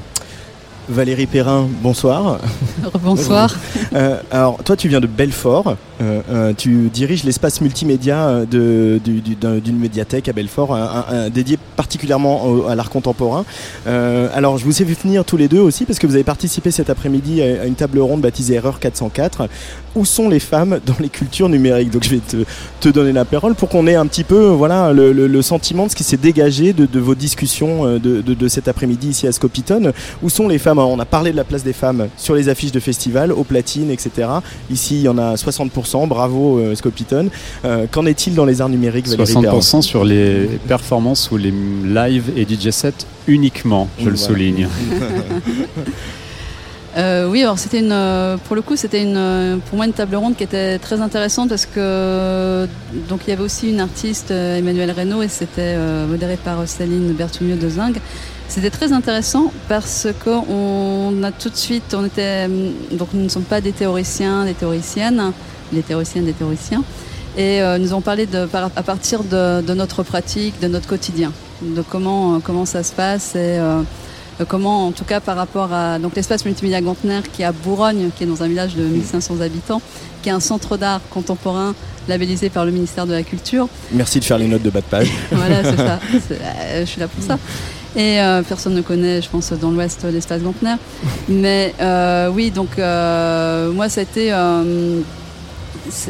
[0.90, 2.40] Valérie Perrin, bonsoir.
[3.04, 3.56] Bonsoir.
[4.32, 5.76] alors, toi, tu viens de Belfort.
[6.02, 10.78] Euh, euh, tu diriges l'espace multimédia euh, d'une médiathèque à Belfort,
[11.34, 13.46] dédié particulièrement à l'art contemporain.
[13.86, 16.72] alors, je vous ai vu venir tous les deux aussi parce que vous avez participé
[16.72, 19.48] cet après-midi à, une table ronde baptisée Erreur 404.
[19.96, 21.90] Où sont les femmes dans les cultures numériques?
[21.92, 22.22] Donc, je vais
[22.80, 25.96] te, donner la parole pour qu'on ait un petit peu voilà, le, sentiment de ce
[25.96, 29.92] qui s'est dégagé de, vos discussions de, cet après-midi ici à Scopiton.
[30.24, 32.72] Où sont les femmes On a parlé de la place des femmes sur les affiches
[32.72, 34.28] de festivals, aux platines, etc.
[34.70, 37.30] Ici, il y en a 60% Bravo euh, Scopiton.
[37.66, 41.54] Euh, qu'en est-il dans les arts numériques 60% sur les performances ou les
[41.84, 44.68] live et DJ sets uniquement, je le souligne.
[46.98, 50.36] Euh, oui, alors c'était une, pour le coup, c'était une, pour moi une table ronde
[50.36, 52.68] qui était très intéressante parce que
[53.08, 55.78] donc il y avait aussi une artiste, Emmanuel Reynaud, et c'était
[56.10, 57.94] modéré par Céline Bertumieux de Zing.
[58.50, 62.48] C'était très intéressant parce qu'on a tout de suite, on était,
[62.92, 65.32] donc nous ne sommes pas des théoriciens, des théoriciennes,
[65.72, 66.84] les théoriciens des théoriciens.
[67.38, 71.32] Et euh, nous avons parlé de, à partir de, notre pratique, de notre quotidien,
[71.62, 73.36] de comment, euh, comment ça se passe.
[73.36, 73.84] Et, euh,
[74.48, 78.10] comment, en tout cas par rapport à donc l'espace multimédia Gantner qui est à Bourgogne,
[78.18, 79.82] qui est dans un village de 1500 habitants,
[80.24, 81.76] qui est un centre d'art contemporain
[82.08, 83.68] labellisé par le ministère de la Culture.
[83.92, 85.12] Merci de faire les notes de bas de page.
[85.32, 86.00] voilà, c'est ça.
[86.32, 87.38] Euh, je suis là pour ça.
[87.96, 90.76] Et euh, personne ne connaît, je pense, dans l'Ouest l'espace Gantner.
[91.30, 94.30] Mais euh, oui, donc moi, ça a été.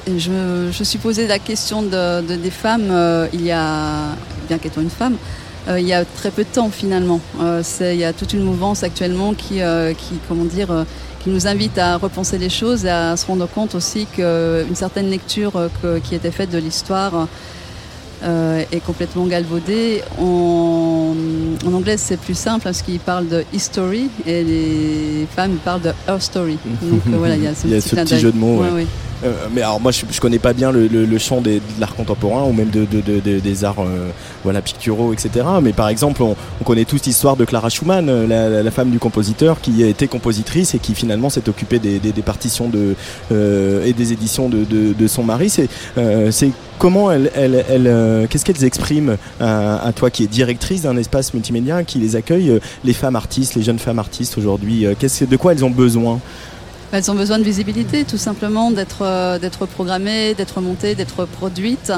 [0.08, 2.92] Je, je, suis posé la question de, de des femmes
[3.32, 4.16] il y a,
[4.48, 5.16] bien qu'étant une femme,
[5.70, 7.22] il y a très peu de temps finalement.
[7.80, 9.62] il y a toute une mouvance actuellement qui,
[9.98, 10.86] qui comment dire,
[11.24, 15.10] qui nous invite à repenser les choses et à se rendre compte aussi qu'une certaine
[15.10, 15.54] lecture
[16.04, 17.28] qui était faite de l'histoire
[18.24, 20.02] euh, est complètement galvaudée.
[20.20, 21.14] En,
[21.66, 25.92] en anglais, c'est plus simple parce qu'ils parlent de history et les femmes parlent de
[26.08, 26.58] her story.
[26.82, 28.62] Donc euh, voilà, il y a ce, petit, jeu de mots.
[28.62, 28.88] Ouais, ouais.
[29.24, 31.62] Euh, mais alors moi je, je, connais pas bien le, le, le champ des, de
[31.80, 34.10] l'art contemporain ou même de, de, de des arts euh,
[34.44, 35.46] voilà picturaux etc.
[35.62, 38.92] Mais par exemple on, on connaît tous l'histoire de Clara Schumann, euh, la, la, femme
[38.92, 42.70] du compositeur qui a été compositrice et qui finalement s'est occupée des, des, des, partitions
[42.70, 42.96] de
[43.32, 45.50] euh, et des éditions de, son mari.
[45.50, 50.96] C'est comment elle, elle, elle qu'est-ce qu'elles expriment à, à, toi qui es directrice d'un
[50.98, 54.86] espace multimédia qui les accueille les femmes artistes, les jeunes femmes artistes aujourd'hui.
[55.00, 56.20] Qu'est-ce de quoi elles ont besoin?
[56.92, 59.40] Elles ont besoin de visibilité, tout simplement, d'être euh,
[59.72, 61.92] programmées, d'être montées, d'être produites.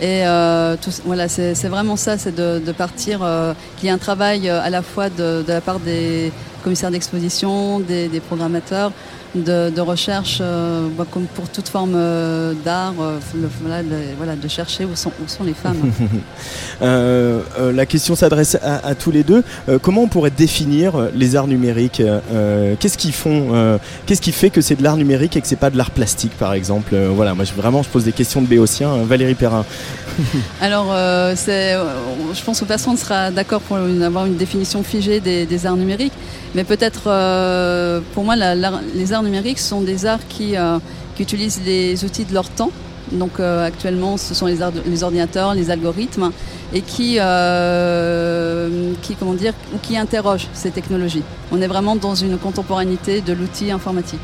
[0.00, 4.48] Et euh, voilà, c'est vraiment ça, c'est de, partir, euh, qu'il y ait un travail
[4.48, 6.32] euh, à la fois de, la part des
[6.64, 8.92] commissaires d'exposition, des, programmateurs,
[9.34, 11.92] de, recherche, euh, bah, comme pour toute forme
[12.64, 12.94] d'art,
[14.16, 15.12] voilà, de chercher où sont,
[15.44, 15.92] les femmes.
[16.80, 19.42] La question s'adresse à, tous les deux.
[19.82, 22.02] comment on pourrait définir les arts numériques
[22.78, 25.70] Qu'est-ce qu'ils font Qu'est-ce qui fait que c'est de l'art numérique et que c'est pas
[25.70, 26.96] de l'art plastique, par exemple?
[27.14, 28.96] Voilà, moi je, vraiment je pose des questions de béotien.
[29.04, 29.64] Valérie Perrin.
[30.60, 30.94] Alors,
[31.36, 31.74] c'est,
[32.34, 36.12] je pense que personne ne sera d'accord pour avoir une définition figée des, arts numériques,
[36.54, 37.04] mais peut-être
[38.12, 40.78] pour moi les arts numériques sont des arts qui, euh,
[41.18, 42.70] utilisent les outils de leur temps.
[43.12, 44.62] Donc euh, actuellement, ce sont les,
[45.02, 46.30] ordinateurs, les algorithmes,
[46.72, 49.52] et qui, euh, qui, comment dire,
[49.82, 51.22] qui interrogent ces technologies.
[51.52, 54.20] On est vraiment dans une contemporanéité de l'outil informatique.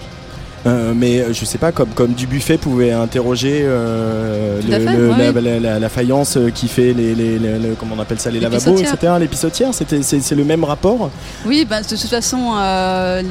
[0.67, 5.43] Euh, mais je sais pas, comme, comme Dubuffet pouvait interroger euh, le, fait, le, oui.
[5.43, 8.79] la, la, la, faïence qui fait les, les, les, comment on appelle ça, les, lavabos,
[8.79, 9.13] etc.
[9.21, 11.11] Les pissotières, c'est le même rapport
[11.45, 13.23] Oui, bah, de toute façon, euh,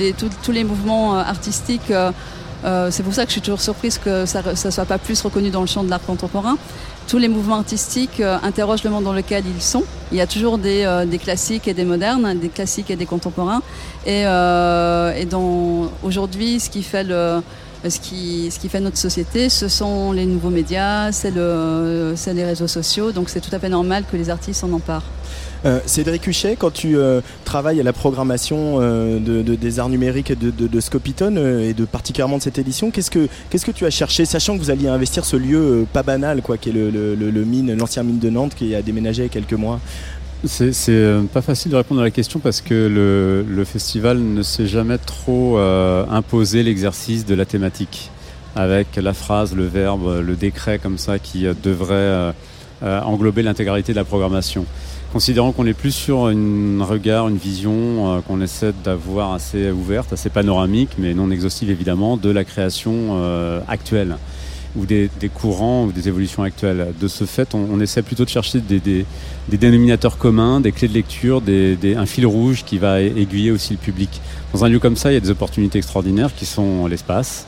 [0.44, 1.92] tous les mouvements artistiques.
[2.66, 5.22] Euh, c'est pour ça que je suis toujours surprise que ça ne soit pas plus
[5.22, 6.58] reconnu dans le champ de l'art contemporain
[7.08, 9.84] tous les mouvements artistiques euh, interrogent le monde dans lequel ils sont.
[10.12, 13.62] Il y a toujours des, euh, classiques et des modernes, des classiques et des contemporains.
[14.06, 15.28] Et, euh, et
[16.04, 17.42] aujourd'hui, ce qui fait le
[17.90, 22.46] ce qui, ce qui fait notre société, ce sont les nouveaux médias, c'est le, les
[22.46, 25.10] réseaux sociaux, donc c'est tout à fait normal que les artistes s'en emparent.
[25.66, 29.90] Euh, Cédric Huchet, quand tu euh, travailles à la programmation euh, de, de, des arts
[29.90, 33.90] numériques de, de, Scopitone euh, et de particulièrement de cette édition, qu'est-ce que tu as
[33.90, 37.46] cherché, sachant que vous alliez investir ce lieu euh, pas banal, quoi, qui est le
[37.46, 39.80] mine, l'ancien mine de Nantes, qui a déménagé il y a quelques mois.
[40.46, 40.98] C'est
[41.34, 45.58] pas facile de répondre à la question parce que le, festival ne s'est jamais trop
[45.58, 48.12] euh, imposé l'exercice de la thématique.
[48.56, 52.34] Avec la phrase, le verbe, le décret comme ça qui devrait
[52.84, 54.66] euh, englober l'intégralité de la programmation.
[55.14, 57.74] Considérant qu'on est plus sur un regard, une vision
[58.18, 62.94] euh, qu'on essaie d'avoir assez ouverte, assez panoramique, mais non exhaustive évidemment, de la création
[63.14, 64.18] euh, actuelle
[64.76, 66.88] ou des, des, courants ou des évolutions actuelles.
[67.00, 69.06] De ce fait, on, on essaie plutôt de chercher des, des,
[69.50, 73.80] des, dénominateurs communs, des clés de lecture, un fil rouge qui va aiguiller aussi le
[73.80, 74.22] public.
[74.54, 77.48] Dans un lieu comme ça, il y a des opportunités extraordinaires qui sont l'espace.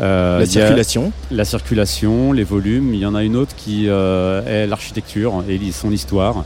[0.00, 2.94] Euh, la circulation La circulation, les volumes.
[2.94, 6.44] Il y en a une autre qui euh, est l'architecture et son histoire.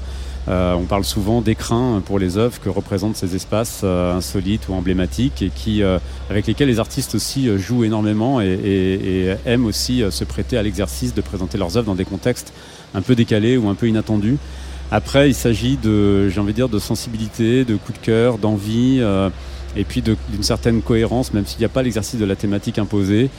[0.48, 4.74] Euh, on parle souvent d'écrin pour les œuvres que représentent ces espaces euh, insolites ou
[4.74, 5.98] emblématiques et qui, euh,
[6.30, 11.20] avec lesquels les artistes aussi jouent énormément et, aiment aussi se prêter à l'exercice de
[11.20, 12.52] présenter leurs œuvres dans des contextes
[12.94, 14.38] un peu décalés ou un peu inattendus.
[14.90, 19.00] Après, il s'agit de, j'ai envie de dire, de sensibilité, de coup de cœur, d'envie,
[19.76, 23.30] et puis d'une certaine cohérence, même s'il n'y a pas l'exercice de la thématique imposée,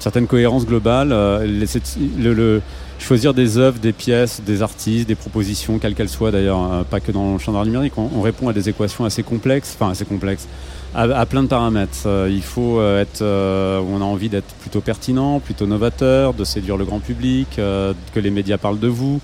[0.00, 1.08] certaine cohérence globale.
[1.10, 2.62] le, le
[2.98, 7.00] choisir des œuvres, des pièces, des artistes, des propositions, quelles qu'elles soient d'ailleurs, euh, pas
[7.00, 7.94] que dans le champ de l'art numérique.
[7.96, 10.46] On, on, répond à des équations assez complexes, enfin assez complexes,
[10.94, 12.04] à, plein de paramètres.
[12.06, 16.44] Euh, il faut euh, être, euh, on a envie d'être plutôt pertinent, plutôt novateur, de
[16.44, 19.20] séduire le grand public, que les médias parlent de vous,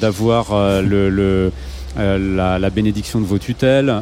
[0.00, 0.54] d'avoir
[1.96, 3.94] la, bénédiction de vos tutelles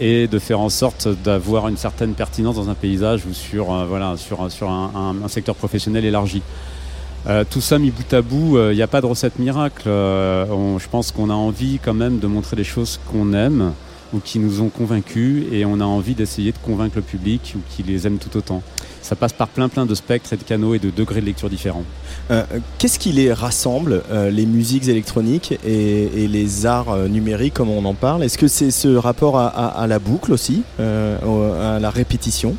[0.00, 4.16] et de faire en sorte d'avoir une certaine pertinence dans un paysage ou sur, voilà,
[4.16, 6.42] sur, un secteur professionnel élargi.
[7.26, 9.84] Euh, tout ça mis bout à bout, il euh, n'y a pas de recette miracle.
[9.88, 13.72] Euh, je pense qu'on a envie quand même de montrer les choses qu'on aime
[14.12, 17.60] ou qui nous ont convaincus et on a envie d'essayer de convaincre le public ou
[17.74, 18.62] qui les aime tout autant.
[19.00, 21.50] Ça passe par plein plein de spectres et de canaux et de degrés de lecture
[21.50, 21.82] différents.
[22.78, 28.22] Qu'est-ce qui les rassemble, les musiques électroniques et, les arts numériques, comme on en parle?
[28.22, 32.56] Est-ce que c'est ce rapport à, à- la boucle aussi, au- à la répétition?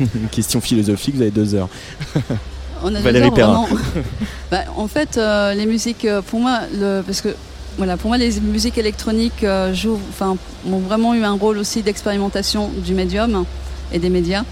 [0.00, 1.68] Une question philosophique, vous avez deux heures.
[2.84, 3.66] On a Valérie Perrin.
[4.50, 7.30] Bah, en fait, euh, les musiques, euh, pour moi, le, parce que
[7.78, 10.36] voilà, pour moi, les musiques électroniques euh, jouent, enfin,
[10.70, 13.44] ont vraiment eu un rôle aussi d'expérimentation du médium
[13.92, 14.42] et des médias.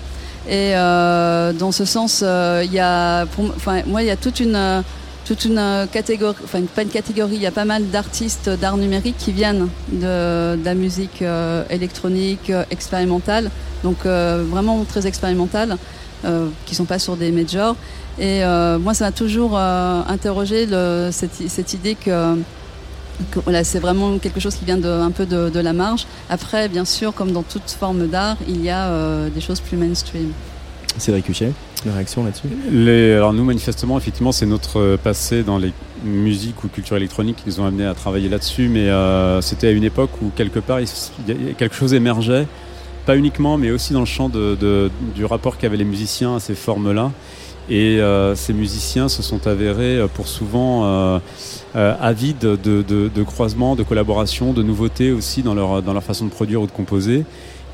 [0.49, 3.45] Et euh, dans ce sens, euh, il y a, pour
[3.87, 4.81] moi- il y a toute une euh,
[5.25, 9.15] toute une catégorie, enfin pas une catégorie, il y a pas mal d'artistes d'art numérique
[9.19, 13.49] qui viennent de, de la musique euh, électronique euh, expérimentale,
[13.85, 15.77] donc euh, vraiment très expérimentale,
[16.25, 17.77] euh, qui sont pas sur des majors.
[18.19, 22.35] Et euh, moi, ça m'a toujours euh, interrogé le- cette, cette idée que,
[23.31, 26.07] que, voilà, c'est vraiment quelque chose qui vient de, un peu de, de la marge.
[26.29, 29.77] Après, bien sûr, comme dans toute forme d'art, il y a euh, des choses plus
[29.77, 30.33] mainstream.
[30.99, 31.53] Cédric Huchet,
[31.87, 32.49] une réaction là-dessus?
[33.17, 35.73] Alors nous, manifestement, effectivement, c'est notre passé dans les
[36.05, 39.71] musiques ou culture électronique qui nous ont amenés à travailler là-dessus, mais euh, c'était à
[39.71, 42.47] une époque où quelque part, il s- il y a- quelque chose émergeait,
[43.07, 46.41] pas uniquement, mais aussi dans le champ de- de- du rapport qu'avaient les musiciens à
[46.41, 47.11] ces formes-là.
[47.71, 51.19] Et euh, ces musiciens se sont avérés euh, pour souvent euh,
[51.77, 56.03] euh, avides de, de, de croisements, de collaborations, de nouveautés aussi dans leur, dans leur
[56.03, 57.25] façon de produire ou de composer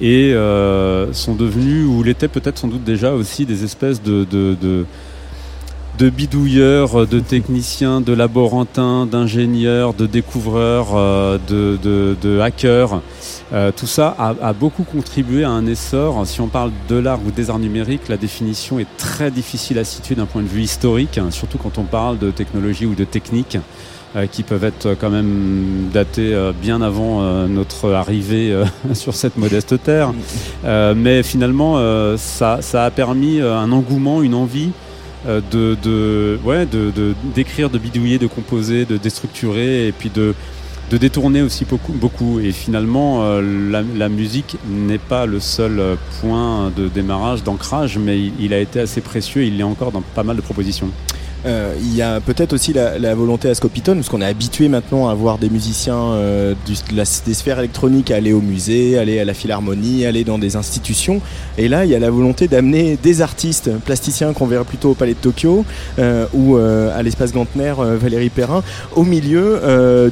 [0.00, 4.56] et euh, sont devenus, ou l'étaient peut-être sans doute déjà aussi, des espèces de, de,
[5.98, 13.00] de, bidouilleurs, de techniciens, de laborantins, d'ingénieurs, de découvreurs, euh, de, hackers.
[13.52, 16.26] Euh, tout ça a, beaucoup contribué à un essor.
[16.26, 19.84] Si on parle de l'art ou des arts numériques, la définition est très difficile à
[19.84, 23.04] situer d'un point de vue historique, hein, surtout quand on parle de technologie ou de
[23.04, 23.58] techniques
[24.16, 28.64] euh, qui peuvent être quand même datées euh, bien avant euh, notre arrivée euh,
[28.94, 30.14] sur cette modeste terre.
[30.64, 34.87] Euh, mais finalement, euh, ça, a permis euh, un engouement, une envie euh,
[35.26, 36.92] de, de, ouais, de,
[37.34, 40.34] d'écrire, de bidouiller, de composer, de déstructurer et puis de,
[40.90, 41.92] de détourner aussi beaucoup.
[41.92, 42.40] beaucoup.
[42.40, 48.18] Et finalement, euh, la, musique n'est pas le seul euh, point de démarrage, d'ancrage, mais
[48.38, 50.90] il, a été assez précieux, il l'est encore dans pas mal de propositions.
[51.46, 55.08] Euh, il y a peut-être aussi la, volonté à Scopitone, parce qu'on est habitué maintenant
[55.08, 56.54] à voir des musiciens euh,
[57.26, 61.20] des sphères électroniques aller au musée, aller à la philharmonie, aller dans des institutions.
[61.56, 64.94] Et là, il y a la volonté d'amener des artistes plasticiens qu'on verra plutôt au
[64.94, 65.64] Palais de Tokyo
[65.98, 68.62] euh, ou à l'espace Gantner, euh, Valérie Perrin,
[68.94, 69.60] au milieu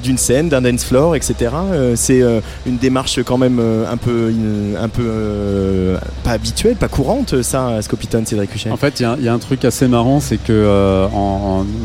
[0.03, 1.51] d'une scène, d'un dance floor, etc.
[1.95, 2.23] C'est
[2.67, 4.33] une démarche quand même un peu,
[4.81, 8.71] un peu pas habituelle, pas courante, ça, à Scopitone, Cédric Huchet.
[8.71, 11.07] En fait, il y a- un truc assez marrant, c'est que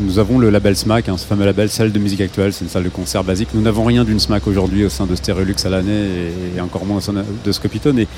[0.00, 2.70] nous avons le label SMAC, hein, ce fameux label salle de musique actuelle, c'est une
[2.70, 3.48] salle de concert basique.
[3.54, 6.98] Nous n'avons rien d'une SMAC aujourd'hui au sein de Stereolux à l'année et, encore moins
[6.98, 7.98] au sein de Scopitone.
[7.98, 8.08] Et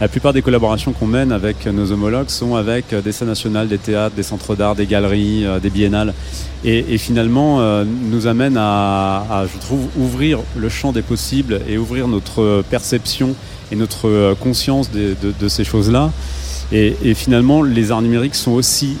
[0.00, 3.68] la plupart des collaborations qu'on mène avec nos homologues sont avec euh, des scènes nationales,
[3.68, 6.14] des théâtres, des centres d'art, des galeries, euh, des biennales.
[6.64, 12.08] Et, finalement, euh, nous amène à, je trouve, ouvrir le champ des possibles et ouvrir
[12.08, 13.34] notre perception
[13.70, 16.10] et notre conscience de, ces choses-là.
[16.72, 18.96] Et finalement, les arts numériques sont aussi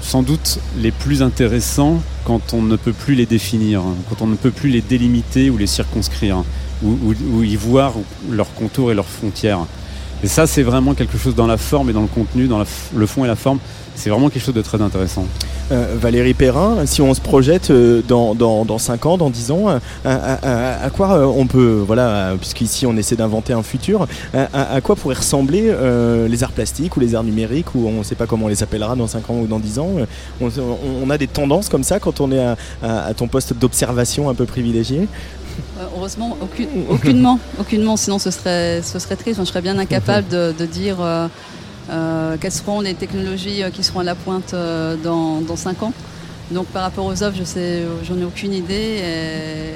[0.00, 4.26] sans doute les plus intéressants quand on ne peut plus les définir, hein, quand on
[4.26, 6.44] ne peut plus les délimiter ou les circonscrire, hein,
[6.82, 7.94] ou, y voir
[8.30, 9.66] leurs contours et leurs frontières.
[10.22, 12.62] Et ça, c'est vraiment quelque chose dans la forme et dans le contenu, dans
[12.94, 13.58] le fond et la forme.
[13.96, 15.26] C'est vraiment quelque chose de très intéressant.
[15.72, 19.50] Euh, Valérie Perrin, si on se projette euh, dans, dans, dans 5 ans, dans 10
[19.50, 23.62] ans, euh, à, à- à- quoi euh, on peut, voilà, puisqu'ici on essaie d'inventer un
[23.62, 27.86] futur, à, à- quoi pourraient ressembler euh, les arts plastiques ou les arts numériques, ou
[27.88, 29.88] on ne sait pas comment on les appellera dans 5 ans ou dans 10 ans
[30.40, 30.48] on,
[31.04, 32.40] on- a des tendances comme ça quand on est
[32.82, 35.08] à, ton poste d'observation un peu privilégié?
[35.96, 39.40] Heureusement, aucune- aucunement, aucunement, sinon ce serait, ce serait triste.
[39.40, 41.28] Je serais bien incapable de, de dire euh,
[41.90, 44.54] euh, quelles seront les technologies euh, qui seront à la pointe
[45.04, 45.92] dans, dans 5 ans.
[46.50, 49.00] Donc par rapport aux offres, je sais, j'en ai aucune idée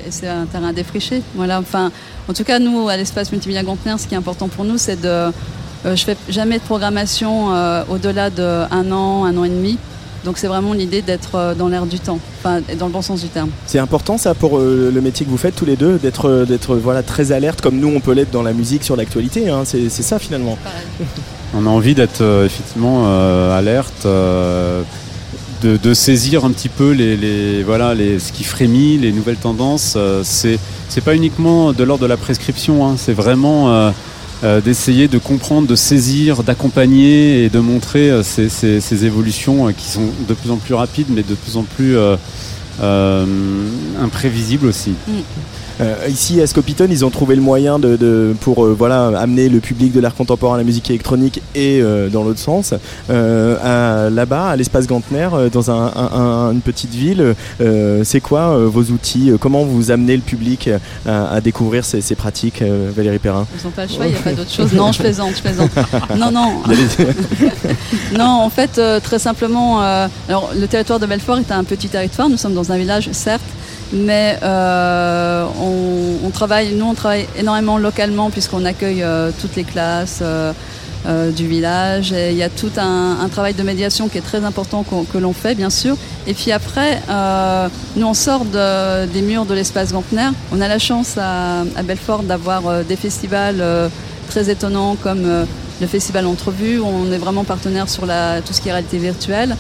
[0.06, 1.22] et, c'est un terrain défriché.
[1.34, 1.60] Voilà.
[1.60, 1.92] Enfin,
[2.28, 3.62] en tout cas, nous à l'espace multimédia
[3.96, 5.30] ce qui est important pour nous, c'est de, euh,
[5.84, 7.48] je fais jamais de programmation
[7.88, 9.78] au-delà d'un an, un an et demi.
[10.24, 13.20] Donc c'est vraiment l'idée d'être euh, dans l'air du temps, enfin dans le bon sens
[13.20, 13.50] du terme.
[13.66, 16.44] C'est important ça pour euh, le métier que vous faites tous les deux, d'être euh,
[16.46, 19.62] d'être voilà, très alerte comme nous on peut l'être dans la musique sur l'actualité, hein,
[19.64, 20.56] c'est c'est ça finalement.
[21.56, 24.82] On a envie d'être euh, effectivement euh, alerte, euh,
[25.62, 29.36] de, de saisir un petit peu les, les- voilà, les, ce qui frémit, les nouvelles
[29.36, 29.94] tendances.
[29.96, 33.72] euh, c'est c'est pas uniquement de l'ordre de la prescription, hein, c'est vraiment
[34.44, 39.88] euh, d'essayer de comprendre, de saisir, d'accompagner et de montrer euh, ces, évolutions euh, qui
[39.88, 42.16] sont de plus en plus rapides, mais de plus en plus euh,
[42.82, 43.24] euh,
[44.02, 44.90] imprévisible aussi.
[45.08, 45.12] Mm.
[45.80, 49.48] Euh, ici à Scopiton, ils ont trouvé le moyen de, de- pour euh, voilà amener
[49.48, 52.74] le public de l'art contemporain à la musique électronique et euh, dans l'autre sens.
[53.08, 57.34] Là-bas, à l'espace Gantner, dans un- un- un- une petite ville,
[58.04, 60.70] c'est quoi vos outils Comment vous amenez le public
[61.06, 62.62] à, à découvrir ces, ces pratiques,
[62.96, 64.72] Valérie Perrin Ils n'ont pas le choix, il n'y a pas d'autre chose.
[64.74, 65.70] Non, je plaisante, je plaisante.
[66.16, 66.62] Non, non.
[68.18, 72.28] Non, en fait, très simplement, alors, le territoire de Belfort est un petit territoire.
[72.28, 73.42] Nous sommes dans un village, certes,
[73.94, 75.44] mais euh,
[76.24, 80.52] on, travaille, nous, on travaille énormément localement puisqu'on accueille euh, toutes les classes euh,
[81.06, 82.12] euh, du village.
[82.12, 85.18] Et il y a tout un, un travail de médiation qui est très important que
[85.18, 85.96] l'on fait, bien sûr.
[86.26, 90.30] Et puis après, euh, nous, on sort de- des murs de l'espace Gantner.
[90.52, 93.62] On a la chance à, à Belfort d'avoir des festivals
[94.28, 95.46] très étonnants comme
[95.80, 98.98] le festival Entrevue, où on est vraiment partenaire sur la, tout ce qui est réalité
[98.98, 99.56] virtuelle.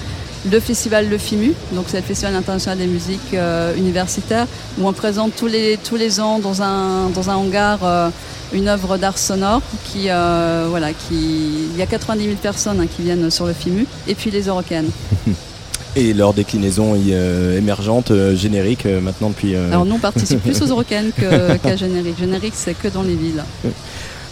[0.50, 4.46] Le festival Le FIMU, donc c'est le Festival international des musiques euh, universitaires,
[4.78, 8.10] où on présente tous les, tous les ans dans un, dans un hangar euh,
[8.52, 12.86] une œuvre d'art sonore qui, euh, voilà, qui, il y a 90 000 personnes hein,
[12.94, 14.90] qui viennent sur le FIMU, et puis les Eurocaines.
[15.96, 19.54] Et leur déclinaison émergente, générique, maintenant depuis.
[19.54, 22.18] Alors nous on participe plus aux Eurocaines qu'à Générique.
[22.18, 23.44] Générique c'est que dans les villes.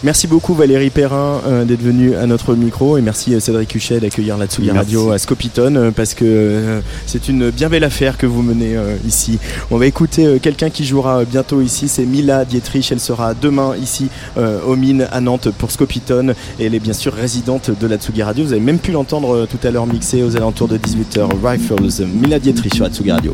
[0.03, 4.01] Merci beaucoup Valérie Perrin euh, d'être venue à notre micro et merci euh, Cédric Huchet
[4.01, 4.95] d'accueillir la Tsugi Merci.
[4.95, 8.75] Radio à Scopitone euh, parce que euh, c'est une bien belle affaire que vous menez
[8.75, 9.39] euh, ici.
[9.71, 12.91] On va écouter quelqu'un qui jouera bientôt ici, c'est Mila Dietrich.
[12.91, 17.13] Elle sera demain ici aux mines à Nantes pour Scopitone et elle est bien sûr
[17.13, 18.43] résidente de la Tsugi Radio.
[18.43, 21.29] Vous avez même pu l'entendre tout à l'heure mixer aux alentours de 18h.
[21.43, 23.33] Rifles, Mila Dietrich sur la Tsugi Radio.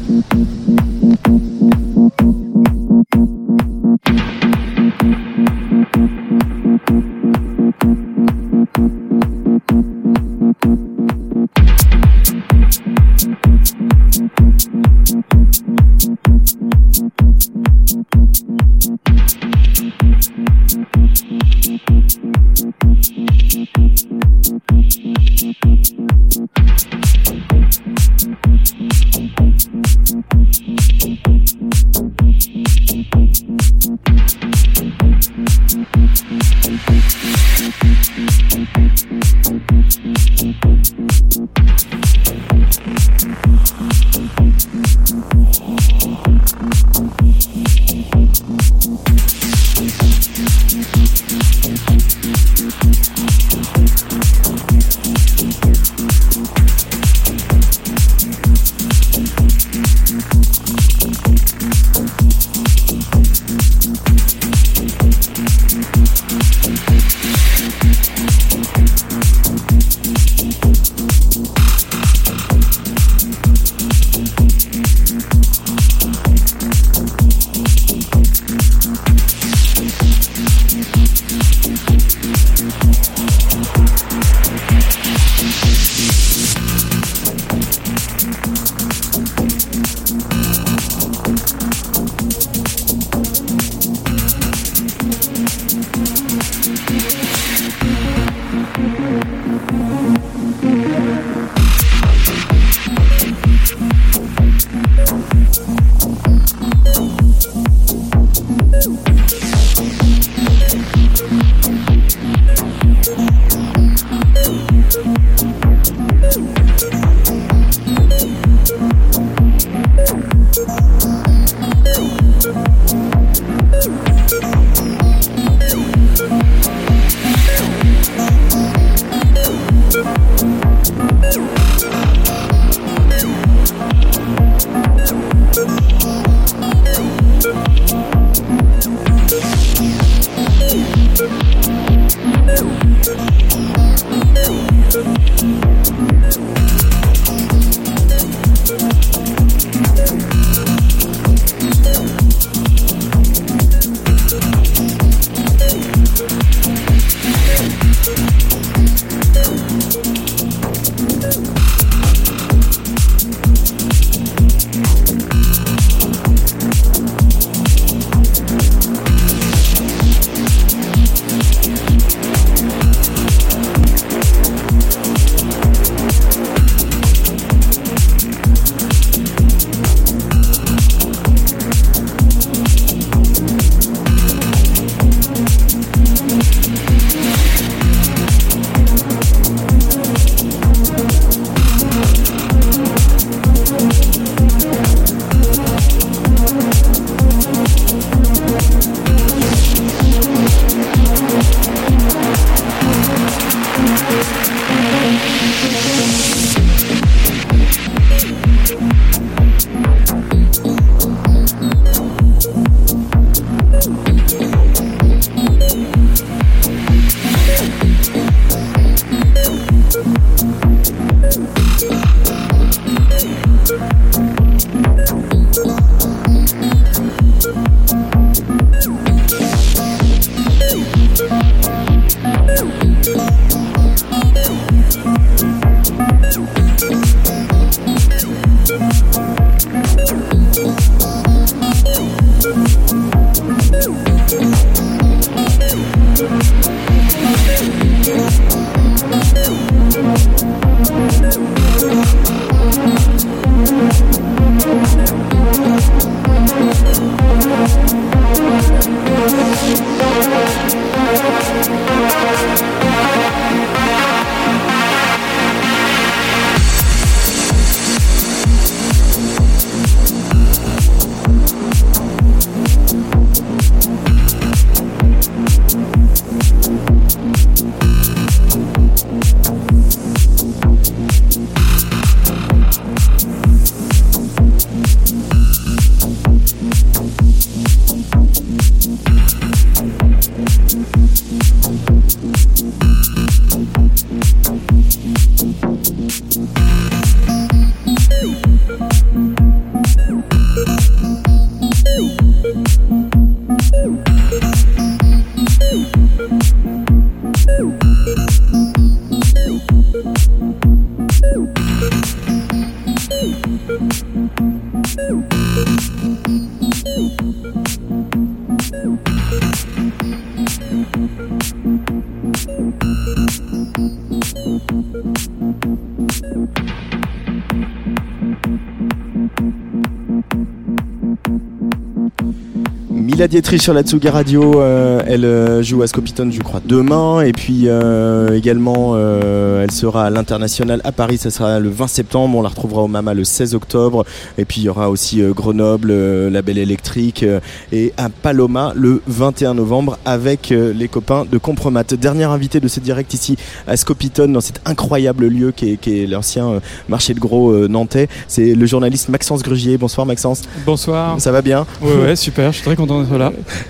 [333.30, 337.32] Dietrich sur la Tsuga Radio, euh, elle euh, joue à Scopitone je crois demain et
[337.32, 342.36] puis euh, également euh, elle sera à l'international à Paris, ça sera le 20 septembre,
[342.36, 344.04] on la retrouvera au Mama le 16 octobre
[344.40, 345.94] et puis il y aura aussi Grenoble,
[346.30, 347.24] la Belle Électrique
[347.72, 351.84] et à Paloma le 21 novembre avec les copains de Compromat.
[351.84, 353.38] Dernier invité de ce direct ici
[353.68, 358.66] à Scopitone dans cet incroyable lieu qui est, l'ancien marché de gros nantais, c'est le
[358.66, 359.78] journaliste Maxence Grugier.
[359.78, 360.42] Bonsoir Maxence.
[360.66, 361.22] Bonsoir.
[361.22, 361.68] Ça va bien?
[361.80, 363.19] Ouais, ouais, super, je suis très content d'être là.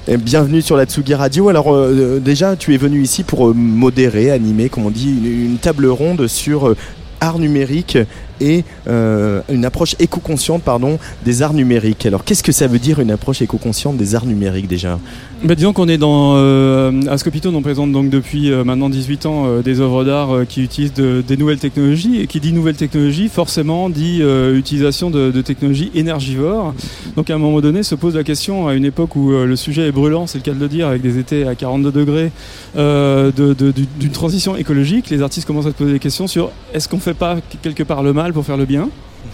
[0.07, 1.49] Bienvenue sur la Tsugi Radio.
[1.49, 5.57] Alors euh, déjà, tu es venu ici pour euh, modérer, animer, comme on dit, une,
[5.57, 6.77] table ronde sur euh,
[7.19, 7.97] art numérique
[8.41, 12.05] et euh, une approche éco-consciente pardon, des arts numériques.
[12.05, 14.99] Alors qu'est-ce que ça veut dire une approche éco-consciente des arts numériques déjà?
[15.43, 16.33] Bah, disons qu'on est dans.
[16.35, 20.35] Euh, à Scopitone, on présente donc depuis euh, maintenant 18 ans euh, des œuvres d'art
[20.35, 22.19] euh, qui utilisent de- des nouvelles technologies.
[22.21, 26.73] Et qui dit nouvelles technologies, forcément dit euh, utilisation de, technologies énergivores.
[27.15, 29.55] Donc à un moment donné, se pose la question, à une époque où euh, le
[29.55, 32.31] sujet est brûlant, c'est le cas de le dire, avec des étés à 42 degrés,
[32.77, 36.27] euh, de- de- du- d'une transition écologique, les artistes commencent à se poser des questions
[36.27, 38.89] sur est-ce qu'on fait pas quelque part le mal pour faire le bien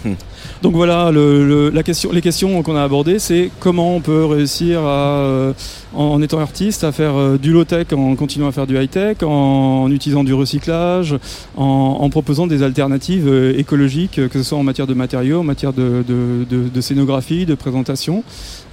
[0.61, 5.53] donc voilà, les questions qu'on a abordées, c'est comment on peut réussir euh,
[5.94, 9.90] en, étant artiste, à faire euh, du low-tech en continuant à faire du high-tech, en,
[9.91, 11.15] utilisant du recyclage,
[11.56, 15.73] en, proposant des alternatives euh, écologiques, que ce soit en matière de matériaux, en matière
[15.73, 16.03] de,
[16.82, 18.23] scénographie, de présentation.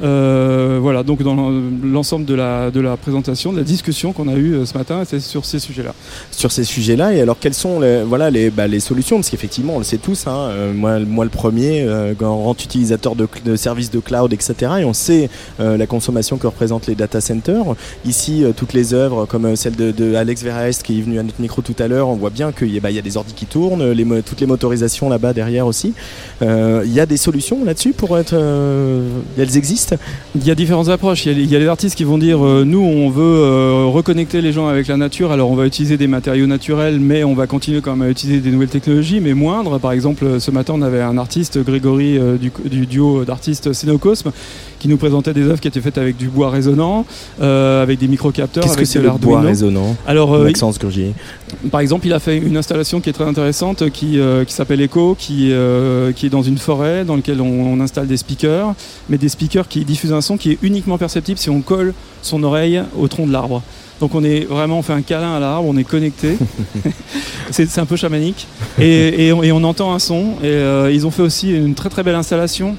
[0.01, 1.53] Voilà, donc dans l'en-
[1.85, 5.59] l'ensemble de la, présentation, de la discussion qu'on a eue ce matin, c'est sur ces
[5.59, 5.95] sujets-là.
[6.31, 7.15] sur ces sujets-là.
[7.15, 9.17] Et alors, quelles sont les, bah, solutions?
[9.17, 13.90] Parce qu'effectivement, on le sait tous, hein, moi, le premier, euh, grand utilisateur de, services
[13.90, 14.55] de cloud, etc.
[14.81, 15.28] Et on sait
[15.61, 17.74] euh, la consommation que représentent les data centers.
[18.05, 21.23] Ici, euh, toutes les œuvres, comme celle de, de Alex Verhaest qui est venu à
[21.23, 23.47] notre micro tout à l'heure, on voit bien qu'il y, a- bah, des ordi qui
[23.47, 25.94] tournent, toutes les motorisations là-bas derrière aussi.
[26.40, 28.35] Il y a des solutions là-dessus pour être.
[29.39, 29.97] elles existent?
[30.35, 31.27] Il y a différentes approches.
[31.27, 34.69] Il y y a les artistes qui vont dire nous, on veut reconnecter les gens
[34.69, 37.97] avec la nature, alors on va utiliser des matériaux naturels, mais on va continuer quand
[37.97, 39.78] même à utiliser des nouvelles technologies, mais moindres.
[39.81, 44.31] Par exemple, ce matin, on avait un artiste, Grégory, euh, du, du duo d'artistes Cénocosme,
[44.79, 47.07] qui nous présentait des œuvres qui étaient faites avec du bois résonnant,
[47.41, 49.97] euh, avec des microcapteurs, Qu'est-ce que avec c'est le bois résonnant?
[50.07, 51.15] Alors, euh, Maxence Grugier.
[51.71, 55.15] par exemple, il a fait une installation qui est très intéressante, qui, qui s'appelle Echo,
[55.19, 55.53] qui,
[56.17, 58.75] qui est dans une forêt dans laquelle on, on installe des speakers,
[59.09, 62.43] mais des speakers qui diffusent un son qui est uniquement perceptible si on colle son
[62.43, 63.63] oreille au tronc de l'arbre.
[64.03, 66.37] Donc on est vraiment, on fait un câlin à l'arbre, on est connecté.
[67.53, 68.49] c'est un peu chamanique.
[68.81, 70.33] Et, et on, et on entend un son.
[70.43, 72.77] Et euh, ils ont fait aussi une très très belle installation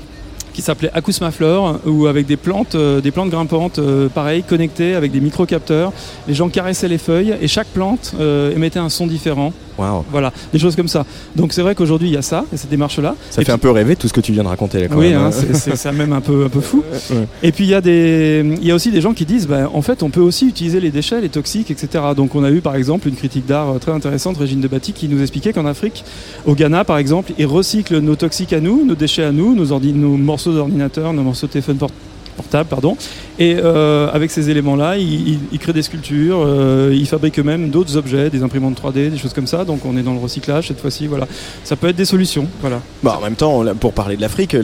[0.53, 5.11] qui s'appelait Acousmaflore, où avec des plantes, euh, des plantes grimpantes, euh, pareil, connectées avec
[5.11, 5.91] des microcapteurs,
[6.27, 9.51] les gens caressaient les feuilles et chaque plante euh, émettait un son différent.
[9.77, 11.05] Voilà, des choses comme ça.
[11.35, 13.15] Donc c'est vrai qu'aujourd'hui il y a ça, et cette démarche-là.
[13.29, 14.97] Ça Et fait un peu rêver tout ce que tu viens de raconter là quand
[14.97, 15.21] oui, même.
[15.21, 16.83] hein, c'est- même un peu, un peu fou.
[17.11, 17.27] Ouais.
[17.43, 19.69] Et puis il y, a des, il y a aussi des gens qui disent, bah,
[19.73, 22.03] en fait, on peut aussi utiliser les déchets, les toxiques, etc.
[22.15, 25.07] Donc on a eu par exemple une critique d'art euh, très intéressante, Régine Debati, qui
[25.09, 26.03] nous expliquait qu'en Afrique,
[26.45, 29.65] au Ghana par exemple, ils recyclent nos toxiques à nous, nos déchets à nous, nos,
[29.71, 31.91] ordi- nos morceaux d'ordinateur, nos morceaux de téléphone port-
[32.33, 32.97] portable, pardon.
[33.39, 38.29] Et euh, avec ces éléments-là, ils, créent des sculptures, euh, ils fabriquent eux-mêmes d'autres objets,
[38.29, 39.65] des imprimantes 3D, des choses comme ça.
[39.65, 41.07] Donc on est dans le recyclage cette fois-ci.
[41.07, 41.27] Voilà,
[41.63, 42.47] ça peut être des solutions.
[42.61, 42.81] Voilà.
[43.01, 44.55] Bah, en même temps, pour parler de l'Afrique,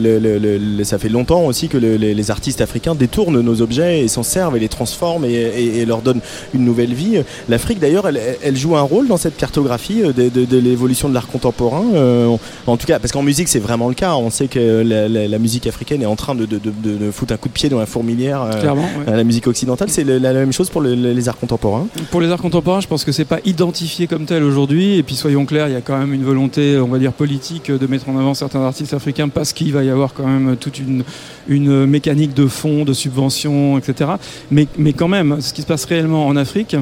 [0.84, 4.56] ça fait longtemps aussi que le- les, artistes africains détournent nos objets et s'en servent
[4.56, 6.20] et les transforment et, leur donnent
[6.54, 7.20] une nouvelle vie.
[7.48, 11.84] L'Afrique, d'ailleurs, elle, joue un rôle dans cette cartographie euh, de, l'évolution de l'art contemporain.
[11.94, 12.36] euh,
[12.66, 14.14] en- tout cas, parce qu'en musique, c'est vraiment le cas.
[14.14, 17.54] On sait que la, musique africaine est en train de- de foutre un coup de
[17.54, 19.12] pied dans la fourmilière euh, Clairement, ouais.
[19.12, 19.88] à la musique occidentale.
[19.90, 21.86] C'est la, la même chose pour le- les arts contemporains.
[22.10, 24.96] Pour les arts contemporains, je pense que c'est pas identifié comme tel aujourd'hui.
[24.96, 27.70] Et puis soyons clairs, il y a quand même une volonté, on va dire politique,
[27.70, 30.78] de mettre en avant certains artistes africains parce qu'il va y avoir quand même toute
[30.78, 31.04] une,
[31.48, 34.10] une mécanique de fonds, de subventions, etc.
[34.50, 36.76] Mais, mais quand même, ce qui se passe réellement en Afrique.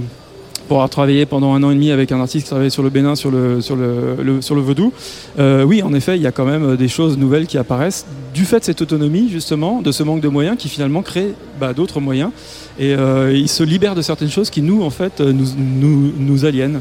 [0.69, 2.91] Pour avoir travaillé pendant un an et demi avec un artiste qui travaillait sur le
[2.91, 4.93] Bénin, sur le, sur le, sur le vaudou,
[5.39, 8.45] euh, oui, en effet, il y a quand même des choses nouvelles qui apparaissent du
[8.45, 12.01] fait de cette autonomie, justement, de ce manque de moyens qui finalement crée bah, d'autres
[12.01, 12.33] moyens.
[12.79, 16.13] Et euh, il se libère de certaines choses qui, nous, en fait, euh, nous, nous,
[16.19, 16.81] nous aliènent.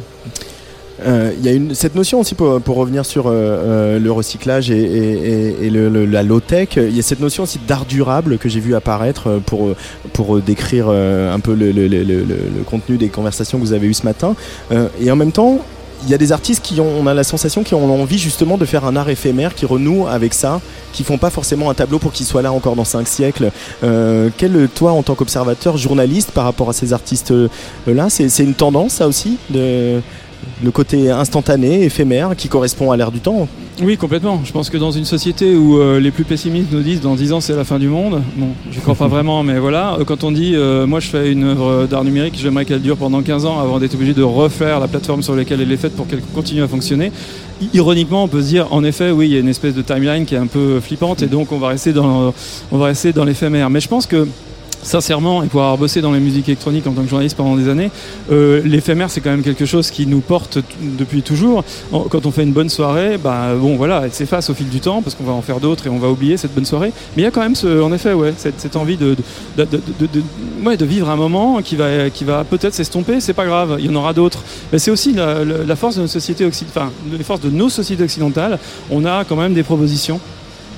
[1.06, 4.12] Euh, Il y a une, cette notion aussi, pour, pour revenir sur euh, euh, le
[4.12, 7.86] recyclage et, et- et- le- le- la low-tech, il y a cette notion aussi d'art
[7.86, 9.70] durable que j'ai vu apparaître euh, pour,
[10.14, 14.04] pour décrire euh, un peu le, le- contenu des conversations que vous avez eues ce
[14.04, 14.36] matin.
[14.72, 15.60] Euh, et en même temps,
[16.04, 18.58] il y a des artistes qui ont, on a la sensation, qui ont envie justement
[18.58, 20.62] de faire un art éphémère, qui renoue avec ça,
[20.94, 23.52] qui font pas forcément un tableau pour qu'il soit là encore dans cinq siècles.
[23.84, 28.54] Euh, quel, toi, en tant qu'observateur, journaliste, par rapport à ces artistes-là, c'est c'est une
[28.54, 30.00] tendance, ça aussi, de,
[30.64, 33.48] le côté instantané, éphémère, qui correspond à l'ère du temps.
[33.82, 34.42] Oui, complètement.
[34.44, 37.34] Je pense que dans une société où euh, les plus pessimistes nous disent dans 10
[37.34, 40.24] ans c'est la fin du monde, bon, je crois pas vraiment, mais voilà, euh, quand
[40.24, 43.46] on dit euh, moi je fais une œuvre d'art numérique, j'aimerais qu'elle dure pendant 15
[43.46, 46.22] ans avant d'être obligé de refaire la plateforme sur laquelle elle est faite pour qu'elle
[46.34, 47.12] continue à fonctionner,
[47.74, 50.26] ironiquement on peut se dire en effet oui il y a une espèce de timeline
[50.26, 52.34] qui est un peu flippante et donc on va rester dans,
[52.72, 53.70] on va rester dans l'éphémère.
[53.70, 54.28] Mais je pense que
[54.88, 57.68] sincèrement, et pour avoir bossé dans la musique électronique en tant que journaliste pendant des
[57.70, 57.92] années,
[58.32, 61.64] euh, l'éphémère c'est quand même quelque chose qui nous porte depuis toujours.
[61.92, 65.02] Quand on fait une bonne soirée, bah, bon voilà, elle s'efface au fil du temps
[65.02, 66.94] parce qu'on va en faire d'autres et on va oublier cette bonne soirée.
[67.16, 69.16] Mais il y a quand même, en effet, ouais, cette, envie de,
[70.66, 73.20] ouais, de vivre un moment qui va, qui va peut-être s'estomper.
[73.20, 74.44] C'est pas grave, il y en aura d'autres.
[74.72, 76.92] Mais c'est aussi la, force de enfin,
[77.44, 78.58] de nos sociétés occidentales.
[78.90, 80.20] On a quand même des propositions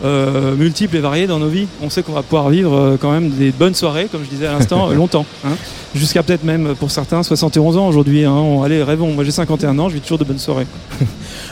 [0.03, 1.67] euh, multiples et variées dans nos vies.
[1.81, 4.47] On sait qu'on va pouvoir vivre euh, quand même des bonnes soirées, comme je disais
[4.47, 5.25] à l'instant, euh, longtemps.
[5.45, 5.55] hein.
[5.95, 8.23] Jusqu'à peut-être même pour certains 71 ans aujourd'hui.
[8.25, 8.31] Hein.
[8.31, 9.11] On- allez, rêvons.
[9.13, 10.67] Moi j'ai 51 ans, je vis toujours de bonnes soirées.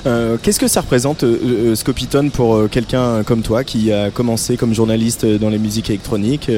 [0.05, 4.57] Euh, Qu'est-ce que ça représente, euh, euh, Scopitone, pour quelqu'un comme toi qui a commencé
[4.57, 6.49] comme journaliste dans les musiques électroniques,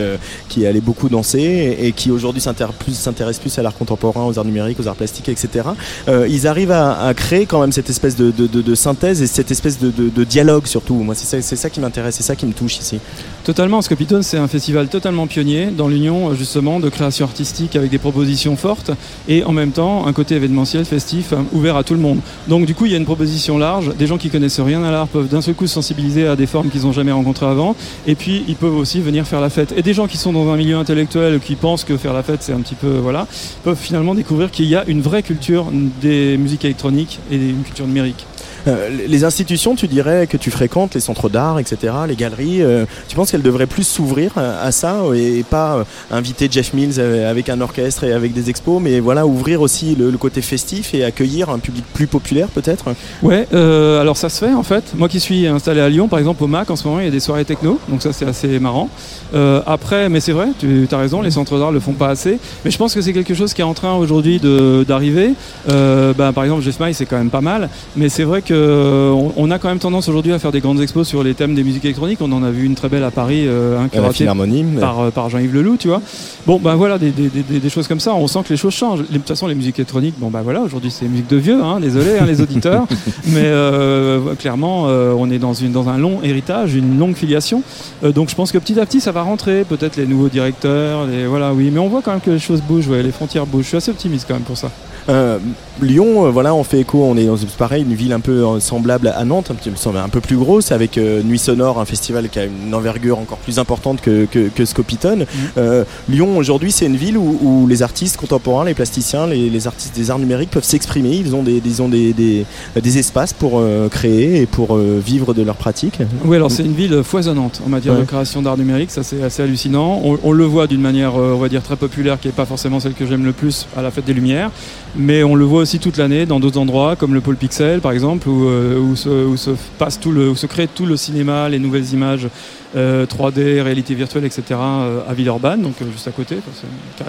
[0.48, 4.80] qui allait beaucoup danser et, qui aujourd'hui s'intéresse plus à l'art contemporain, aux arts numériques,
[4.80, 5.70] aux arts plastiques, etc.
[6.08, 10.68] Ils arrivent à, créer quand même cette espèce de, synthèse et cette espèce de, dialogue
[10.68, 10.96] surtout.
[10.96, 13.00] Moi, c'est ça, qui m'intéresse, c'est ça qui me touche ici.
[13.44, 17.98] Totalement, Scopitone, c'est un festival totalement pionnier dans l'union justement de création artistique avec des
[17.98, 18.92] propositions fortes
[19.28, 22.20] et en même temps un côté événementiel, festif, ouvert à tout le monde.
[22.48, 23.96] Donc du coup, il y a une proposition large.
[23.96, 26.46] Des gens qui connaissent rien à l'art peuvent d'un seul coup se sensibiliser à des
[26.46, 27.76] formes qu'ils n'ont jamais rencontrées avant.
[28.06, 29.74] Et puis, ils peuvent aussi venir faire la fête.
[29.76, 32.44] Et des gens qui sont dans un milieu intellectuel, qui pensent que faire la fête,
[32.44, 33.26] c'est un petit peu voilà,
[33.64, 35.66] peuvent finalement découvrir qu'il y a une vraie culture
[36.02, 38.28] des musiques électroniques et une culture numérique.
[38.68, 42.86] Euh, les institutions, tu dirais que tu fréquentes, les centres d'art, etc., les galeries, euh,
[43.08, 46.96] tu penses qu'elles devraient plus s'ouvrir à, à ça et, pas euh, inviter Jeff Mills
[47.00, 50.94] euh, avec un orchestre et avec des expos, mais voilà, ouvrir aussi le, côté festif
[50.94, 52.86] et accueillir un public plus populaire peut-être?
[53.24, 54.84] Ouais, euh, alors ça se fait en fait.
[54.96, 57.08] Moi qui suis installé à Lyon, par exemple, au MAC, en ce moment, il y
[57.08, 58.90] a des soirées techno, donc ça c'est assez marrant.
[59.34, 62.40] Euh, après, mais c'est vrai, tu as raison, les centres d'art le font pas assez.
[62.66, 64.42] Mais je pense que c'est quelque chose qui est en train aujourd'hui
[64.88, 65.34] d'arriver.
[65.70, 67.70] Euh, bah, par exemple, Jeff May, c'est quand même pas mal.
[67.96, 71.08] Mais c'est vrai qu'on on a quand même tendance aujourd'hui à faire des grandes expos
[71.08, 72.20] sur les thèmes des musiques électroniques.
[72.22, 74.26] On en a vu une très belle à Paris, euh, un curatée
[74.74, 76.02] mais- par, euh, par Jean-Yves Leloup, tu vois.
[76.46, 78.14] Bon, ben voilà, des, des- des- des choses comme ça.
[78.14, 79.00] On sent que les choses changent.
[79.02, 81.80] De toute façon, les musiques électroniques, bon, ben voilà, aujourd'hui c'est musique de vieux, hein,
[81.80, 82.86] désolé, hein, les auditeurs.
[83.28, 87.64] Mais euh, clairement, euh, on est dans, une, dans un long héritage, une longue filiation.
[88.04, 89.64] Euh, donc je pense que petit à petit, ça va rentrer.
[89.64, 91.70] Peut-être les nouveaux directeurs, les, voilà, oui.
[91.72, 93.64] Mais on voit quand même que les choses bougent, ouais, les frontières bougent.
[93.64, 94.72] Je suis assez optimiste quand même pour ça.
[95.10, 95.38] Euh,
[95.82, 98.60] Lyon, euh, voilà, on fait écho, on est dans pareil, une ville un peu euh,
[98.60, 102.38] semblable à Nantes, un, petit, un peu plus grosse, avec Nuit Sonore, un festival qui
[102.40, 105.26] a une envergure encore plus importante que, que, que Scopitone.
[105.58, 109.68] Euh, Lyon, aujourd'hui, c'est une ville où, où les artistes contemporains, les plasticiens, les, les
[109.68, 111.16] artistes des arts numériques peuvent s'exprimer.
[111.16, 112.46] Ils ont des, ils ont des, des,
[112.82, 116.00] des espaces pour créer et pour vivre de leur pratique.
[116.26, 118.02] Oui, alors c'est une ville foisonnante en matière Ouais.
[118.02, 120.00] de création d'art numérique, ça c'est assez hallucinant.
[120.04, 122.80] On, on le voit d'une manière, on va dire, très populaire, qui n'est pas forcément
[122.80, 124.52] celle que j'aime le plus à la Fête des Lumières,
[125.00, 127.92] mais on le voit aussi toute l'année dans d'autres endroits, comme le pôle Pixel par
[127.92, 132.28] exemple, où, euh, se crée tout le cinéma, les nouvelles images
[132.76, 134.44] euh, 3D, réalité virtuelle, etc.
[134.52, 136.38] euh, à Villeurbanne, donc euh, juste à côté,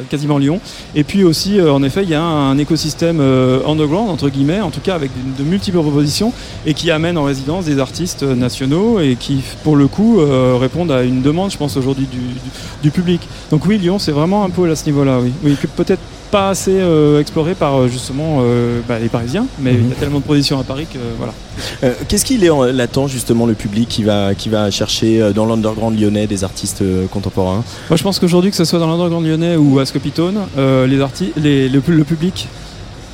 [0.08, 0.60] quasiment Lyon.
[0.94, 4.60] Et puis aussi, euh, en effet, il y a un, écosystème euh, underground, entre guillemets,
[4.60, 6.32] en tout cas avec de, de multiples propositions,
[6.66, 10.56] et qui amène en résidence des artistes euh, nationaux et qui, pour le coup, euh,
[10.60, 12.50] répondent à une demande, je pense, aujourd'hui du, du-
[12.82, 13.20] du public.
[13.50, 15.56] Donc oui, Lyon, c'est vraiment un pôle à ce niveau-là, oui.
[15.76, 16.00] Peut-être
[16.30, 19.96] pas assez euh, exploré par euh, justement euh, bah, les Parisiens, mais il y a
[19.96, 21.34] tellement de propositions à Paris que voilà.
[21.82, 25.44] Euh, Qu'est-ce qu'il est en justement le public qui va, qui va chercher euh, dans
[25.50, 27.62] l'underground lyonnais des artistes euh, contemporains.
[27.90, 31.00] Moi, je pense qu'aujourd'hui, que ce soit dans l'underground lyonnais ou à Scopitone, euh, les
[31.36, 32.48] les- le, le public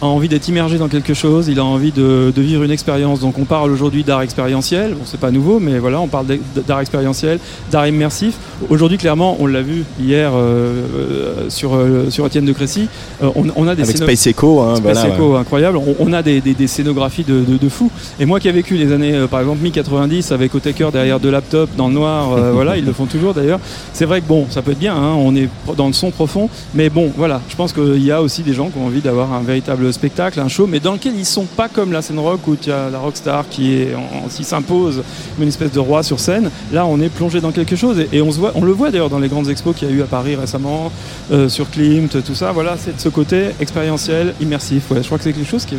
[0.02, 3.20] a envie d'être immergé dans quelque chose, il a envie de, de vivre une expérience.
[3.20, 4.92] Donc, on parle aujourd'hui d'art expérientiel.
[4.92, 6.26] Bon, c'est pas nouveau, mais voilà, on parle
[6.66, 7.38] d'art expérientiel,
[7.70, 8.34] d'art immersif.
[8.68, 12.88] Aujourd'hui, clairement, on l'a vu hier euh, euh, sur, euh, sur Étienne de Crécy,
[13.22, 15.38] euh, on, on a des Avec Space Echo, hein, Space voilà, Echo, ouais.
[15.38, 15.78] incroyable.
[15.78, 17.90] On, on a des, des- des scénographies de, de, de fous.
[18.20, 21.74] Et moi qui ai vécu les années, par exemple, mi-90 avec Otaker derrière deux laptops
[21.76, 23.60] dans le noir, voilà, ils le font toujours d'ailleurs.
[23.94, 26.48] C'est vrai que bon, ça peut être bien, hein, on est dans le son profond,
[26.74, 29.32] mais bon, voilà, je pense qu'il y a aussi des gens qui ont envie d'avoir
[29.32, 32.46] un véritable spectacle, un show, mais dans lequel ils sont pas comme la scène rock
[32.46, 33.94] où tu as la rockstar qui est,
[34.42, 35.02] s'impose
[35.34, 36.50] comme une espèce de roi sur scène.
[36.72, 39.10] Là, on est plongé dans quelque chose et, on, se voit, on le voit d'ailleurs
[39.10, 40.90] dans les grandes expos qu'il y a eu à Paris récemment,
[41.32, 42.52] euh, sur Klimt, tout ça.
[42.52, 44.90] Voilà, c'est de ce côté expérientiel, immersif.
[44.90, 45.78] Ouais, je crois que c'est quelque chose qui est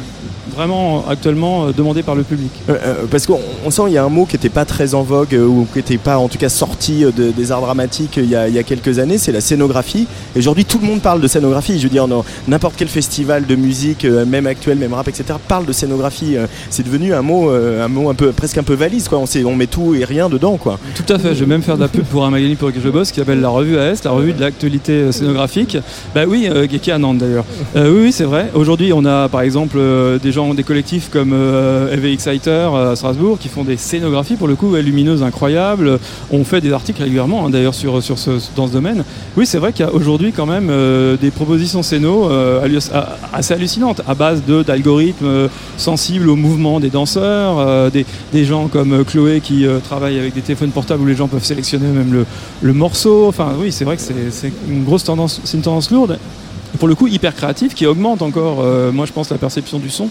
[0.55, 2.51] vraiment actuellement euh, demandé par le public.
[2.69, 4.95] Euh, euh, parce qu'on on sent il y a un mot qui n'était pas très
[4.95, 7.61] en vogue euh, ou qui n'était pas en tout cas sorti euh, de- des arts
[7.61, 10.07] dramatiques euh, il y, a, quelques années, c'est la scénographie.
[10.35, 11.77] Et aujourd'hui tout le monde parle de scénographie.
[11.77, 12.07] Je veux dire,
[12.47, 16.37] n'importe quel festival de musique euh, même actuelle, même rap, etc., parle de scénographie.
[16.37, 19.07] Euh, c'est devenu un mot, euh, un mot un peu, presque un peu valise.
[19.45, 20.57] On, met tout et rien dedans.
[20.57, 22.81] Tout à fait, je vais même faire de la pub pour un magazine pour lequel
[22.83, 25.77] je bosse qui s'appelle la revue AS, la revue de l'actualité scénographique.
[26.13, 27.45] Bah oui, euh, qui à Nantes d'ailleurs.
[27.75, 28.49] Oui, oui, c'est vrai.
[28.53, 29.79] Aujourd'hui, on a par exemple
[30.21, 34.55] des gens, des collectifs comme EV Exciter à Strasbourg qui font des scénographies pour le
[34.55, 35.99] coup lumineuses incroyables.
[36.31, 37.73] On fait des articles régulièrement hein, d'ailleurs
[38.55, 39.03] dans ce domaine.
[39.35, 40.71] Oui, c'est vrai qu'il y a aujourd'hui quand même
[41.19, 45.47] des propositions scéno euh, hallu- a- assez hallucinantes à base d'algorithmes euh,
[45.77, 50.41] sensibles au mouvement des danseurs, euh, des, gens comme euh, Chloé qui travaillent avec des
[50.41, 52.25] téléphones portables où les gens peuvent sélectionner même le,
[52.61, 53.27] le morceau.
[53.27, 56.19] Enfin, oui, c'est vrai que c'est une grosse tendance, c'est une tendance lourde.
[56.79, 60.09] Pour le coup, hyper créative qui augmente encore, moi je pense, la perception du son.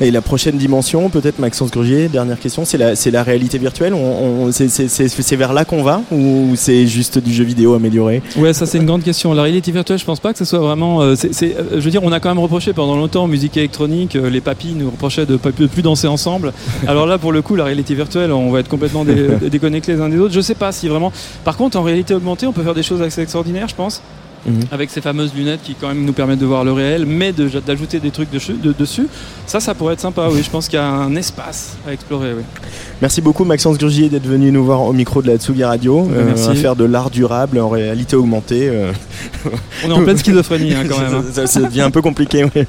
[0.00, 3.94] Et la prochaine dimension, peut-être Maxence Grugier, dernière question, c'est la, réalité virtuelle.
[3.94, 8.52] On, on- c'est, vers là qu'on va ou c'est juste du jeu vidéo amélioré Ouais,
[8.52, 9.32] ça c'est une grande question.
[9.34, 11.02] La réalité virtuelle, je pense pas que ce soit vraiment.
[11.02, 14.30] euh, euh, je veux dire, on a quand même reproché pendant longtemps musique électronique, euh,
[14.30, 16.52] les papis nous reprochaient de de plus danser ensemble.
[16.86, 20.00] Alors là, pour le coup, la réalité virtuelle, on va être complètement dé- déconnectés les
[20.00, 20.34] uns des autres.
[20.34, 21.12] Je sais pas si vraiment.
[21.44, 24.00] Par contre, en réalité augmentée, on peut faire des choses assez extraordinaires, je pense.
[24.46, 24.60] Mhm.
[24.70, 27.48] Avec ces fameuses lunettes qui quand même nous permettent de voir le réel, mais de-
[27.66, 29.06] d'ajouter des trucs dessus, de- dessus,
[29.46, 30.28] ça, ça pourrait être sympa.
[30.30, 32.32] Oui, je pense qu'il y a un espace à explorer.
[32.36, 32.42] Oui.
[33.00, 36.24] Merci beaucoup Maxence Grugier d'être venu nous voir au micro de la Tsugi Radio, Ouais,
[36.26, 36.48] merci.
[36.48, 38.68] à faire de l'art durable en réalité augmentée.
[38.68, 38.92] euh.
[39.84, 41.14] On est en pleine schizophrénie hein, quand même.
[41.14, 41.24] hein.
[41.32, 42.44] ça, ça devient un peu compliqué.
[42.44, 42.66] ouais.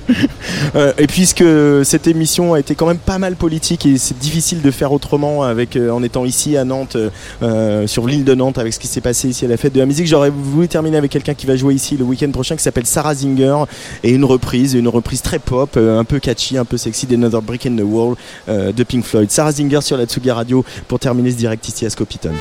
[0.76, 1.44] Euh, et puisque
[1.84, 5.44] cette émission a été quand même pas mal politique et c'est difficile de faire autrement
[5.44, 6.98] avec euh, en étant ici à Nantes,
[7.42, 9.80] euh, sur l'île de Nantes, avec ce qui s'est passé ici à la fête de
[9.80, 12.64] la musique, j'aurais voulu terminer avec quelqu'un qui va jouer ici le week-end prochain qui
[12.64, 13.64] s'appelle Sarah Zinger
[14.04, 17.42] et une reprise, une reprise très pop, euh, un peu catchy, un peu sexy d'Another
[17.42, 18.16] Brick in the Wall
[18.48, 19.30] euh, de Pink Floyd.
[19.30, 22.34] Sarah Zinger sur la Tsugi Radio pour terminer ce direct ici à Scopiton.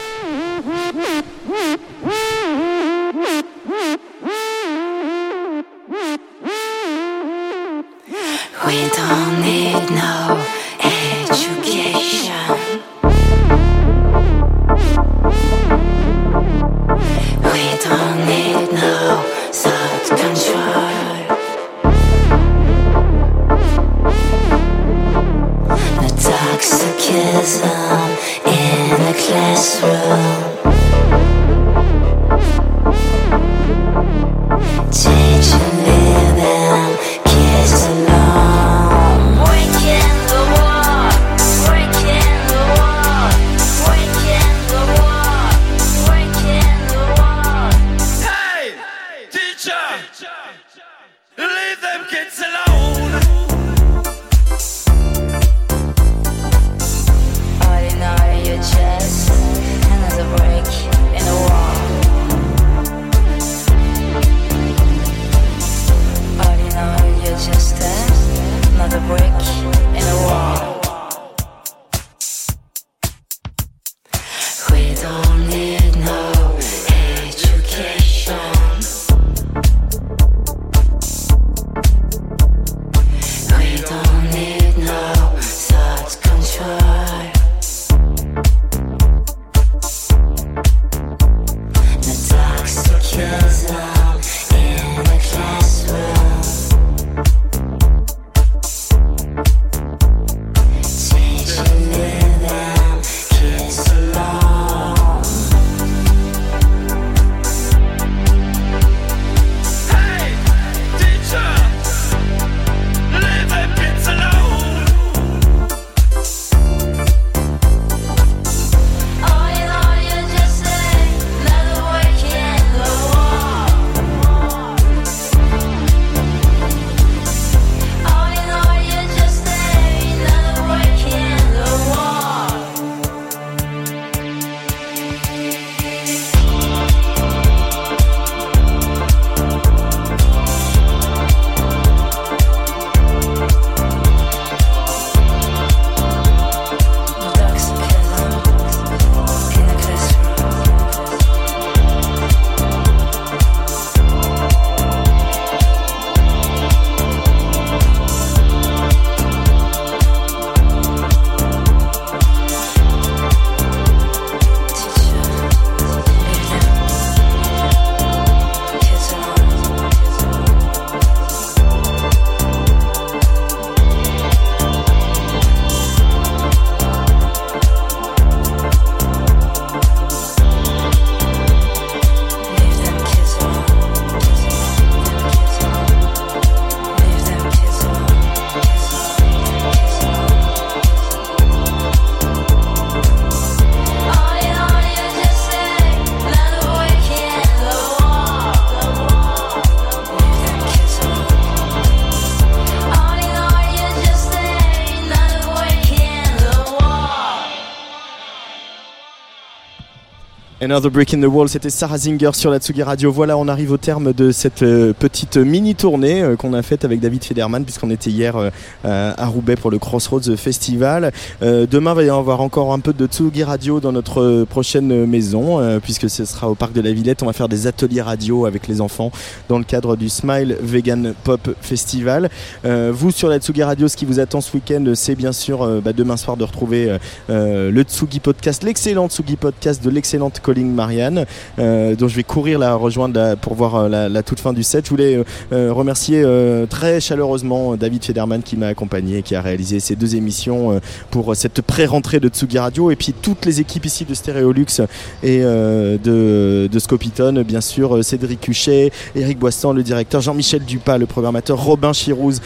[210.70, 213.10] Another Break in the Wall, c'était Sarah Zinger sur la Tsugi Radio.
[213.10, 216.84] Voilà, on arrive au terme de cette euh, petite mini tournée euh, qu'on a faite
[216.84, 218.50] avec David Federman, puisqu'on était hier euh,
[218.84, 221.10] à Roubaix pour le Crossroads Festival.
[221.40, 224.44] Euh, demain, il va y avoir encore un peu de Tsugi Radio dans notre euh,
[224.44, 227.22] prochaine maison, euh, puisque ce sera au Parc de la Villette.
[227.22, 229.10] On va faire des ateliers radio avec les enfants
[229.48, 232.28] dans le cadre du Smile Vegan Pop Festival.
[232.66, 235.62] Euh, vous, sur la Tsugi Radio, ce qui vous attend ce week-end, c'est bien sûr
[235.62, 236.98] euh, bah, demain soir de retrouver euh,
[237.30, 241.24] euh, le Tsugi Podcast, l'excellent Tsugi Podcast de l'excellente Marianne,
[241.58, 244.84] euh, dont je vais courir la rejoindre pour voir euh, la, toute fin du set.
[244.86, 246.24] Je voulais euh, remercier
[246.68, 250.80] très chaleureusement David Federman qui m'a accompagné, qui a réalisé ces deux émissions
[251.10, 254.82] pour cette pré-rentrée de Tsugi Radio, et puis toutes les équipes ici de Stéréolux
[255.22, 261.06] et de, de Scopitone, bien sûr, Cédric Huchet, Eric Boissan, le directeur, Jean-Michel Dupas, le
[261.06, 262.40] programmateur, Robin Chirouz,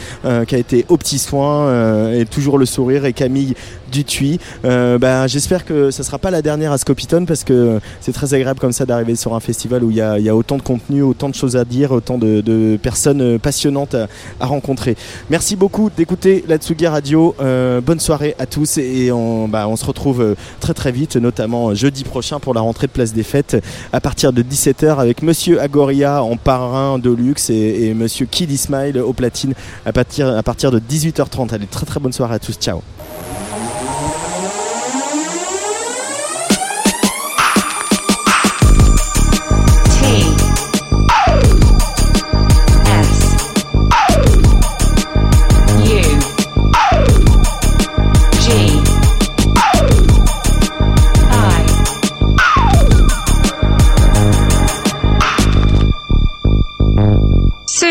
[0.47, 3.55] qui a été au petit soin et toujours le sourire, et Camille
[3.91, 4.39] Dutuy.
[4.63, 8.59] Bah, J'espère que ça sera pas la dernière à Scopitone parce que c'est très agréable
[8.59, 11.35] comme ça d'arriver sur un festival où il y a, autant de contenu, autant de
[11.35, 14.97] choses à dire, autant de, personnes euh, passionnantes à, rencontrer.
[15.29, 17.33] Merci beaucoup d'écouter la Tsugi Radio.
[17.39, 21.73] Euh, bonne soirée à tous et on, bah, se retrouve euh, très très vite, notamment
[21.73, 23.63] jeudi prochain pour la rentrée de Place des Fêtes
[23.93, 28.51] à partir de 17h avec Monsieur Agoria en parrain de luxe et, et Monsieur Kid
[28.57, 29.53] Smile au platine
[29.85, 31.53] à partir, à partir de 18h30.
[31.53, 32.55] Allez, très très bonne soirée à tous.
[32.59, 32.81] Ciao.